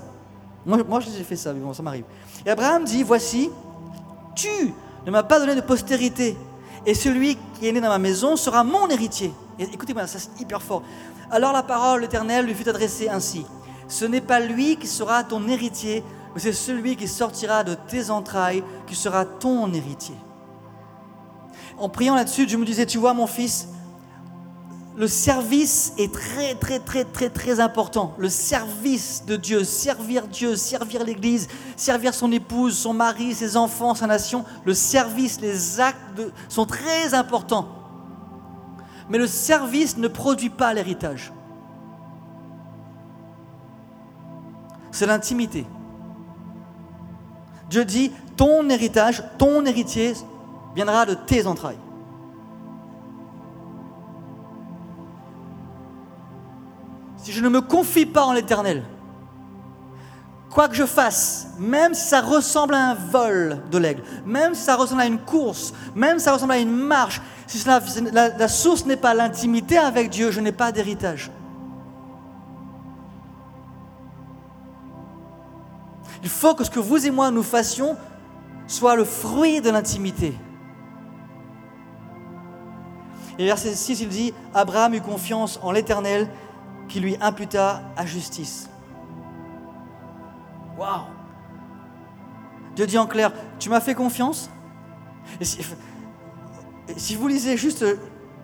Moi, 0.65 1.00
j'ai 1.00 1.24
fait 1.24 1.36
ça, 1.36 1.54
mais 1.54 1.60
bon, 1.60 1.74
ça 1.74 1.84
m'arrive. 1.84 2.06
Et 2.46 2.50
Abraham 2.50 2.84
dit, 2.84 3.04
voici, 3.04 3.52
tu 4.36 4.74
ne 5.06 5.12
m'as 5.12 5.24
pas 5.24 5.39
donné 5.39 5.56
de 5.56 5.62
postérité, 5.62 6.36
et 6.86 6.94
celui 6.94 7.38
qui 7.54 7.68
est 7.68 7.72
né 7.72 7.82
dans 7.82 7.89
ma 7.89 8.00
maison 8.00 8.36
sera 8.36 8.63
mon 8.63 8.88
héritier. 8.89 9.34
Écoutez-moi, 9.58 10.08
ça 10.08 10.20
c'est 10.20 10.41
hyper 10.41 10.62
fort. 10.62 10.84
Alors 11.32 11.54
la 11.54 11.63
parole 11.63 12.02
l'Éternel 12.02 12.46
lui 12.46 12.54
fut 12.54 12.68
adressée 12.68 13.10
ainsi. 13.10 13.46
Ce 13.88 14.06
n'est 14.06 14.22
pas 14.22 14.39
lui 14.39 14.78
qui 14.78 14.88
sera 14.88 15.24
ton 15.24 15.48
héritier, 15.48 16.04
mais 16.34 16.41
c'est 16.41 16.54
celui 16.54 16.96
qui 16.96 17.08
sortira 17.08 17.63
de 17.63 17.76
tes 17.76 18.10
entrailles 18.10 18.63
qui 18.88 18.96
sera 18.96 19.26
ton 19.26 19.72
héritier. 19.74 20.15
En 21.78 21.90
priant 21.90 22.16
là-dessus, 22.16 22.48
je 22.48 22.58
me 22.58 22.66
disais, 22.66 22.86
tu 22.86 22.98
vois 22.98 23.14
mon 23.14 23.28
fils, 23.28 23.68
le 24.98 25.10
service 25.10 25.94
est 25.98 26.14
très, 26.14 26.56
très, 26.56 26.80
très, 26.80 27.04
très, 27.04 27.30
très 27.30 27.60
important. 27.60 28.14
Le 28.18 28.30
service 28.30 29.24
de 29.26 29.36
Dieu, 29.36 29.66
servir 29.66 30.28
Dieu, 30.28 30.56
servir 30.56 31.04
l'Église, 31.04 31.50
servir 31.76 32.14
son 32.14 32.32
épouse, 32.32 32.78
son 32.78 32.94
mari, 32.94 33.34
ses 33.34 33.58
enfants, 33.58 33.94
sa 33.94 34.08
nation. 34.08 34.46
Le 34.64 34.74
service, 34.74 35.42
les 35.42 35.82
actes 35.82 36.22
sont 36.48 36.66
très 36.66 37.14
importants. 37.14 37.68
Mais 39.10 39.18
le 39.18 39.28
service 39.28 39.98
ne 39.98 40.08
produit 40.08 40.50
pas 40.50 40.74
l'héritage. 40.74 41.34
C'est 44.92 45.06
l'intimité. 45.06 45.68
Dieu 47.70 47.84
dit, 47.84 48.14
ton 48.38 48.70
héritage, 48.70 49.24
ton 49.38 49.66
héritier 49.66 50.14
viendra 50.76 51.06
de 51.06 51.14
tes 51.14 51.48
entrailles. 51.48 51.80
si 57.26 57.32
je 57.32 57.42
ne 57.42 57.50
me 57.50 57.60
confie 57.60 58.06
pas 58.06 58.24
en 58.24 58.34
l'Éternel, 58.34 58.84
quoi 60.52 60.68
que 60.68 60.76
je 60.76 60.86
fasse, 60.86 61.48
même 61.58 61.96
si 61.96 62.08
ça 62.08 62.22
ressemble 62.22 62.76
à 62.76 62.92
un 62.92 62.94
vol 62.94 63.64
de 63.72 63.80
l'aigle, 63.80 64.04
même 64.28 64.54
si 64.54 64.62
ça 64.62 64.76
ressemble 64.76 65.02
à 65.02 65.08
une 65.08 65.18
course, 65.18 65.74
même 65.96 66.20
si 66.20 66.26
ça 66.26 66.34
ressemble 66.34 66.52
à 66.52 66.60
une 66.60 66.76
marche, 66.76 67.20
si 67.48 67.66
la, 67.66 68.48
source 68.48 68.86
n'est 68.86 68.96
pas 68.96 69.16
l'intimité 69.16 69.76
avec 69.80 70.12
Dieu, 70.12 70.30
je 70.30 70.40
n'ai 70.40 70.52
pas 70.52 70.72
d'héritage. 70.72 71.32
Il 76.22 76.30
faut 76.30 76.54
que 76.54 76.64
ce 76.64 76.70
que 76.70 76.80
vous 76.80 77.08
et 77.08 77.12
moi 77.12 77.32
nous 77.32 77.44
fassions 77.44 77.98
soit 78.68 78.96
le 78.96 79.04
fruit 79.04 79.62
de 79.62 79.72
l'intimité. 79.72 80.38
Et 83.38 83.45
verset 83.45 83.76
6, 83.76 84.02
il 84.02 84.10
dit, 84.10 84.34
Abraham 84.54 84.93
eut 84.93 85.02
confiance 85.02 85.60
en 85.62 85.71
l'Éternel 85.71 86.30
qui 86.88 87.00
lui 87.00 87.17
imputa 87.21 87.82
à 87.98 88.06
justice. 88.06 88.69
Waouh 90.78 91.02
Dieu 92.76 92.86
dit 92.86 92.98
en 92.98 93.08
clair, 93.08 93.32
tu 93.60 93.69
m'as 93.69 93.80
fait 93.80 93.95
confiance? 93.95 94.50
Si, 96.98 97.15
vous 97.15 97.28
lisez 97.28 97.58
juste, 97.58 97.86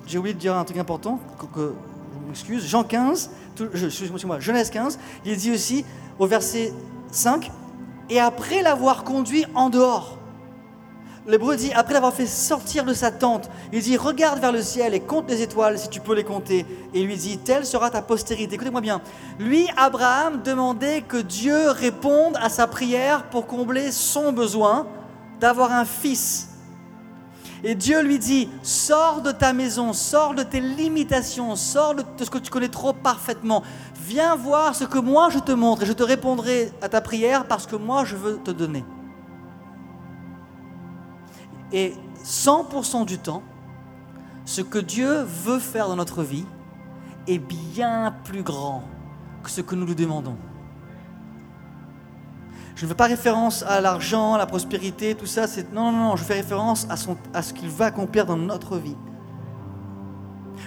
j'ai 0.07 0.17
oublié 0.17 0.33
de 0.33 0.39
dire 0.39 0.55
un 0.55 0.63
truc 0.63 0.77
important, 0.77 1.19
que, 1.53 1.75
je 2.23 2.27
m'excuse, 2.27 2.65
Jean 2.65 2.83
15, 2.83 3.29
excusez-moi, 3.73 4.39
Genèse 4.39 4.69
15, 4.69 4.97
il 5.25 5.37
dit 5.37 5.51
aussi 5.51 5.85
au 6.17 6.25
verset 6.25 6.73
5, 7.11 7.51
et 8.09 8.19
après 8.19 8.61
l'avoir 8.61 9.03
conduit 9.03 9.45
en 9.53 9.69
dehors, 9.69 10.17
L'hébreu 11.27 11.55
dit, 11.55 11.71
après 11.73 11.93
l'avoir 11.93 12.13
fait 12.13 12.25
sortir 12.25 12.83
de 12.83 12.93
sa 12.93 13.11
tente, 13.11 13.49
il 13.71 13.81
dit, 13.81 13.95
regarde 13.95 14.39
vers 14.39 14.51
le 14.51 14.61
ciel 14.61 14.95
et 14.95 14.99
compte 14.99 15.29
les 15.29 15.43
étoiles 15.43 15.77
si 15.77 15.87
tu 15.87 15.99
peux 15.99 16.15
les 16.15 16.23
compter. 16.23 16.65
Et 16.93 17.01
il 17.01 17.05
lui 17.05 17.15
dit, 17.15 17.37
telle 17.37 17.65
sera 17.65 17.91
ta 17.91 18.01
postérité. 18.01 18.55
Écoutez-moi 18.55 18.81
bien. 18.81 19.01
Lui, 19.37 19.67
Abraham, 19.77 20.41
demandait 20.41 21.01
que 21.01 21.17
Dieu 21.17 21.69
réponde 21.69 22.37
à 22.41 22.49
sa 22.49 22.65
prière 22.65 23.29
pour 23.29 23.45
combler 23.45 23.91
son 23.91 24.31
besoin 24.31 24.87
d'avoir 25.39 25.71
un 25.71 25.85
fils. 25.85 26.49
Et 27.63 27.75
Dieu 27.75 28.01
lui 28.01 28.17
dit, 28.17 28.49
sors 28.63 29.21
de 29.21 29.31
ta 29.31 29.53
maison, 29.53 29.93
sors 29.93 30.33
de 30.33 30.41
tes 30.41 30.59
limitations, 30.59 31.55
sors 31.55 31.93
de 31.93 32.03
ce 32.23 32.29
que 32.31 32.39
tu 32.39 32.49
connais 32.49 32.69
trop 32.69 32.93
parfaitement. 32.93 33.61
Viens 34.07 34.35
voir 34.35 34.73
ce 34.73 34.85
que 34.85 34.97
moi 34.97 35.29
je 35.29 35.37
te 35.37 35.51
montre 35.51 35.83
et 35.83 35.85
je 35.85 35.93
te 35.93 36.01
répondrai 36.01 36.71
à 36.81 36.89
ta 36.89 37.01
prière 37.01 37.45
parce 37.45 37.67
que 37.67 37.75
moi 37.75 38.03
je 38.05 38.15
veux 38.15 38.37
te 38.37 38.49
donner. 38.49 38.83
Et 41.71 41.93
100% 42.23 43.05
du 43.05 43.17
temps, 43.17 43.43
ce 44.45 44.61
que 44.61 44.79
Dieu 44.79 45.23
veut 45.23 45.59
faire 45.59 45.87
dans 45.87 45.95
notre 45.95 46.23
vie 46.23 46.45
est 47.27 47.39
bien 47.39 48.13
plus 48.23 48.43
grand 48.43 48.83
que 49.43 49.49
ce 49.49 49.61
que 49.61 49.75
nous 49.75 49.85
lui 49.85 49.95
demandons. 49.95 50.37
Je 52.75 52.85
ne 52.85 52.89
fais 52.89 52.95
pas 52.95 53.05
référence 53.05 53.63
à 53.63 53.79
l'argent, 53.79 54.37
la 54.37 54.45
prospérité, 54.45 55.13
tout 55.13 55.25
ça. 55.25 55.47
C'est 55.47 55.71
non, 55.71 55.91
non, 55.91 56.09
non. 56.09 56.15
Je 56.15 56.23
fais 56.23 56.35
référence 56.35 56.87
à, 56.89 56.97
son, 56.97 57.15
ce 57.39 57.53
qu'il 57.53 57.69
va 57.69 57.85
accomplir 57.85 58.25
dans 58.25 58.37
notre 58.37 58.77
vie. 58.77 58.95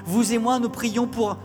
Vous 0.04 0.32
et 0.32 0.38
moi, 0.38 0.58
nous 0.58 0.68
prions 0.68 1.06
pour 1.06 1.36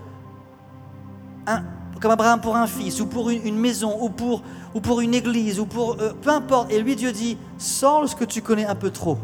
un, 1.47 1.63
comme 1.99 2.11
Abraham 2.11 2.39
pour 2.39 2.55
un 2.55 2.67
fils, 2.67 3.01
ou 3.01 3.07
pour 3.07 3.29
une, 3.29 3.57
maison, 3.57 3.97
ou 3.99 4.09
pour, 4.09 4.43
ou 4.73 4.79
pour 4.79 5.01
une 5.01 5.13
église, 5.13 5.59
ou 5.59 5.65
pour 5.65 5.97
euh, 5.99 6.13
peu 6.21 6.29
importe. 6.29 6.71
Et 6.71 6.81
lui, 6.81 6.95
Dieu 6.95 7.11
dit, 7.11 7.37
sors 7.57 8.07
ce 8.07 8.15
que 8.15 8.25
tu 8.25 8.41
connais 8.41 8.65
un 8.65 8.75
peu 8.75 8.91
trop. 8.91 9.17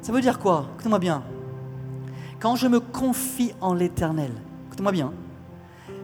Ça 0.00 0.12
veut 0.12 0.20
dire 0.20 0.38
quoi? 0.38 0.66
Écoutez-moi 0.74 0.98
bien. 0.98 1.22
Quand 2.40 2.56
je 2.56 2.68
me 2.68 2.80
confie 2.80 3.52
en 3.60 3.74
l'Éternel, 3.74 4.30
écoutez-moi 4.68 4.92
bien, 4.92 5.12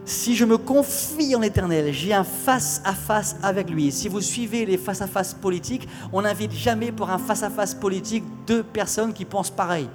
si 0.04 0.35
je 0.35 0.44
me 0.44 0.59
confie 0.59 1.35
en 1.35 1.40
l'Éternel, 1.40 1.92
j'ai 1.92 2.12
un 2.12 2.24
face-à-face 2.24 3.37
avec 3.42 3.70
lui. 3.70 3.90
Si 3.90 4.09
vous 4.09 4.20
suivez 4.20 4.66
les 4.66 4.76
face-à-face 4.76 5.35
politiques, 5.35 5.88
on 6.12 6.22
n'invite 6.22 6.52
jamais 6.52 6.92
pour 6.92 7.09
un 7.09 7.18
face-à-face 7.18 7.74
politique 7.74 8.24
deux 8.46 8.62
personnes 8.62 9.14
qui 9.14 9.24
pensent 9.24 9.50
pareil. 9.50 9.88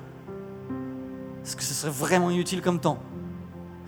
Parce 1.43 1.55
que 1.55 1.63
ce 1.63 1.73
serait 1.73 1.91
vraiment 1.91 2.31
inutile 2.31 2.61
comme 2.61 2.79
temps? 2.79 2.97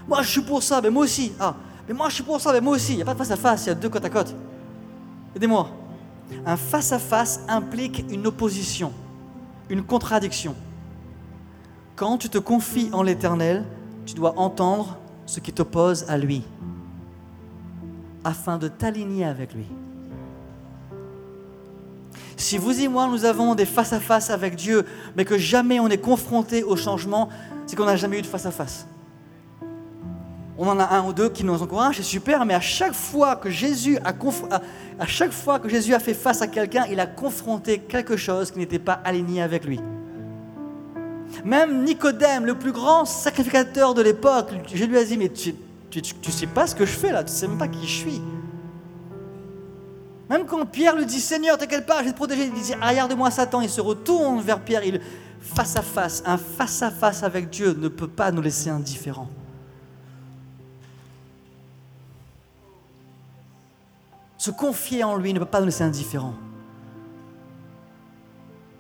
Moi 0.08 0.22
je 0.22 0.30
suis 0.30 0.42
pour 0.42 0.62
ça, 0.62 0.82
mais 0.82 0.90
moi 0.90 1.06
aussi. 1.06 1.32
Ah, 1.40 1.56
mais 1.88 1.94
moi 1.94 2.10
je 2.10 2.16
suis 2.16 2.24
pour 2.24 2.40
ça, 2.40 2.52
mais 2.52 2.62
moi 2.62 2.76
aussi. 2.76 2.94
Il 2.94 2.98
n'y 2.98 3.02
a 3.02 3.06
pas 3.06 3.14
de 3.14 3.18
face-à-face, 3.18 3.66
il 3.66 3.70
y 3.70 3.72
a 3.72 3.76
deux 3.76 3.90
côte 3.90 4.06
à 4.06 4.10
côte. 4.10 4.36
Aidez-moi. 5.36 5.70
Un 6.46 6.58
face-à-face 6.58 7.42
implique 7.48 8.06
une 8.12 8.28
opposition 8.28 8.94
une 9.72 9.84
contradiction. 9.84 10.54
Quand 11.96 12.18
tu 12.18 12.28
te 12.28 12.38
confies 12.38 12.90
en 12.92 13.04
l'Éternel, 13.04 13.64
tu 14.06 14.14
dois 14.14 14.38
entendre 14.38 14.98
ce 15.26 15.40
qui 15.40 15.54
t'oppose 15.54 16.04
à 16.10 16.18
lui, 16.18 16.44
afin 18.26 18.58
de 18.58 18.68
t'aligner 18.68 19.24
avec 19.24 19.54
lui. 19.54 19.66
Si 22.36 22.58
vous 22.58 22.82
et 22.82 22.90
moi, 22.90 23.08
nous 23.08 23.24
avons 23.24 23.56
des 23.56 23.66
face-à-face 23.66 24.30
avec 24.30 24.56
Dieu, 24.56 24.86
mais 25.16 25.24
que 25.24 25.38
jamais 25.38 25.80
on 25.80 25.88
est 25.88 26.00
confronté 26.00 26.64
au 26.64 26.76
changement, 26.76 27.30
c'est 27.66 27.78
qu'on 27.78 27.86
n'a 27.86 27.96
jamais 27.96 28.20
eu 28.20 28.24
de 28.24 28.28
face-à-face. 28.28 28.88
On 30.64 30.68
en 30.68 30.80
a 30.80 30.96
un 30.96 31.04
ou 31.08 31.12
deux 31.12 31.30
qui 31.30 31.44
nous 31.44 31.60
encouragent, 31.60 31.98
c'est 31.98 32.04
super, 32.04 32.46
mais 32.46 32.54
à 32.54 32.62
chaque 32.62 32.94
fois 32.94 33.36
que 33.36 33.50
Jésus 33.50 33.98
a, 34.06 35.08
chaque 35.08 35.32
fois 35.32 35.58
que 35.58 35.68
Jésus 35.68 35.96
a 35.96 36.00
fait 36.00 36.14
face 36.14 36.44
à 36.44 36.48
quelqu'un, 36.48 36.86
il 36.88 37.00
a 37.00 37.08
confronté 37.08 37.80
quelque 37.80 38.16
chose 38.16 38.52
qui 38.52 38.60
n'était 38.60 38.78
pas 38.78 39.02
aligné 39.04 39.42
avec 39.42 39.66
lui. 39.66 39.80
Même 41.44 41.84
Nicodème, 41.84 42.46
le 42.46 42.54
plus 42.54 42.74
grand 42.74 43.06
sacrificateur 43.06 43.96
de 43.96 44.04
l'époque, 44.04 44.52
je 44.72 44.86
lui 44.86 45.00
ai 45.00 45.04
dit, 45.04 45.18
mais 45.18 45.30
tu, 45.30 45.56
tu, 45.90 46.32
sais 46.32 46.46
pas 46.46 46.68
ce 46.68 46.76
que 46.76 46.86
je 46.86 46.92
fais 46.92 47.12
là, 47.12 47.24
tu 47.24 47.32
sais 47.32 47.48
même 47.48 47.58
pas 47.58 47.68
qui 47.68 47.82
je 47.82 47.98
suis. 47.98 48.22
Même 50.30 50.46
quand 50.46 50.64
Pierre 50.68 50.96
lui 50.96 51.08
dit 51.08 51.22
Seigneur, 51.22 51.58
quelle 51.58 51.88
part 51.88 52.02
Je 52.02 52.06
vais 52.06 52.12
te 52.12 52.18
protéger. 52.18 52.52
Il 52.56 52.62
dit 52.62 52.74
Arrière 52.80 53.08
de 53.08 53.16
moi, 53.16 53.32
Satan. 53.32 53.62
Il 53.62 53.70
se 53.70 53.82
retourne 53.82 54.40
vers 54.42 54.62
Pierre. 54.62 54.86
Il, 54.86 55.02
face 55.42 55.76
à 55.76 55.82
face, 55.82 56.24
un 56.26 56.38
face 56.38 56.84
à 56.84 56.92
face 56.92 57.24
avec 57.24 57.50
Dieu 57.50 57.76
ne 57.78 57.88
peut 57.90 58.08
pas 58.08 58.32
nous 58.32 58.42
laisser 58.42 58.70
indifférents. 58.70 59.28
Se 64.42 64.50
confier 64.50 65.04
en 65.04 65.18
lui 65.18 65.36
ne 65.36 65.38
peut 65.38 65.46
pas 65.46 65.60
nous 65.60 65.68
laisser 65.68 65.84
indifférents. 65.84 66.34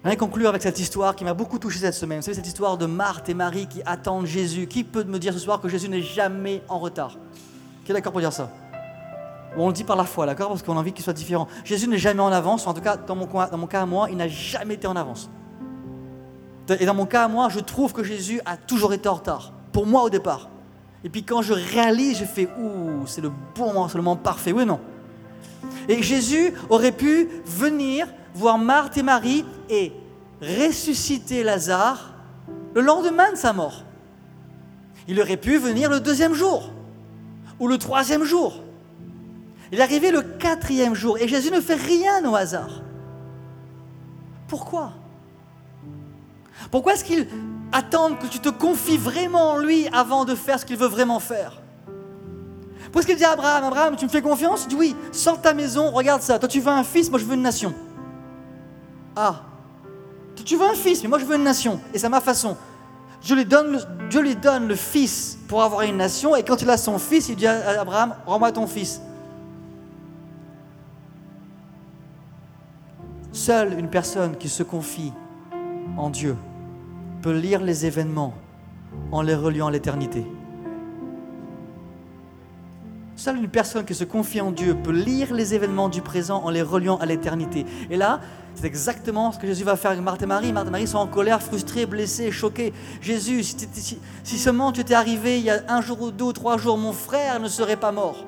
Je 0.03 0.15
conclure 0.15 0.49
avec 0.49 0.63
cette 0.63 0.79
histoire 0.79 1.15
qui 1.15 1.23
m'a 1.23 1.35
beaucoup 1.35 1.59
touché 1.59 1.77
cette 1.77 1.93
semaine. 1.93 2.17
Vous 2.17 2.23
savez, 2.23 2.33
cette 2.33 2.47
histoire 2.47 2.79
de 2.79 2.87
Marthe 2.87 3.29
et 3.29 3.35
Marie 3.35 3.67
qui 3.67 3.83
attendent 3.85 4.25
Jésus. 4.25 4.65
Qui 4.65 4.83
peut 4.83 5.03
me 5.03 5.19
dire 5.19 5.33
ce 5.33 5.37
soir 5.37 5.61
que 5.61 5.69
Jésus 5.69 5.87
n'est 5.87 6.01
jamais 6.01 6.63
en 6.67 6.79
retard? 6.79 7.15
Qui 7.85 7.91
est 7.91 7.93
d'accord 7.93 8.11
pour 8.11 8.21
dire 8.21 8.33
ça? 8.33 8.49
On 9.55 9.67
le 9.67 9.73
dit 9.73 9.83
par 9.83 9.95
la 9.95 10.03
foi, 10.03 10.25
d'accord? 10.25 10.47
Parce 10.47 10.63
qu'on 10.63 10.77
a 10.77 10.79
envie 10.79 10.93
qu'il 10.93 11.03
soit 11.03 11.13
différent. 11.13 11.47
Jésus 11.63 11.87
n'est 11.87 11.99
jamais 11.99 12.21
en 12.21 12.31
avance, 12.31 12.65
en 12.65 12.73
tout 12.73 12.81
cas, 12.81 12.97
dans 12.97 13.15
mon, 13.15 13.27
dans 13.27 13.57
mon 13.59 13.67
cas 13.67 13.83
à 13.83 13.85
moi, 13.85 14.07
il 14.09 14.17
n'a 14.17 14.27
jamais 14.27 14.73
été 14.73 14.87
en 14.87 14.95
avance. 14.95 15.29
Et 16.79 16.87
dans 16.87 16.95
mon 16.95 17.05
cas 17.05 17.25
à 17.25 17.27
moi, 17.27 17.49
je 17.49 17.59
trouve 17.59 17.93
que 17.93 18.03
Jésus 18.03 18.41
a 18.47 18.57
toujours 18.57 18.93
été 18.93 19.07
en 19.07 19.13
retard. 19.13 19.53
Pour 19.71 19.85
moi 19.85 20.01
au 20.01 20.09
départ. 20.09 20.49
Et 21.03 21.09
puis 21.09 21.21
quand 21.21 21.43
je 21.43 21.53
réalise, 21.53 22.17
je 22.17 22.25
fais 22.25 22.49
Ouh, 22.59 23.05
c'est 23.05 23.21
le 23.21 23.29
bon 23.55 23.67
moment, 23.67 23.87
c'est 23.87 23.99
le 23.99 24.03
moment 24.03 24.15
parfait. 24.15 24.53
Oui, 24.53 24.65
non 24.65 24.79
Et 25.87 26.01
Jésus 26.01 26.53
aurait 26.69 26.91
pu 26.91 27.27
venir 27.45 28.07
voir 28.33 28.57
Marthe 28.57 28.97
et 28.97 29.03
Marie 29.03 29.45
et 29.69 29.93
ressusciter 30.41 31.43
Lazare 31.43 32.13
le 32.73 32.81
lendemain 32.81 33.31
de 33.31 33.37
sa 33.37 33.53
mort. 33.53 33.83
Il 35.07 35.19
aurait 35.19 35.37
pu 35.37 35.57
venir 35.57 35.89
le 35.89 35.99
deuxième 35.99 36.33
jour 36.33 36.71
ou 37.59 37.67
le 37.67 37.77
troisième 37.77 38.23
jour. 38.23 38.61
Il 39.71 39.79
est 39.79 39.83
arrivé 39.83 40.11
le 40.11 40.21
quatrième 40.21 40.95
jour 40.95 41.17
et 41.17 41.27
Jésus 41.27 41.51
ne 41.51 41.61
fait 41.61 41.75
rien 41.75 42.29
au 42.29 42.35
hasard. 42.35 42.81
Pourquoi? 44.47 44.93
Pourquoi 46.69 46.93
est-ce 46.93 47.03
qu'il 47.03 47.27
attend 47.71 48.15
que 48.15 48.27
tu 48.27 48.39
te 48.39 48.49
confies 48.49 48.97
vraiment 48.97 49.51
en 49.51 49.57
lui 49.57 49.87
avant 49.93 50.25
de 50.25 50.35
faire 50.35 50.59
ce 50.59 50.65
qu'il 50.65 50.77
veut 50.77 50.87
vraiment 50.87 51.19
faire? 51.19 51.60
Pourquoi 52.91 53.01
est-ce 53.01 53.07
qu'il 53.07 53.17
dit 53.17 53.23
à 53.23 53.31
Abraham, 53.31 53.63
Abraham, 53.63 53.95
tu 53.95 54.03
me 54.03 54.09
fais 54.09 54.21
confiance? 54.21 54.63
Il 54.63 54.69
dit 54.69 54.75
oui, 54.75 54.95
sors 55.13 55.39
ta 55.39 55.53
maison, 55.53 55.91
regarde 55.91 56.21
ça. 56.21 56.37
Toi 56.37 56.49
tu 56.49 56.59
veux 56.59 56.71
un 56.71 56.83
fils, 56.83 57.09
moi 57.09 57.19
je 57.19 57.25
veux 57.25 57.35
une 57.35 57.41
nation. 57.41 57.73
Ah, 59.15 59.43
tu 60.43 60.57
veux 60.57 60.65
un 60.65 60.73
fils, 60.73 61.01
mais 61.01 61.09
moi 61.09 61.19
je 61.19 61.25
veux 61.25 61.35
une 61.35 61.43
nation. 61.43 61.79
Et 61.93 61.99
c'est 61.99 62.09
ma 62.09 62.21
façon. 62.21 62.57
Dieu 63.21 63.35
lui, 63.35 63.45
donne 63.45 63.73
le, 63.73 63.79
Dieu 64.09 64.21
lui 64.21 64.35
donne 64.35 64.67
le 64.67 64.75
fils 64.75 65.37
pour 65.47 65.61
avoir 65.63 65.83
une 65.83 65.97
nation, 65.97 66.35
et 66.35 66.43
quand 66.43 66.61
il 66.61 66.69
a 66.69 66.77
son 66.77 66.97
fils, 66.97 67.29
il 67.29 67.35
dit 67.35 67.47
à 67.47 67.79
Abraham, 67.79 68.15
rends-moi 68.25 68.51
ton 68.51 68.67
fils. 68.67 69.01
Seule 73.31 73.79
une 73.79 73.89
personne 73.89 74.35
qui 74.35 74.49
se 74.49 74.63
confie 74.63 75.13
en 75.97 76.09
Dieu 76.09 76.35
peut 77.21 77.31
lire 77.31 77.61
les 77.61 77.85
événements 77.85 78.33
en 79.11 79.21
les 79.21 79.35
reliant 79.35 79.67
à 79.67 79.71
l'éternité. 79.71 80.25
Seule 83.21 83.37
une 83.37 83.49
personne 83.49 83.85
qui 83.85 83.93
se 83.93 84.03
confie 84.03 84.41
en 84.41 84.49
Dieu 84.49 84.73
peut 84.73 84.91
lire 84.91 85.31
les 85.31 85.53
événements 85.53 85.89
du 85.89 86.01
présent 86.01 86.41
en 86.43 86.49
les 86.49 86.63
reliant 86.63 86.97
à 86.97 87.05
l'éternité. 87.05 87.67
Et 87.91 87.95
là, 87.95 88.19
c'est 88.55 88.65
exactement 88.65 89.31
ce 89.31 89.37
que 89.37 89.45
Jésus 89.45 89.63
va 89.63 89.75
faire 89.75 89.91
avec 89.91 90.03
Marthe 90.03 90.23
et 90.23 90.25
Marie. 90.25 90.51
Marthe 90.51 90.69
et 90.69 90.71
Marie 90.71 90.87
sont 90.87 90.97
en 90.97 91.05
colère, 91.05 91.39
frustrées, 91.39 91.85
blessées, 91.85 92.31
choquées. 92.31 92.73
Jésus, 92.99 93.43
si, 93.43 93.99
si 94.23 94.37
seulement 94.39 94.71
tu 94.71 94.81
étais 94.81 94.95
arrivé 94.95 95.37
il 95.37 95.45
y 95.45 95.51
a 95.51 95.61
un 95.67 95.81
jour 95.81 96.01
ou 96.01 96.09
deux 96.09 96.25
ou 96.25 96.33
trois 96.33 96.57
jours, 96.57 96.79
mon 96.79 96.93
frère 96.93 97.39
ne 97.39 97.47
serait 97.47 97.77
pas 97.77 97.91
mort. 97.91 98.25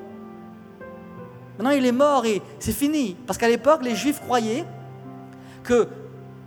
Maintenant, 1.58 1.72
il 1.72 1.84
est 1.84 1.90
mort 1.90 2.24
et 2.24 2.40
c'est 2.60 2.70
fini. 2.70 3.16
Parce 3.26 3.36
qu'à 3.36 3.48
l'époque, 3.48 3.80
les 3.82 3.96
Juifs 3.96 4.20
croyaient 4.20 4.64
que 5.64 5.88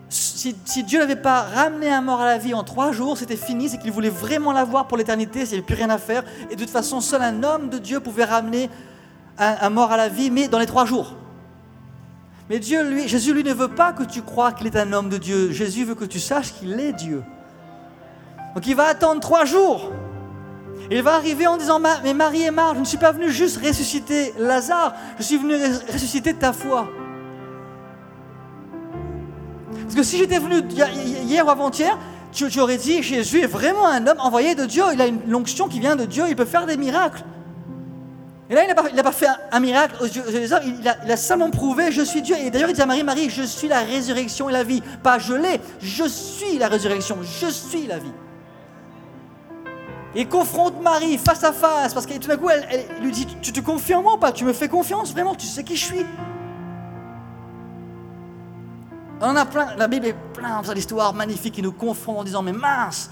si, 0.10 0.84
Dieu 0.84 1.00
n'avait 1.00 1.18
pas 1.18 1.42
ramené 1.42 1.90
un 1.90 2.02
mort 2.02 2.22
à 2.22 2.26
la 2.26 2.38
vie 2.38 2.54
en 2.54 2.64
trois 2.64 2.92
jours, 2.92 3.18
c'était 3.18 3.36
fini, 3.36 3.68
c'est 3.68 3.78
qu'il 3.78 3.92
voulait 3.92 4.10
vraiment 4.10 4.54
l'avoir 4.54 4.88
pour 4.88 4.98
l'éternité, 4.98 5.40
il 5.42 5.48
n'y 5.48 5.54
avait 5.56 5.62
plus 5.62 5.76
rien 5.76 5.90
à 5.90 5.98
faire. 5.98 6.24
Et 6.50 6.56
de 6.56 6.62
toute 6.62 6.70
façon, 6.70 7.02
seul 7.02 7.22
un 7.22 7.44
homme 7.44 7.70
de 7.70 7.78
Dieu 7.78 8.00
pouvait 8.00 8.24
ramener 8.24 8.70
un, 9.38 9.70
mort 9.70 9.92
à 9.92 9.98
la 9.98 10.08
vie, 10.08 10.32
mais 10.32 10.48
dans 10.48 10.60
les 10.60 10.66
trois 10.66 10.86
jours. 10.86 11.16
Mais 12.50 12.60
Dieu, 12.60 12.90
lui, 12.90 13.08
Jésus, 13.08 13.34
lui, 13.34 13.44
ne 13.44 13.54
veut 13.54 13.68
pas 13.68 13.92
que 13.92 14.04
tu 14.04 14.22
crois 14.22 14.54
qu'il 14.54 14.68
est 14.68 14.78
un 14.78 14.94
homme 14.94 15.10
de 15.10 15.18
Dieu. 15.18 15.52
Jésus 15.52 15.84
veut 15.84 15.96
que 15.96 16.06
tu 16.06 16.20
saches 16.20 16.54
qu'il 16.54 16.80
est 16.80 16.94
Dieu. 16.94 17.24
Donc 18.56 18.66
il 18.66 18.76
va 18.76 18.86
attendre 18.86 19.20
trois 19.20 19.44
jours. 19.44 19.92
Il 20.90 21.04
va 21.04 21.16
arriver 21.16 21.48
en 21.48 21.58
disant, 21.58 21.82
mais 22.04 22.14
Marie 22.14 22.44
et 22.44 22.52
Marthe, 22.52 22.76
je 22.76 22.80
ne 22.80 22.86
suis 22.86 22.98
pas 22.98 23.12
venu 23.12 23.30
juste 23.30 23.58
ressusciter 23.58 24.34
Lazare, 24.40 24.96
je 25.18 25.24
suis 25.24 25.38
venu 25.38 25.56
ressusciter 25.92 26.34
ta 26.34 26.54
foi. 26.54 26.88
Que 29.98 30.04
si 30.04 30.20
j'étais 30.20 30.38
venu 30.38 30.62
hier 31.24 31.44
ou 31.44 31.50
avant-hier, 31.50 31.98
tu, 32.32 32.60
aurais 32.60 32.78
dit 32.78 33.02
Jésus 33.02 33.42
est 33.42 33.48
vraiment 33.48 33.88
un 33.88 34.06
homme 34.06 34.20
envoyé 34.20 34.54
de 34.54 34.66
Dieu. 34.66 34.84
Il 34.94 35.02
a 35.02 35.08
une 35.08 35.34
onction 35.34 35.68
qui 35.68 35.80
vient 35.80 35.96
de 35.96 36.06
Dieu. 36.06 36.26
Il 36.30 36.36
peut 36.36 36.46
faire 36.46 36.68
des 36.68 36.78
miracles. 36.78 37.24
Et 38.52 38.54
là, 38.54 38.62
il 38.64 38.96
n'a 38.96 39.04
pas, 39.04 39.12
fait 39.12 39.26
un, 39.52 39.60
miracle 39.60 39.96
Il 40.04 40.54
a, 40.88 40.98
il 41.04 41.12
a 41.12 41.18
simplement 41.18 41.50
prouvé 41.50 41.92
Je 41.92 42.04
suis 42.04 42.22
Dieu. 42.22 42.36
Et 42.40 42.52
d'ailleurs, 42.52 42.70
il 42.70 42.76
dit 42.76 42.82
à 42.84 42.86
Marie 42.86 43.02
Marie, 43.02 43.32
je 43.32 43.42
suis 43.42 43.68
la 43.68 43.80
résurrection 43.80 44.50
et 44.50 44.54
la 44.54 44.64
vie. 44.64 44.84
Pas 45.02 45.18
je 45.18 45.34
l'ai, 45.34 45.60
je 45.82 46.04
suis 46.08 46.60
la 46.60 46.68
résurrection. 46.68 47.18
Je 47.24 47.48
suis 47.48 47.88
la 47.88 47.98
vie. 47.98 48.14
Et 50.14 50.26
confronte 50.26 50.80
Marie 50.80 51.18
face 51.18 51.44
à 51.44 51.52
face. 51.52 51.96
Parce 51.96 52.06
que 52.06 52.14
tout 52.20 52.28
d'un 52.28 52.38
coup, 52.38 52.52
elle, 52.52 52.68
elle, 52.70 53.04
lui 53.04 53.12
dit 53.12 53.26
Tu 53.42 53.52
te 53.52 53.62
confies 53.62 53.96
en 53.96 54.04
moi 54.04 54.14
ou 54.14 54.18
pas? 54.20 54.32
Tu 54.32 54.46
me 54.46 54.54
fais 54.54 54.68
confiance 54.68 55.12
Vraiment 55.12 55.34
Tu 55.34 55.48
sais 55.48 55.64
qui 55.64 55.76
je 55.76 55.86
suis 55.86 56.06
on 59.22 59.36
a 59.36 59.46
plein, 59.46 59.76
la 59.76 59.88
Bible 59.88 60.08
est 60.08 60.16
pleine 60.34 60.74
d'histoires 60.74 61.14
magnifiques 61.14 61.56
qui 61.56 61.62
nous 61.62 61.72
confondent 61.72 62.20
en 62.20 62.24
disant 62.24 62.42
Mais 62.42 62.54
mince, 62.54 63.10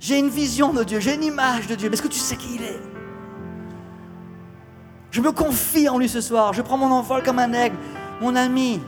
j'ai 0.00 0.18
une 0.18 0.28
vision 0.28 0.72
de 0.72 0.84
Dieu, 0.84 1.00
j'ai 1.00 1.14
une 1.14 1.24
image 1.24 1.66
de 1.66 1.74
Dieu, 1.74 1.88
mais 1.88 1.94
est-ce 1.94 2.02
que 2.02 2.08
tu 2.08 2.18
sais 2.18 2.36
qui 2.36 2.56
il 2.56 2.62
est? 2.62 2.80
Je 5.10 5.20
me 5.20 5.30
confie 5.30 5.88
en 5.88 5.98
lui 5.98 6.08
ce 6.08 6.20
soir, 6.20 6.52
je 6.52 6.62
prends 6.62 6.78
mon 6.78 6.90
envol 6.90 7.22
comme 7.22 7.38
un 7.38 7.52
aigle. 7.52 7.76
Mon 8.20 8.34
ami, 8.34 8.80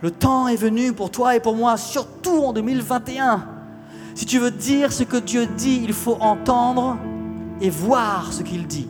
le 0.00 0.10
temps 0.10 0.48
est 0.48 0.56
venu 0.56 0.92
pour 0.92 1.10
toi 1.10 1.36
et 1.36 1.40
pour 1.40 1.56
moi, 1.56 1.76
surtout 1.76 2.44
en 2.44 2.52
2021. 2.52 3.46
Si 4.14 4.26
tu 4.26 4.38
veux 4.38 4.50
dire 4.50 4.92
ce 4.92 5.02
que 5.02 5.16
Dieu 5.16 5.46
dit, 5.46 5.80
il 5.84 5.92
faut 5.92 6.16
entendre 6.20 6.96
et 7.60 7.70
voir 7.70 8.32
ce 8.32 8.42
qu'il 8.42 8.66
dit. 8.66 8.88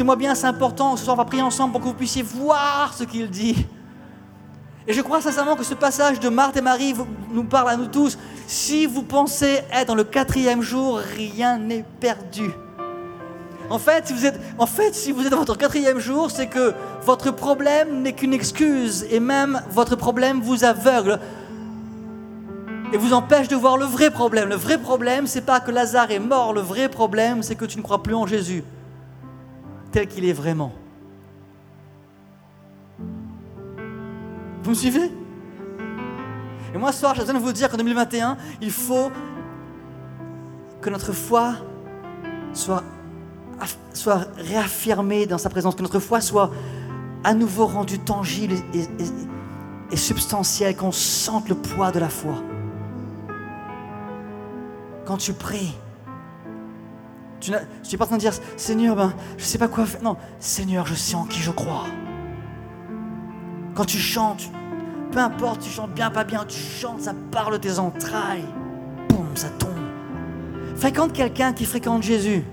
Écoutez-moi 0.00 0.16
bien, 0.16 0.34
c'est 0.34 0.46
important. 0.46 0.96
Ce 0.96 1.04
soir, 1.04 1.14
on 1.14 1.18
va 1.18 1.26
prier 1.26 1.42
ensemble 1.42 1.72
pour 1.72 1.82
que 1.82 1.86
vous 1.86 1.92
puissiez 1.92 2.22
voir 2.22 2.94
ce 2.96 3.04
qu'il 3.04 3.28
dit. 3.28 3.66
Et 4.88 4.94
je 4.94 5.02
crois 5.02 5.20
sincèrement 5.20 5.56
que 5.56 5.62
ce 5.62 5.74
passage 5.74 6.18
de 6.20 6.30
Marthe 6.30 6.56
et 6.56 6.62
Marie 6.62 6.94
nous 7.34 7.44
parle 7.44 7.68
à 7.68 7.76
nous 7.76 7.86
tous. 7.86 8.16
Si 8.46 8.86
vous 8.86 9.02
pensez 9.02 9.60
être 9.70 9.88
dans 9.88 9.94
le 9.94 10.04
quatrième 10.04 10.62
jour, 10.62 10.96
rien 10.96 11.58
n'est 11.58 11.84
perdu. 12.00 12.50
En 13.68 13.78
fait, 13.78 14.06
si 14.06 14.14
vous 14.14 14.24
êtes, 14.24 14.40
en 14.56 14.64
fait, 14.64 14.94
si 14.94 15.12
vous 15.12 15.26
êtes 15.26 15.32
dans 15.32 15.36
votre 15.36 15.58
quatrième 15.58 15.98
jour, 15.98 16.30
c'est 16.30 16.46
que 16.46 16.72
votre 17.02 17.30
problème 17.30 18.00
n'est 18.00 18.14
qu'une 18.14 18.32
excuse 18.32 19.06
et 19.10 19.20
même 19.20 19.60
votre 19.70 19.96
problème 19.96 20.40
vous 20.40 20.64
aveugle 20.64 21.20
et 22.94 22.96
vous 22.96 23.12
empêche 23.12 23.48
de 23.48 23.56
voir 23.56 23.76
le 23.76 23.84
vrai 23.84 24.10
problème. 24.10 24.48
Le 24.48 24.56
vrai 24.56 24.78
problème, 24.78 25.26
c'est 25.26 25.44
pas 25.44 25.60
que 25.60 25.70
Lazare 25.70 26.10
est 26.10 26.20
mort. 26.20 26.54
Le 26.54 26.62
vrai 26.62 26.88
problème, 26.88 27.42
c'est 27.42 27.54
que 27.54 27.66
tu 27.66 27.76
ne 27.76 27.82
crois 27.82 28.02
plus 28.02 28.14
en 28.14 28.26
Jésus 28.26 28.64
tel 29.92 30.06
qu'il 30.06 30.24
est 30.24 30.32
vraiment. 30.32 30.72
Vous 34.62 34.70
me 34.70 34.74
suivez? 34.74 35.10
Et 36.74 36.78
moi, 36.78 36.92
ce 36.92 37.00
soir, 37.00 37.14
j'ai 37.14 37.22
besoin 37.22 37.34
de 37.34 37.44
vous 37.44 37.52
dire 37.52 37.68
qu'en 37.68 37.76
2021, 37.76 38.36
il 38.60 38.70
faut 38.70 39.10
que 40.80 40.90
notre 40.90 41.12
foi 41.12 41.54
soit, 42.52 42.84
réaffirmée 44.36 45.26
dans 45.26 45.38
sa 45.38 45.50
présence, 45.50 45.74
que 45.74 45.82
notre 45.82 45.98
foi 45.98 46.20
soit 46.20 46.50
à 47.24 47.34
nouveau 47.34 47.66
rendue 47.66 47.98
tangible 47.98 48.54
et, 48.74 48.86
et 49.90 49.96
substantielle, 49.96 50.76
qu'on 50.76 50.92
sente 50.92 51.48
le 51.48 51.54
poids 51.54 51.90
de 51.90 51.98
la 51.98 52.08
foi. 52.08 52.34
Quand 55.04 55.16
tu 55.16 55.32
pries, 55.32 55.74
tu 57.40 57.50
n'es 57.50 57.98
pas 57.98 58.04
en 58.04 58.08
train 58.08 58.16
de 58.16 58.20
dire, 58.20 58.32
Seigneur, 58.56 58.96
ben, 58.96 59.12
je 59.36 59.42
ne 59.42 59.46
sais 59.46 59.58
pas 59.58 59.68
quoi 59.68 59.86
faire. 59.86 60.02
Non, 60.02 60.16
Seigneur, 60.38 60.86
je 60.86 60.94
sais 60.94 61.14
en 61.14 61.24
qui 61.24 61.40
je 61.40 61.50
crois. 61.50 61.86
Quand 63.74 63.84
tu 63.84 63.98
chantes, 63.98 64.50
peu 65.12 65.18
importe, 65.18 65.62
tu 65.62 65.70
chantes 65.70 65.92
bien, 65.92 66.10
pas 66.10 66.24
bien, 66.24 66.44
tu 66.46 66.58
chantes, 66.58 67.02
ça 67.02 67.14
parle 67.30 67.58
tes 67.58 67.78
entrailles. 67.78 68.46
Boum, 69.08 69.26
ça 69.34 69.48
tombe. 69.50 69.70
Fréquente 70.76 71.12
quelqu'un 71.12 71.52
qui 71.52 71.64
fréquente 71.64 72.02
Jésus 72.02 72.44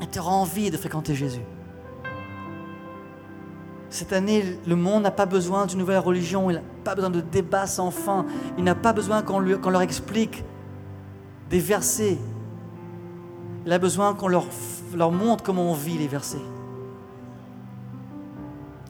et 0.00 0.06
tu 0.06 0.18
auras 0.18 0.32
envie 0.32 0.70
de 0.70 0.76
fréquenter 0.76 1.14
Jésus. 1.14 1.42
Cette 3.90 4.12
année, 4.12 4.58
le 4.66 4.76
monde 4.76 5.04
n'a 5.04 5.10
pas 5.10 5.26
besoin 5.26 5.66
d'une 5.66 5.78
nouvelle 5.78 5.98
religion, 5.98 6.50
il 6.50 6.56
n'a 6.56 6.62
pas 6.84 6.94
besoin 6.94 7.10
de 7.10 7.20
débats 7.20 7.66
sans 7.66 7.90
fin, 7.90 8.26
il 8.58 8.64
n'a 8.64 8.74
pas 8.74 8.92
besoin 8.92 9.22
qu'on 9.22 9.40
leur 9.40 9.82
explique 9.82 10.44
des 11.48 11.58
versets. 11.58 12.18
Il 13.68 13.72
a 13.74 13.78
besoin 13.78 14.14
qu'on 14.14 14.28
leur, 14.28 14.46
montre 15.12 15.44
comment 15.44 15.72
on 15.72 15.74
vit 15.74 15.98
les 15.98 16.08
versets. 16.08 16.40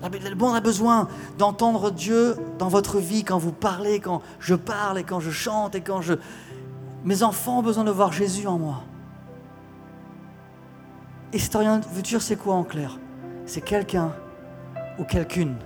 Le 0.00 0.34
monde 0.36 0.54
a 0.54 0.60
besoin 0.60 1.08
d'entendre 1.36 1.90
Dieu 1.90 2.36
dans 2.60 2.68
votre 2.68 2.98
vie 2.98 3.24
quand 3.24 3.38
vous 3.38 3.50
parlez, 3.50 3.98
quand 3.98 4.22
je 4.38 4.54
parle 4.54 5.00
et 5.00 5.02
quand 5.02 5.18
je 5.18 5.32
chante 5.32 5.74
et 5.74 5.80
quand 5.80 6.00
je... 6.00 6.14
Mes 7.02 7.24
enfants 7.24 7.58
ont 7.58 7.62
besoin 7.62 7.82
de 7.82 7.90
voir 7.90 8.12
Jésus 8.12 8.46
en 8.46 8.56
moi. 8.56 8.84
Historien 11.32 11.80
futur, 11.82 12.22
c'est 12.22 12.36
quoi 12.36 12.54
en 12.54 12.62
clair? 12.62 13.00
C'est 13.46 13.62
quelqu'un 13.62 14.12
ou 15.00 15.02
quelqu'une 15.02 15.56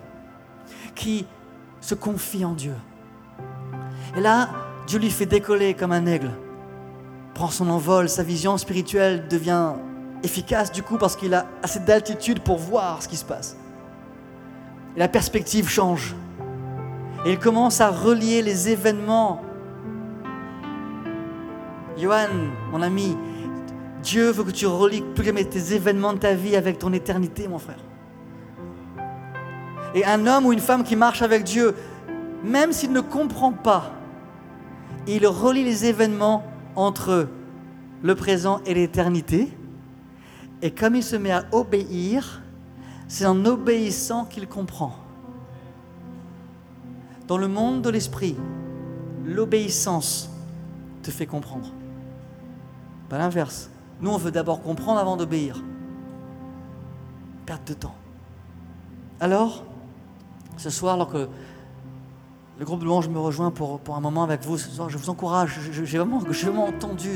qui 0.95 1.27
se 1.83 1.95
confie 1.95 2.47
en 2.47 2.55
Dieu. 2.55 2.77
Et 4.17 4.23
là, 4.23 4.49
Dieu 4.87 4.99
lui 4.99 5.11
fait 5.11 5.27
décoller 5.27 5.75
comme 5.75 5.93
un 5.93 6.07
aigle, 6.07 6.31
prend 7.35 7.49
son 7.49 7.69
envol, 7.71 8.09
sa 8.09 8.23
vision 8.23 8.57
spirituelle 8.59 9.27
devient 9.29 9.73
efficace 10.23 10.71
du 10.71 10.83
coup 10.83 10.99
parce 10.99 11.17
qu'il 11.17 11.35
a 11.35 11.47
assez 11.63 11.81
d'altitude 11.81 12.41
pour 12.41 12.59
voir 12.59 13.03
ce 13.03 13.09
qui 13.09 13.17
se 13.17 13.25
passe. 13.25 13.57
Et 14.97 15.01
la 15.01 15.09
perspective 15.09 15.69
change. 15.69 16.15
Et 17.25 17.33
il 17.33 17.39
commence 17.39 17.81
à 17.81 17.91
relier 17.91 18.43
les 18.43 18.69
événements. 18.69 19.41
Johan, 21.97 22.29
mon 22.71 22.83
ami, 22.83 23.17
Dieu 24.03 24.31
veut 24.31 24.45
que 24.45 24.51
tu 24.51 24.67
relies 24.67 25.05
jamais 25.23 25.45
tes 25.45 25.75
événements 25.75 26.13
de 26.13 26.19
ta 26.19 26.35
vie 26.35 26.57
avec 26.57 26.79
ton 26.79 26.93
éternité, 26.93 27.47
mon 27.49 27.59
frère. 27.59 27.79
Et 29.95 30.05
un 30.05 30.27
homme 30.27 30.47
ou 30.47 30.53
une 30.53 30.59
femme 30.61 30.85
qui 30.85 30.97
marche 30.97 31.23
avec 31.23 31.45
Dieu, 31.45 31.75
même 32.43 32.73
s'il 32.73 32.93
ne 32.93 33.01
comprend 33.01 33.53
pas, 33.53 33.93
il 35.07 35.27
relie 35.27 35.65
les 35.65 35.85
événements 35.85 36.45
entre 36.77 37.29
le 38.03 38.15
présent 38.15 38.61
et 38.67 38.75
l'éternité. 38.75 39.53
Et 40.61 40.71
comme 40.71 40.95
il 40.95 41.03
se 41.03 41.17
met 41.17 41.31
à 41.31 41.45
obéir, 41.53 42.43
c'est 43.09 43.27
en 43.27 43.45
obéissant 43.45 44.25
qu'il 44.25 44.49
comprend. 44.49 44.95
Dans 47.27 47.39
le 47.39 47.49
monde 47.49 47.83
de 47.83 47.91
l'esprit, 47.91 48.37
l'obéissance 49.25 50.31
te 51.03 51.11
fait 51.11 51.27
comprendre. 51.27 51.73
Pas 53.09 53.19
l'inverse. 53.19 53.71
Nous, 54.01 54.11
on 54.11 54.17
veut 54.17 54.31
d'abord 54.31 54.63
comprendre 54.63 54.99
avant 54.99 55.17
d'obéir. 55.17 55.63
Perte 57.47 57.69
de 57.69 57.75
temps. 57.75 57.95
Alors, 59.21 59.65
ce 60.57 60.71
soir, 60.71 60.95
alors 60.95 61.11
que 61.11 61.29
le 62.63 62.67
groupe 62.67 62.79
de 62.79 62.85
louange 62.85 63.09
me 63.09 63.19
rejoint 63.19 63.51
pour, 63.51 63.81
pour 63.81 63.97
un 63.97 64.01
moment 64.01 64.23
avec 64.23 64.45
vous 64.45 64.57
ce 64.57 64.71
soir, 64.71 64.89
je 64.89 64.97
vous 64.97 65.11
encourage. 65.11 65.59
J'ai 65.73 65.99
vraiment, 65.99 66.19
entendu, 66.65 67.09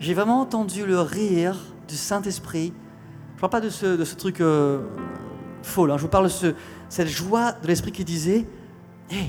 j'ai 0.00 0.14
vraiment 0.14 0.40
entendu 0.40 0.86
le 0.86 0.98
rire 0.98 1.58
du 1.86 1.94
Saint-Esprit 1.94 2.72
je 3.32 3.36
ne 3.36 3.40
parle 3.42 3.50
pas 3.50 3.60
de 3.60 3.68
ce, 3.68 3.84
de 3.84 4.04
ce 4.06 4.14
truc 4.14 4.40
euh, 4.40 4.80
faux, 5.62 5.86
je 5.86 6.00
vous 6.00 6.08
parle 6.08 6.24
de 6.24 6.30
ce, 6.30 6.54
cette 6.88 7.08
joie 7.08 7.52
de 7.52 7.66
l'esprit 7.66 7.92
qui 7.92 8.02
disait 8.02 8.46
Hé, 9.10 9.24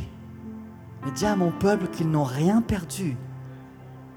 mais 1.04 1.12
dis 1.12 1.26
à 1.26 1.36
mon 1.36 1.52
peuple 1.52 1.88
qu'ils 1.88 2.10
n'ont 2.10 2.24
rien 2.24 2.62
perdu 2.62 3.18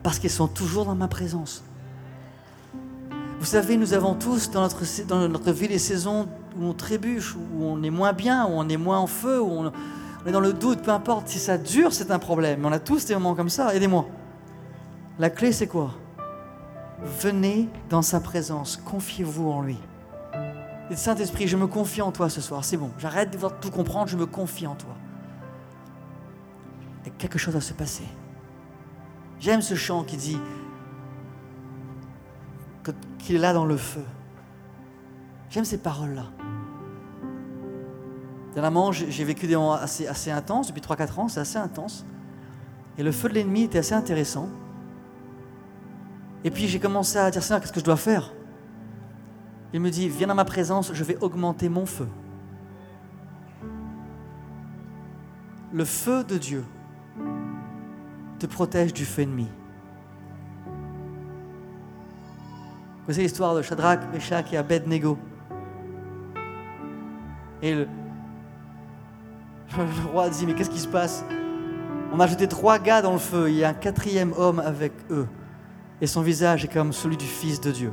parce 0.05 0.21
qu'ils 0.21 0.31
sont 0.31 0.47
toujours 0.47 0.85
dans 0.85 0.95
ma 0.95 1.09
présence. 1.09 1.65
Vous 3.41 3.47
savez, 3.47 3.77
nous 3.77 3.95
avons 3.95 4.15
tous 4.15 4.53
dans 4.53 4.61
notre, 4.61 4.85
dans 5.09 5.29
notre 5.29 5.51
vie 5.51 5.67
des 5.67 5.81
saisons 5.81 6.29
où 6.57 6.67
on 6.67 6.73
trébuche, 6.73 7.35
où 7.35 7.65
on 7.65 7.83
est 7.83 7.91
moins 7.91 8.13
bien, 8.13 8.47
où 8.47 8.51
on 8.51 8.69
est 8.69 8.77
moins 8.77 9.01
en 9.01 9.09
feu, 9.09 9.43
où 9.43 9.51
on, 9.51 9.73
on 10.25 10.29
est 10.29 10.33
dans 10.33 10.41
le 10.41 10.53
doute, 10.53 10.83
peu 10.83 10.91
importe. 10.91 11.29
Si 11.29 11.39
ça 11.39 11.59
dure, 11.59 11.93
c'est 11.93 12.11
un 12.11 12.18
problème. 12.18 12.64
On 12.64 12.73
a 12.73 12.79
tous 12.79 13.07
des 13.07 13.14
moments 13.14 13.35
comme 13.35 13.49
ça. 13.49 13.75
Aidez-moi. 13.75 14.07
La 15.18 15.31
clé, 15.31 15.53
c'est 15.53 15.66
quoi? 15.66 15.93
Venez 17.03 17.68
dans 17.89 18.03
sa 18.03 18.21
présence, 18.21 18.77
confiez-vous 18.77 19.51
en 19.51 19.62
lui. 19.62 19.79
Et 20.91 20.97
Saint-Esprit, 20.97 21.49
je 21.49 21.57
me 21.57 21.66
confie 21.66 22.03
en 22.03 22.12
toi 22.12 22.29
ce 22.29 22.41
soir, 22.41 22.64
c'est 22.64 22.77
bon, 22.77 22.91
j'arrête 22.99 23.31
de 23.31 23.49
tout 23.61 23.71
comprendre, 23.71 24.09
je 24.09 24.16
me 24.16 24.27
confie 24.27 24.66
en 24.66 24.75
toi. 24.75 24.95
Et 27.07 27.11
quelque 27.11 27.39
chose 27.39 27.55
va 27.55 27.61
se 27.61 27.73
passer. 27.73 28.05
J'aime 29.39 29.62
ce 29.62 29.75
chant 29.75 30.05
qui 30.05 30.16
dit 30.16 30.39
qu'il 33.18 33.37
est 33.37 33.39
là 33.39 33.55
dans 33.55 33.64
le 33.64 33.77
feu. 33.77 34.05
J'aime 35.49 35.64
ces 35.64 35.79
paroles-là. 35.79 36.25
Dernièrement, 38.55 38.90
j'ai 38.90 39.24
vécu 39.24 39.46
des 39.46 39.55
moments 39.55 39.74
assez, 39.74 40.30
intenses, 40.30 40.68
depuis 40.68 40.80
3-4 40.80 41.20
ans, 41.20 41.28
c'est 41.28 41.40
assez 41.40 41.59
intense. 41.59 42.05
Et 42.98 43.03
le 43.03 43.12
feu 43.12 43.28
de 43.28 43.34
l'ennemi 43.34 43.62
était 43.62 43.78
assez 43.78 43.94
intéressant. 43.94 44.48
Et 46.42 46.51
puis 46.51 46.66
j'ai 46.66 46.80
commencé 46.80 47.18
à 47.18 47.30
dire, 47.30 47.42
Seigneur, 47.42 47.61
qu'est-ce 47.61 47.72
que 47.72 47.80
je 47.80 47.84
dois 47.84 47.96
faire? 47.96 48.32
Il 49.72 49.80
me 49.80 49.90
dit, 49.90 50.09
viens 50.09 50.26
dans 50.26 50.34
ma 50.34 50.44
présence, 50.44 50.92
je 50.92 51.05
vais 51.05 51.16
augmenter 51.20 51.68
mon 51.68 51.86
feu. 51.86 52.09
Le 55.72 55.84
feu 55.84 56.24
de 56.24 56.36
Dieu 56.36 56.64
te 58.40 58.46
protège 58.46 58.92
du 58.92 59.05
feu 59.05 59.22
ennemi. 59.22 59.46
Vous 62.98 63.07
connaissez 63.07 63.22
l'histoire 63.22 63.55
de 63.55 63.62
Shadrach, 63.62 64.01
Meshach 64.12 64.53
et 64.53 64.57
Abednego 64.57 65.16
Et 67.62 67.74
le, 67.74 67.88
le 69.79 70.11
roi 70.11 70.29
dit, 70.31 70.47
mais 70.47 70.55
qu'est-ce 70.55 70.71
qui 70.71 70.81
se 70.81 70.89
passe? 70.89 71.25
On 72.12 72.21
a 72.21 72.27
jeté 72.27 72.49
trois 72.49 72.79
gars 72.79 73.03
dans 73.03 73.12
le 73.12 73.18
feu, 73.18 73.51
il 73.51 73.57
y 73.57 73.64
a 73.64 73.68
un 73.68 73.75
quatrième 73.75 74.33
homme 74.37 74.59
avec 74.59 74.93
eux 75.11 75.27
et 76.01 76.07
son 76.07 76.23
visage 76.23 76.64
est 76.64 76.73
comme 76.73 76.93
celui 76.93 77.16
du 77.16 77.27
Fils 77.27 77.61
de 77.61 77.71
Dieu. 77.71 77.93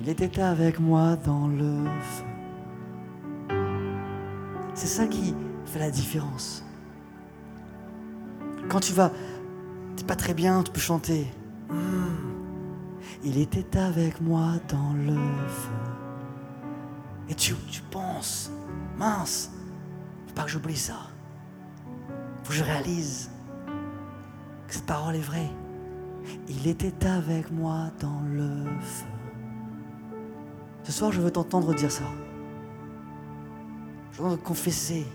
Il 0.00 0.08
était 0.08 0.40
avec 0.40 0.78
moi 0.78 1.16
dans 1.16 1.48
le 1.48 1.84
feu. 2.00 2.24
C'est 4.74 4.86
ça 4.86 5.06
qui 5.06 5.34
fait 5.66 5.80
la 5.80 5.90
différence. 5.90 6.64
Quand 8.68 8.80
tu 8.80 8.92
vas, 8.92 9.10
t'es 9.96 10.04
pas 10.04 10.14
très 10.14 10.34
bien, 10.34 10.62
tu 10.62 10.70
peux 10.70 10.80
chanter. 10.80 11.26
Hmm. 11.68 12.06
Il 13.24 13.38
était 13.38 13.76
avec 13.78 14.20
moi 14.20 14.52
dans 14.68 14.94
le 14.94 15.16
feu. 15.16 15.87
Et 17.28 17.34
tu, 17.34 17.54
penses, 17.90 18.50
mince, 18.96 19.50
faut 20.26 20.34
pas 20.34 20.44
que 20.44 20.50
j'oublie 20.50 20.76
ça. 20.76 20.98
Faut 22.42 22.50
que 22.50 22.54
je 22.54 22.64
réalise 22.64 23.30
cette 24.68 24.84
parole 24.84 25.16
est 25.16 25.20
vraie. 25.20 25.50
Il 26.48 26.66
était 26.66 27.06
avec 27.06 27.50
moi 27.50 27.90
dans 28.00 28.20
le 28.20 28.64
feu. 28.80 29.06
Ce 30.82 30.92
soir, 30.92 31.10
je 31.10 31.20
veux 31.20 31.30
t'entendre 31.30 31.74
dire 31.74 31.90
ça. 31.90 32.04
Je 34.12 34.22
veux 34.22 34.36
te 34.36 34.42
confesser 34.42 35.06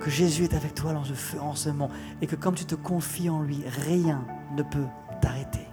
que 0.00 0.10
Jésus 0.10 0.44
est 0.44 0.54
avec 0.54 0.74
toi 0.74 0.92
dans 0.92 1.04
le 1.04 1.14
feu 1.14 1.38
en 1.40 1.54
ce 1.54 1.68
moment 1.68 1.90
et 2.20 2.26
que 2.26 2.36
comme 2.36 2.54
tu 2.54 2.64
te 2.64 2.74
confies 2.74 3.30
en 3.30 3.42
lui, 3.42 3.62
rien 3.86 4.24
ne 4.56 4.62
peut 4.62 4.86
t'arrêter. 5.20 5.66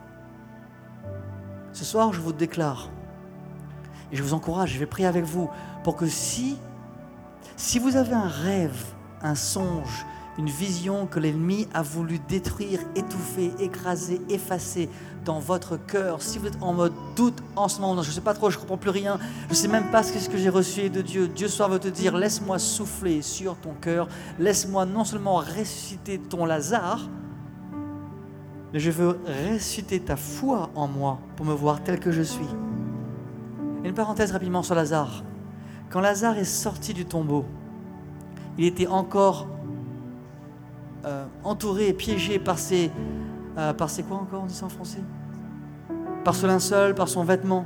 Ce 1.74 1.84
soir, 1.84 2.14
je 2.14 2.20
vous 2.20 2.34
déclare 2.34 2.90
et 4.12 4.16
je 4.16 4.24
vous 4.24 4.34
encourage, 4.34 4.74
je 4.74 4.80
vais 4.80 4.86
prier 4.86 5.08
avec 5.08 5.24
vous 5.24 5.50
pour 5.84 5.96
que 5.96 6.08
si, 6.08 6.58
si 7.56 7.80
vous 7.80 7.96
avez 7.96 8.14
un 8.14 8.28
rêve, 8.28 8.84
un 9.22 9.36
songe, 9.36 10.06
une 10.38 10.50
vision 10.50 11.08
que 11.08 11.20
l'ennemi 11.20 11.68
a 11.74 11.82
voulu 11.82 12.20
détruire, 12.28 12.80
étouffer, 12.96 13.52
écraser, 13.60 14.22
effacer 14.30 14.90
dans 15.26 15.40
votre 15.40 15.78
cœur. 15.78 16.22
Si 16.22 16.40
vous 16.40 16.48
êtes 16.48 16.58
en 16.62 16.74
mode 16.74 16.94
doute 17.16 17.38
en 17.56 17.68
ce 17.68 17.80
moment, 17.82 18.02
je 18.02 18.10
ne 18.10 18.14
sais 18.14 18.22
pas 18.22 18.34
trop, 18.34 18.50
je 18.50 18.56
ne 18.56 18.62
comprends 18.62 18.78
plus 18.78 18.90
rien, 18.90 19.20
je 19.48 19.50
ne 19.50 19.56
sais 19.56 19.68
même 19.68 19.92
pas 19.92 20.04
ce 20.04 20.30
que 20.30 20.38
j'ai 20.38 20.50
reçu 20.50 20.90
de 20.90 21.02
Dieu. 21.02 21.28
Dieu 21.28 21.48
soir 21.48 21.70
veut 21.70 21.80
te 21.80 21.90
dire, 21.90 22.18
laisse-moi 22.18 22.60
souffler 22.60 23.22
sur 23.22 23.56
ton 23.58 23.74
cœur, 23.74 24.08
laisse-moi 24.40 24.86
non 24.86 25.04
seulement 25.04 25.36
ressusciter 25.36 26.18
ton 26.18 26.46
Lazare, 26.46 27.08
mais 28.74 28.80
je 28.80 28.90
veux 28.90 29.20
ressusciter 29.52 30.00
ta 30.00 30.16
foi 30.16 30.70
en 30.76 30.88
moi 30.88 31.20
pour 31.36 31.46
me 31.46 31.54
voir 31.54 31.84
tel 31.84 32.00
que 32.00 32.12
je 32.12 32.22
suis. 32.22 32.48
Une 33.84 33.94
parenthèse 33.94 34.32
rapidement 34.32 34.62
sur 34.62 34.76
Lazare. 34.76 35.24
Quand 35.90 36.02
Lazare 36.02 36.38
est 36.38 36.44
sorti 36.44 36.94
du 36.94 37.06
tombeau, 37.06 37.46
il 38.58 38.66
était 38.66 38.88
encore 38.88 39.48
euh, 41.06 41.26
entouré 41.44 41.92
piégé 41.94 42.38
par 42.38 42.60
ses, 42.60 42.92
euh, 43.58 43.74
par 43.74 43.90
ses 43.90 44.04
quoi 44.04 44.18
encore, 44.18 44.44
on 44.44 44.46
dit 44.46 44.54
ça 44.54 44.68
en 44.68 44.70
français? 44.70 45.02
Par 46.24 46.36
ce 46.36 46.46
linceul, 46.46 46.94
par 46.94 47.08
son 47.08 47.24
vêtement. 47.24 47.66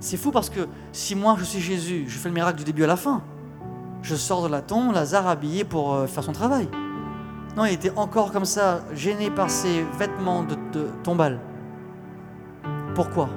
C'est 0.00 0.16
fou 0.16 0.32
parce 0.32 0.50
que 0.50 0.66
si 0.90 1.14
moi 1.14 1.36
je 1.38 1.44
suis 1.44 1.60
Jésus, 1.60 2.06
je 2.08 2.18
fais 2.18 2.28
le 2.28 2.34
miracle 2.34 2.58
du 2.58 2.64
début 2.64 2.82
à 2.82 2.88
la 2.88 2.96
fin. 2.96 3.22
Je 4.02 4.16
sors 4.16 4.42
de 4.42 4.48
la 4.48 4.60
tombe, 4.60 4.92
Lazare 4.92 5.28
habillé 5.28 5.62
pour 5.62 5.94
euh, 5.94 6.06
faire 6.08 6.24
son 6.24 6.32
travail. 6.32 6.68
Non, 7.56 7.64
il 7.66 7.74
était 7.74 7.92
encore 7.96 8.32
comme 8.32 8.44
ça, 8.44 8.80
gêné 8.92 9.30
par 9.30 9.48
ses 9.48 9.84
vêtements 9.98 10.42
de, 10.42 10.56
de 10.72 10.88
tombale. 11.04 11.38
Pourquoi? 12.96 13.28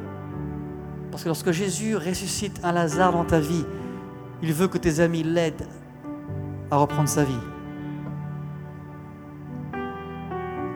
Parce 1.16 1.24
que 1.24 1.30
lorsque 1.30 1.52
Jésus 1.52 1.96
ressuscite 1.96 2.60
un 2.62 2.74
Lazare 2.74 3.14
dans 3.14 3.24
ta 3.24 3.40
vie, 3.40 3.64
il 4.44 4.52
veut 4.52 4.68
que 4.68 4.78
tes 4.78 5.00
amis 5.00 5.24
l'aident 5.24 5.66
à 6.70 6.76
reprendre 6.76 7.08
sa 7.08 7.24
vie. 7.24 7.40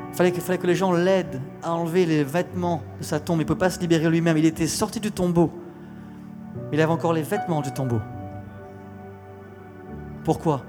Il 0.08 0.16
fallait, 0.16 0.32
que- 0.32 0.66
les 0.66 0.76
gens 0.76 0.94
l'aident 0.94 1.42
à 1.62 1.74
enlever 1.74 2.06
les 2.06 2.24
vêtements 2.24 2.84
de 3.00 3.04
sa 3.04 3.20
tombe. 3.20 3.40
Il 3.40 3.44
ne 3.44 3.48
peut 3.50 3.58
pas 3.58 3.70
se 3.70 3.82
libérer 3.82 4.10
lui-même. 4.10 4.38
Il 4.38 4.46
était 4.46 4.68
sorti 4.68 5.02
du 5.02 5.12
tombeau. 5.12 5.52
Il 6.72 6.80
avait 6.80 6.94
encore 6.94 7.12
les 7.12 7.24
vêtements 7.24 7.60
du 7.60 7.74
tombeau. 7.74 8.00
Pourquoi? 10.24 10.62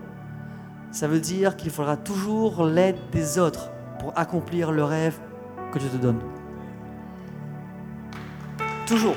Ça 0.90 1.06
veut 1.06 1.20
dire 1.20 1.56
qu'il 1.56 1.70
faudra 1.70 1.96
toujours 1.96 2.64
l'aide 2.64 2.98
des 3.12 3.38
autres 3.38 3.70
pour 4.00 4.18
accomplir 4.18 4.72
le 4.72 4.82
rêve 4.82 5.16
que 5.72 5.78
Dieu 5.78 5.90
te 5.90 5.96
donne. 5.96 6.18
Toujours. 8.84 9.14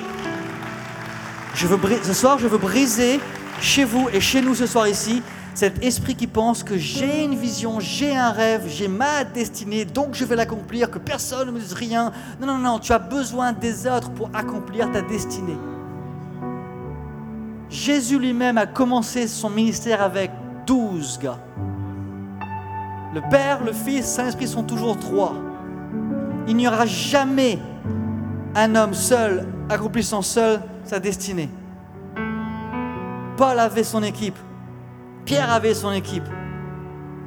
Je 1.54 1.68
veux 1.68 1.78
ce 2.04 2.14
soir, 2.14 2.39
je 2.39 2.47
veux 2.47 2.58
briser 2.58 3.20
chez 3.62 3.84
vous 3.84 4.10
et 4.12 4.20
chez 4.20 4.41
nous 4.41 4.56
ce 4.56 4.66
soir 4.66 4.88
ici 4.88 5.22
cet 5.54 5.84
esprit 5.84 6.16
qui 6.16 6.28
pense 6.28 6.64
que 6.64 6.78
j'ai 6.78 7.24
une 7.24 7.36
vision, 7.36 7.80
j'ai 7.80 8.16
un 8.16 8.32
rêve, 8.32 8.64
j'ai 8.68 8.88
ma 8.88 9.24
destinée, 9.24 9.86
donc 9.86 10.16
je 10.16 10.26
vais 10.26 10.36
l'accomplir, 10.36 10.89
que 10.89 10.97
personne 10.97 11.47
ne 11.47 11.51
me 11.51 11.60
dise 11.60 11.74
rien. 11.74 12.12
Non, 12.41 12.47
non, 12.47 12.58
non, 12.58 12.80
tu 12.80 12.91
as 12.91 12.99
besoin 12.99 13.54
des 13.54 13.88
autres 13.88 14.10
pour 14.12 14.30
accomplir 14.34 14.91
ta 14.91 15.01
destinée. 15.01 15.58
Jésus 17.70 18.20
lui-même 18.20 18.58
a 18.58 18.66
commencé 18.66 19.28
son 19.28 19.49
ministère 19.49 20.01
avec 20.01 20.32
12 20.66 21.20
gars. 21.20 21.39
Le 23.14 23.22
Père, 23.30 23.64
le 23.64 23.74
Fils, 23.74 24.06
Saint-Esprit 24.06 24.47
sont 24.47 24.64
toujours 24.64 24.97
trois. 24.97 25.36
Il 26.47 26.56
n'y 26.56 26.68
aura 26.68 26.88
jamais 26.88 27.60
un 28.56 28.76
homme 28.76 28.93
seul 28.93 29.45
accomplissant 29.74 30.21
seul 30.21 30.61
sa 30.84 30.99
destinée. 30.99 31.49
Paul 33.38 33.59
avait 33.59 33.84
son 33.84 34.03
équipe. 34.03 34.38
Pierre 35.26 35.51
avait 35.51 35.74
son 35.74 35.91
équipe. 35.91 36.28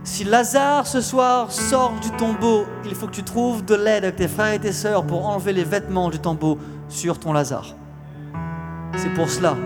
Si 0.05 0.23
Lazare 0.23 0.87
ce 0.87 1.01
soir 1.01 1.51
sort 1.51 1.95
du 2.01 2.11
tombeau, 2.13 2.65
il 2.85 2.95
faut 2.95 3.07
que 3.07 3.13
tu 3.13 3.25
trouves 3.25 3.65
de 3.65 3.75
l'aide 3.75 4.05
avec 4.05 4.17
tes 4.17 4.29
frères 4.29 4.53
et 4.53 4.61
tes 4.61 4.73
sœurs 4.73 5.05
pour 5.05 5.27
enlever 5.27 5.53
les 5.53 5.65
vêtements 5.65 6.11
du 6.11 6.21
tombeau 6.21 6.59
sur 6.89 7.19
ton 7.19 7.33
Lazare. 7.33 7.75
C'est 8.97 9.13
pour 9.15 9.29
cela 9.29 9.57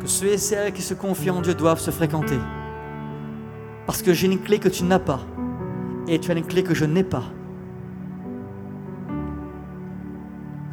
que 0.00 0.06
ceux 0.06 0.28
et 0.28 0.38
celles 0.38 0.72
qui 0.72 0.82
se 0.82 0.94
confient 0.94 1.30
en 1.30 1.40
Dieu 1.40 1.54
doivent 1.54 1.80
se 1.80 1.90
fréquenter. 1.90 2.38
Parce 3.86 4.02
que 4.02 4.14
j'ai 4.14 4.26
une 4.26 4.38
clé 4.40 4.58
que 4.58 4.68
tu 4.68 4.84
n'as 4.84 5.00
pas. 5.00 5.20
Et 6.06 6.20
tu 6.20 6.30
as 6.30 6.34
une 6.34 6.46
clé 6.46 6.62
que 6.62 6.74
je 6.74 6.84
n'ai 6.84 7.02
pas. 7.02 7.24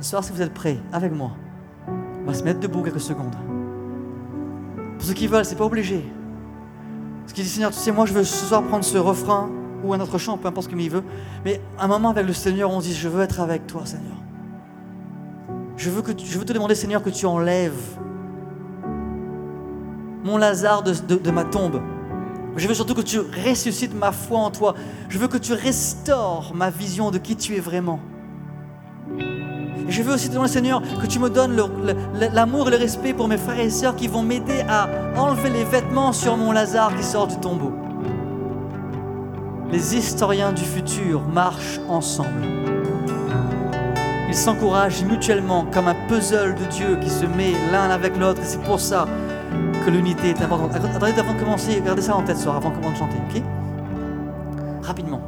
Ce 0.03 0.09
soir, 0.09 0.21
si 0.21 0.33
vous 0.33 0.41
êtes 0.41 0.53
prêts, 0.53 0.77
avec 0.91 1.13
moi, 1.13 1.31
on 1.87 2.25
va 2.27 2.33
se 2.33 2.43
mettre 2.43 2.59
debout 2.59 2.81
quelques 2.81 2.99
secondes. 2.99 3.37
Pour 4.97 5.07
ceux 5.07 5.13
qui 5.13 5.27
veulent, 5.27 5.45
c'est 5.45 5.55
pas 5.55 5.63
obligé. 5.63 6.03
Ce 7.25 7.33
qui 7.33 7.41
dit 7.41 7.47
Seigneur, 7.47 7.71
tu 7.71 7.77
sais, 7.77 7.93
moi 7.93 8.05
je 8.05 8.11
veux 8.11 8.25
ce 8.25 8.45
soir 8.47 8.63
prendre 8.63 8.83
ce 8.83 8.97
refrain 8.97 9.49
ou 9.81 9.93
un 9.93 10.01
autre 10.01 10.17
chant, 10.17 10.37
peu 10.37 10.49
importe 10.49 10.69
ce 10.69 10.75
qu'il 10.75 10.89
veut. 10.89 11.05
Mais 11.45 11.61
un 11.79 11.87
moment 11.87 12.09
avec 12.09 12.25
le 12.27 12.33
Seigneur, 12.33 12.69
on 12.69 12.79
dit, 12.81 12.93
je 12.93 13.07
veux 13.07 13.21
être 13.21 13.39
avec 13.39 13.65
toi, 13.65 13.85
Seigneur. 13.85 14.17
Je 15.77 15.89
veux, 15.89 16.01
que 16.01 16.11
je 16.21 16.37
veux 16.37 16.43
te 16.43 16.51
demander, 16.51 16.75
Seigneur, 16.75 17.01
que 17.01 17.09
tu 17.09 17.25
enlèves 17.25 17.97
mon 20.25 20.35
Lazare 20.35 20.83
de, 20.83 20.91
de- 21.07 21.15
de 21.15 21.31
ma 21.31 21.45
tombe. 21.45 21.81
Je 22.57 22.67
veux 22.67 22.73
surtout 22.73 22.93
que 22.93 23.01
tu 23.01 23.19
ressuscites 23.19 23.95
ma 23.97 24.11
foi 24.11 24.39
en 24.39 24.51
toi. 24.51 24.75
Je 25.07 25.17
veux 25.17 25.29
que 25.29 25.37
tu 25.37 25.53
restaures 25.53 26.51
ma 26.53 26.69
vision 26.69 27.09
de 27.09 27.19
qui 27.19 27.37
tu 27.37 27.55
es 27.55 27.61
vraiment. 27.61 28.01
Je 29.87 30.01
veux 30.01 30.13
aussi 30.13 30.27
te 30.29 30.33
demander, 30.33 30.51
Seigneur, 30.51 30.81
que 31.01 31.05
tu 31.05 31.19
me 31.19 31.29
donnes 31.29 31.55
l'amour 32.33 32.67
et 32.67 32.71
le 32.71 32.77
respect 32.77 33.13
pour 33.13 33.27
mes 33.27 33.37
frères 33.37 33.59
et 33.59 33.69
sœurs 33.69 33.95
qui 33.95 34.07
vont 34.07 34.23
m'aider 34.23 34.63
à 34.67 34.87
enlever 35.17 35.49
les 35.49 35.63
vêtements 35.63 36.13
sur 36.13 36.37
mon 36.37 36.51
Lazare 36.51 36.95
qui 36.95 37.03
sort 37.03 37.27
du 37.27 37.37
tombeau. 37.37 37.73
Les 39.71 39.95
historiens 39.95 40.51
du 40.51 40.63
futur 40.63 41.21
marchent 41.21 41.79
ensemble. 41.89 42.43
Ils 44.27 44.35
s'encouragent 44.35 45.03
mutuellement 45.03 45.65
comme 45.71 45.87
un 45.87 45.95
puzzle 46.07 46.55
de 46.55 46.65
Dieu 46.65 46.97
qui 47.01 47.09
se 47.09 47.25
met 47.25 47.53
l'un 47.71 47.89
avec 47.89 48.17
l'autre. 48.17 48.41
Et 48.41 48.45
c'est 48.45 48.61
pour 48.61 48.79
ça 48.79 49.07
que 49.85 49.91
l'unité 49.91 50.29
est 50.29 50.41
importante. 50.41 50.75
Attendez, 50.75 51.19
avant 51.19 51.33
de 51.33 51.39
commencer, 51.39 51.81
gardez 51.85 52.01
ça 52.01 52.15
en 52.15 52.23
tête 52.23 52.37
ce 52.37 52.43
soir, 52.43 52.55
avant 52.55 52.69
de 52.69 52.95
chanter, 52.95 53.17
ok? 53.29 53.41
Rapidement. 54.81 55.21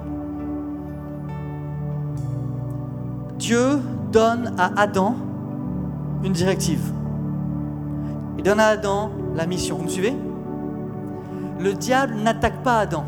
Dieu 3.38 3.80
donne 4.16 4.54
à 4.58 4.72
Adam 4.78 5.14
une 6.24 6.32
directive. 6.32 6.90
Il 8.38 8.46
donne 8.46 8.62
à 8.62 8.68
Adam 8.68 9.12
la 9.36 9.46
mission. 9.46 9.76
Vous 9.76 9.84
me 9.84 9.90
suivez? 9.90 10.16
Le 11.60 11.74
diable 11.74 12.16
n'attaque 12.24 12.64
pas 12.64 12.80
Adam. 12.80 13.04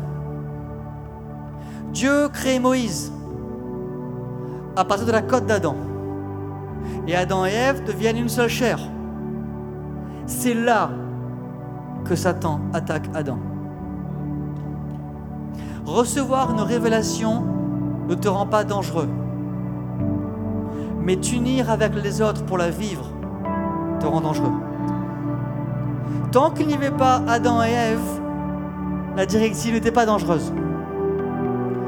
Dieu 1.94 2.28
crée 2.28 2.58
Moïse 2.58 3.10
à 4.76 4.84
partir 4.84 5.06
de 5.06 5.12
la 5.12 5.22
côte 5.22 5.46
d'Adam. 5.46 5.76
Et 7.06 7.16
Adam 7.16 7.46
et 7.46 7.52
Ève 7.52 7.84
deviennent 7.84 8.18
une 8.18 8.28
seule 8.28 8.50
chair. 8.50 8.78
C'est 10.26 10.52
là 10.52 10.90
que 12.04 12.16
Satan 12.16 12.60
attaque 12.74 13.08
Adam. 13.14 13.38
Recevoir 15.86 16.52
une 16.52 16.60
révélation 16.60 17.44
ne 18.06 18.14
te 18.14 18.28
rend 18.28 18.44
pas 18.46 18.62
dangereux. 18.62 19.08
Mais 21.08 21.16
t'unir 21.16 21.70
avec 21.70 21.94
les 21.94 22.20
autres 22.20 22.44
pour 22.44 22.58
la 22.58 22.68
vivre 22.68 23.06
te 23.98 24.04
rend 24.04 24.20
dangereux. 24.20 24.52
Tant 26.32 26.50
qu'il 26.50 26.66
n'y 26.66 26.74
avait 26.74 26.90
pas 26.90 27.22
Adam 27.26 27.62
et 27.62 27.70
Ève, 27.70 28.20
la 29.16 29.24
directive 29.24 29.72
n'était 29.72 29.90
pas 29.90 30.04
dangereuse. 30.04 30.52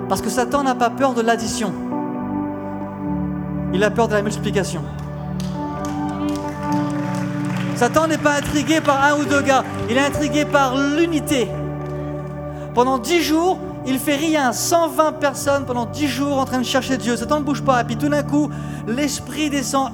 Parce 0.09 0.23
que 0.23 0.31
Satan 0.31 0.63
n'a 0.63 0.75
pas 0.75 0.89
peur 0.89 1.13
de 1.13 1.21
l'addition. 1.21 1.71
Il 3.75 3.85
a 3.85 3.91
peur 3.91 4.09
de 4.09 4.15
la 4.15 4.23
multiplication. 4.23 4.81
Satan 7.77 8.07
n'est 8.07 8.17
pas 8.17 8.39
intrigué 8.39 8.81
par 8.81 9.05
un 9.05 9.19
ou 9.19 9.27
deux 9.27 9.43
gars, 9.43 9.65
il 9.91 9.99
est 9.99 10.07
intrigué 10.07 10.47
par 10.47 10.75
l'unité. 10.97 11.47
Pendant 12.75 12.97
dix 12.97 13.21
jours, 13.21 13.59
il 13.87 13.99
fait 13.99 14.17
rien, 14.17 14.53
120 14.53 15.13
personnes 15.13 15.65
pendant 15.65 15.87
10 15.87 16.09
jours 16.09 16.39
en 16.39 16.45
train 16.45 16.59
de 16.59 16.65
chercher 16.65 16.97
Dieu. 16.97 17.17
Satan 17.17 17.41
ne 17.41 17.45
bouge 17.45 17.63
pas. 17.63 17.81
Et 17.81 17.85
puis 17.85 17.97
tout 17.97 18.09
d'un 18.09 18.23
coup, 18.23 18.51
l'Esprit 18.87 19.51
descend 19.51 19.91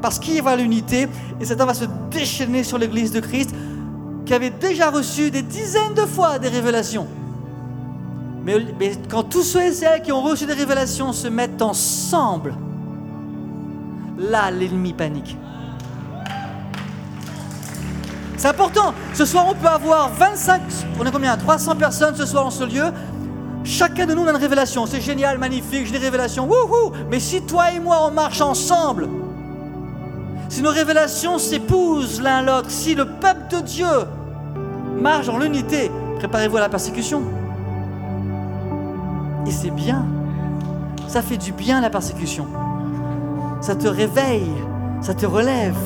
parce 0.00 0.18
qu'il 0.18 0.42
va 0.42 0.52
à 0.52 0.56
l'unité. 0.56 1.08
Et 1.40 1.44
Satan 1.44 1.66
va 1.66 1.74
se 1.74 1.84
déchaîner 2.10 2.64
sur 2.64 2.78
l'Église 2.78 3.12
de 3.12 3.20
Christ 3.20 3.54
qui 4.26 4.34
avait 4.34 4.50
déjà 4.50 4.90
reçu 4.90 5.30
des 5.30 5.42
dizaines 5.42 5.94
de 5.94 6.02
fois 6.02 6.38
des 6.38 6.48
révélations. 6.48 7.06
Mais, 8.44 8.56
mais 8.78 8.92
quand 9.08 9.22
tous 9.22 9.42
ceux 9.42 9.62
et 9.62 9.72
celles 9.72 10.02
qui 10.02 10.10
ont 10.10 10.22
reçu 10.22 10.46
des 10.46 10.52
révélations 10.52 11.12
se 11.12 11.28
mettent 11.28 11.62
ensemble, 11.62 12.54
là, 14.18 14.50
l'ennemi 14.50 14.92
panique. 14.92 15.36
C'est 18.42 18.48
important. 18.48 18.92
Ce 19.14 19.24
soir, 19.24 19.46
on 19.48 19.54
peut 19.54 19.68
avoir 19.68 20.10
25, 20.14 20.62
on 20.98 21.06
est 21.06 21.12
combien? 21.12 21.36
300 21.36 21.76
personnes 21.76 22.16
ce 22.16 22.26
soir 22.26 22.42
dans 22.42 22.50
ce 22.50 22.64
lieu. 22.64 22.86
Chacun 23.62 24.04
de 24.04 24.14
nous 24.14 24.26
a 24.26 24.30
une 24.30 24.36
révélation. 24.36 24.84
C'est 24.84 25.00
génial, 25.00 25.38
magnifique, 25.38 25.86
j'ai 25.86 25.92
des 25.92 25.98
révélations. 25.98 26.48
Wouhou 26.48 26.90
Mais 27.08 27.20
si 27.20 27.42
toi 27.42 27.70
et 27.70 27.78
moi, 27.78 27.98
on 28.04 28.10
marche 28.10 28.40
ensemble, 28.40 29.08
si 30.48 30.60
nos 30.60 30.70
révélations 30.70 31.38
s'épousent 31.38 32.20
l'un 32.20 32.42
l'autre, 32.42 32.68
si 32.68 32.96
le 32.96 33.04
peuple 33.04 33.46
de 33.48 33.60
Dieu 33.60 33.86
marche 35.00 35.26
dans 35.26 35.38
l'unité, 35.38 35.92
préparez-vous 36.18 36.56
à 36.56 36.62
la 36.62 36.68
persécution. 36.68 37.22
Et 39.46 39.52
c'est 39.52 39.70
bien. 39.70 40.04
Ça 41.06 41.22
fait 41.22 41.36
du 41.36 41.52
bien 41.52 41.80
la 41.80 41.90
persécution. 41.90 42.48
Ça 43.60 43.76
te 43.76 43.86
réveille, 43.86 44.50
ça 45.00 45.14
te 45.14 45.26
relève. 45.26 45.76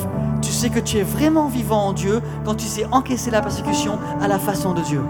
Tu 0.47 0.53
sais 0.53 0.71
que 0.71 0.79
tu 0.79 0.99
es 0.99 1.03
vraiment 1.03 1.49
vivant 1.49 1.89
en 1.89 1.93
Dieu 1.93 2.23
quand 2.45 2.55
tu 2.55 2.67
sais 2.67 2.87
encaisser 2.93 3.33
la 3.33 3.43
persécution 3.43 3.99
à 4.21 4.29
la 4.29 4.39
façon 4.39 4.75
de 4.75 4.81
Dieu. 4.81 5.01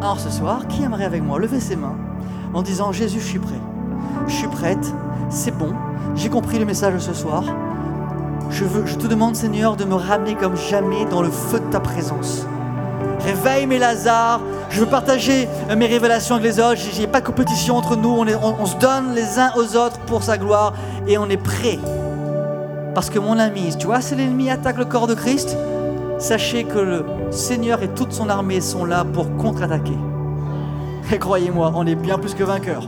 Alors 0.00 0.20
ce 0.20 0.30
soir, 0.30 0.68
qui 0.68 0.84
aimerait 0.84 1.04
avec 1.04 1.24
moi 1.24 1.40
lever 1.40 1.58
ses 1.58 1.74
mains 1.74 1.96
en 2.54 2.62
disant 2.62 2.92
Jésus, 2.92 3.18
je 3.18 3.26
suis 3.26 3.40
prêt. 3.40 3.60
Je 4.28 4.32
suis 4.32 4.46
prête, 4.46 4.94
c'est 5.28 5.50
bon, 5.50 5.72
j'ai 6.14 6.28
compris 6.28 6.60
le 6.60 6.66
message 6.66 6.94
de 6.94 6.98
ce 7.00 7.12
soir. 7.12 7.42
Je, 8.50 8.64
te 8.94 9.08
demande, 9.08 9.34
Seigneur, 9.34 9.74
de 9.74 9.84
me 9.84 9.96
ramener 9.96 10.36
comme 10.36 10.56
jamais 10.56 11.04
dans 11.06 11.20
le 11.20 11.30
feu 11.30 11.58
de 11.58 11.72
ta 11.72 11.80
présence. 11.80 12.46
Réveille 13.24 13.66
mes 13.66 13.78
Lazare. 13.78 14.40
Je 14.70 14.80
veux 14.80 14.88
partager 14.88 15.48
euh, 15.68 15.74
mes 15.74 15.86
révélations 15.86 16.36
avec 16.36 16.46
les 16.46 16.60
autres. 16.60 16.80
Il 16.92 17.00
n'y 17.00 17.06
pas 17.08 17.20
de 17.20 17.26
compétition 17.26 17.76
entre 17.76 17.96
nous. 17.96 18.24
On 18.40 18.66
se 18.66 18.76
donne 18.76 19.14
les 19.14 19.40
uns 19.40 19.50
aux 19.56 19.76
autres 19.76 19.98
pour 20.06 20.22
sa 20.22 20.38
gloire 20.38 20.74
et 21.08 21.18
on 21.18 21.28
est 21.28 21.36
prêt 21.36 21.80
Parce 22.94 23.08
que 23.08 23.18
mon 23.18 23.38
ami, 23.38 23.74
tu 23.78 23.86
vois, 23.86 24.00
si 24.00 24.14
l'ennemi 24.16 24.50
attaque 24.50 24.78
le 24.78 24.84
corps 24.84 25.06
de 25.06 25.14
Christ, 25.14 25.56
sachez 26.18 26.64
que 26.64 26.78
le 26.78 27.04
Seigneur 27.30 27.82
et 27.82 27.88
toute 27.88 28.12
son 28.12 28.28
armée 28.28 28.60
sont 28.60 28.84
là 28.84 29.04
pour 29.04 29.36
contre-attaquer. 29.36 29.96
Et 31.12 31.18
croyez-moi, 31.18 31.72
on 31.74 31.86
est 31.86 31.94
bien 31.94 32.18
plus 32.18 32.34
que 32.34 32.44
vainqueurs. 32.44 32.86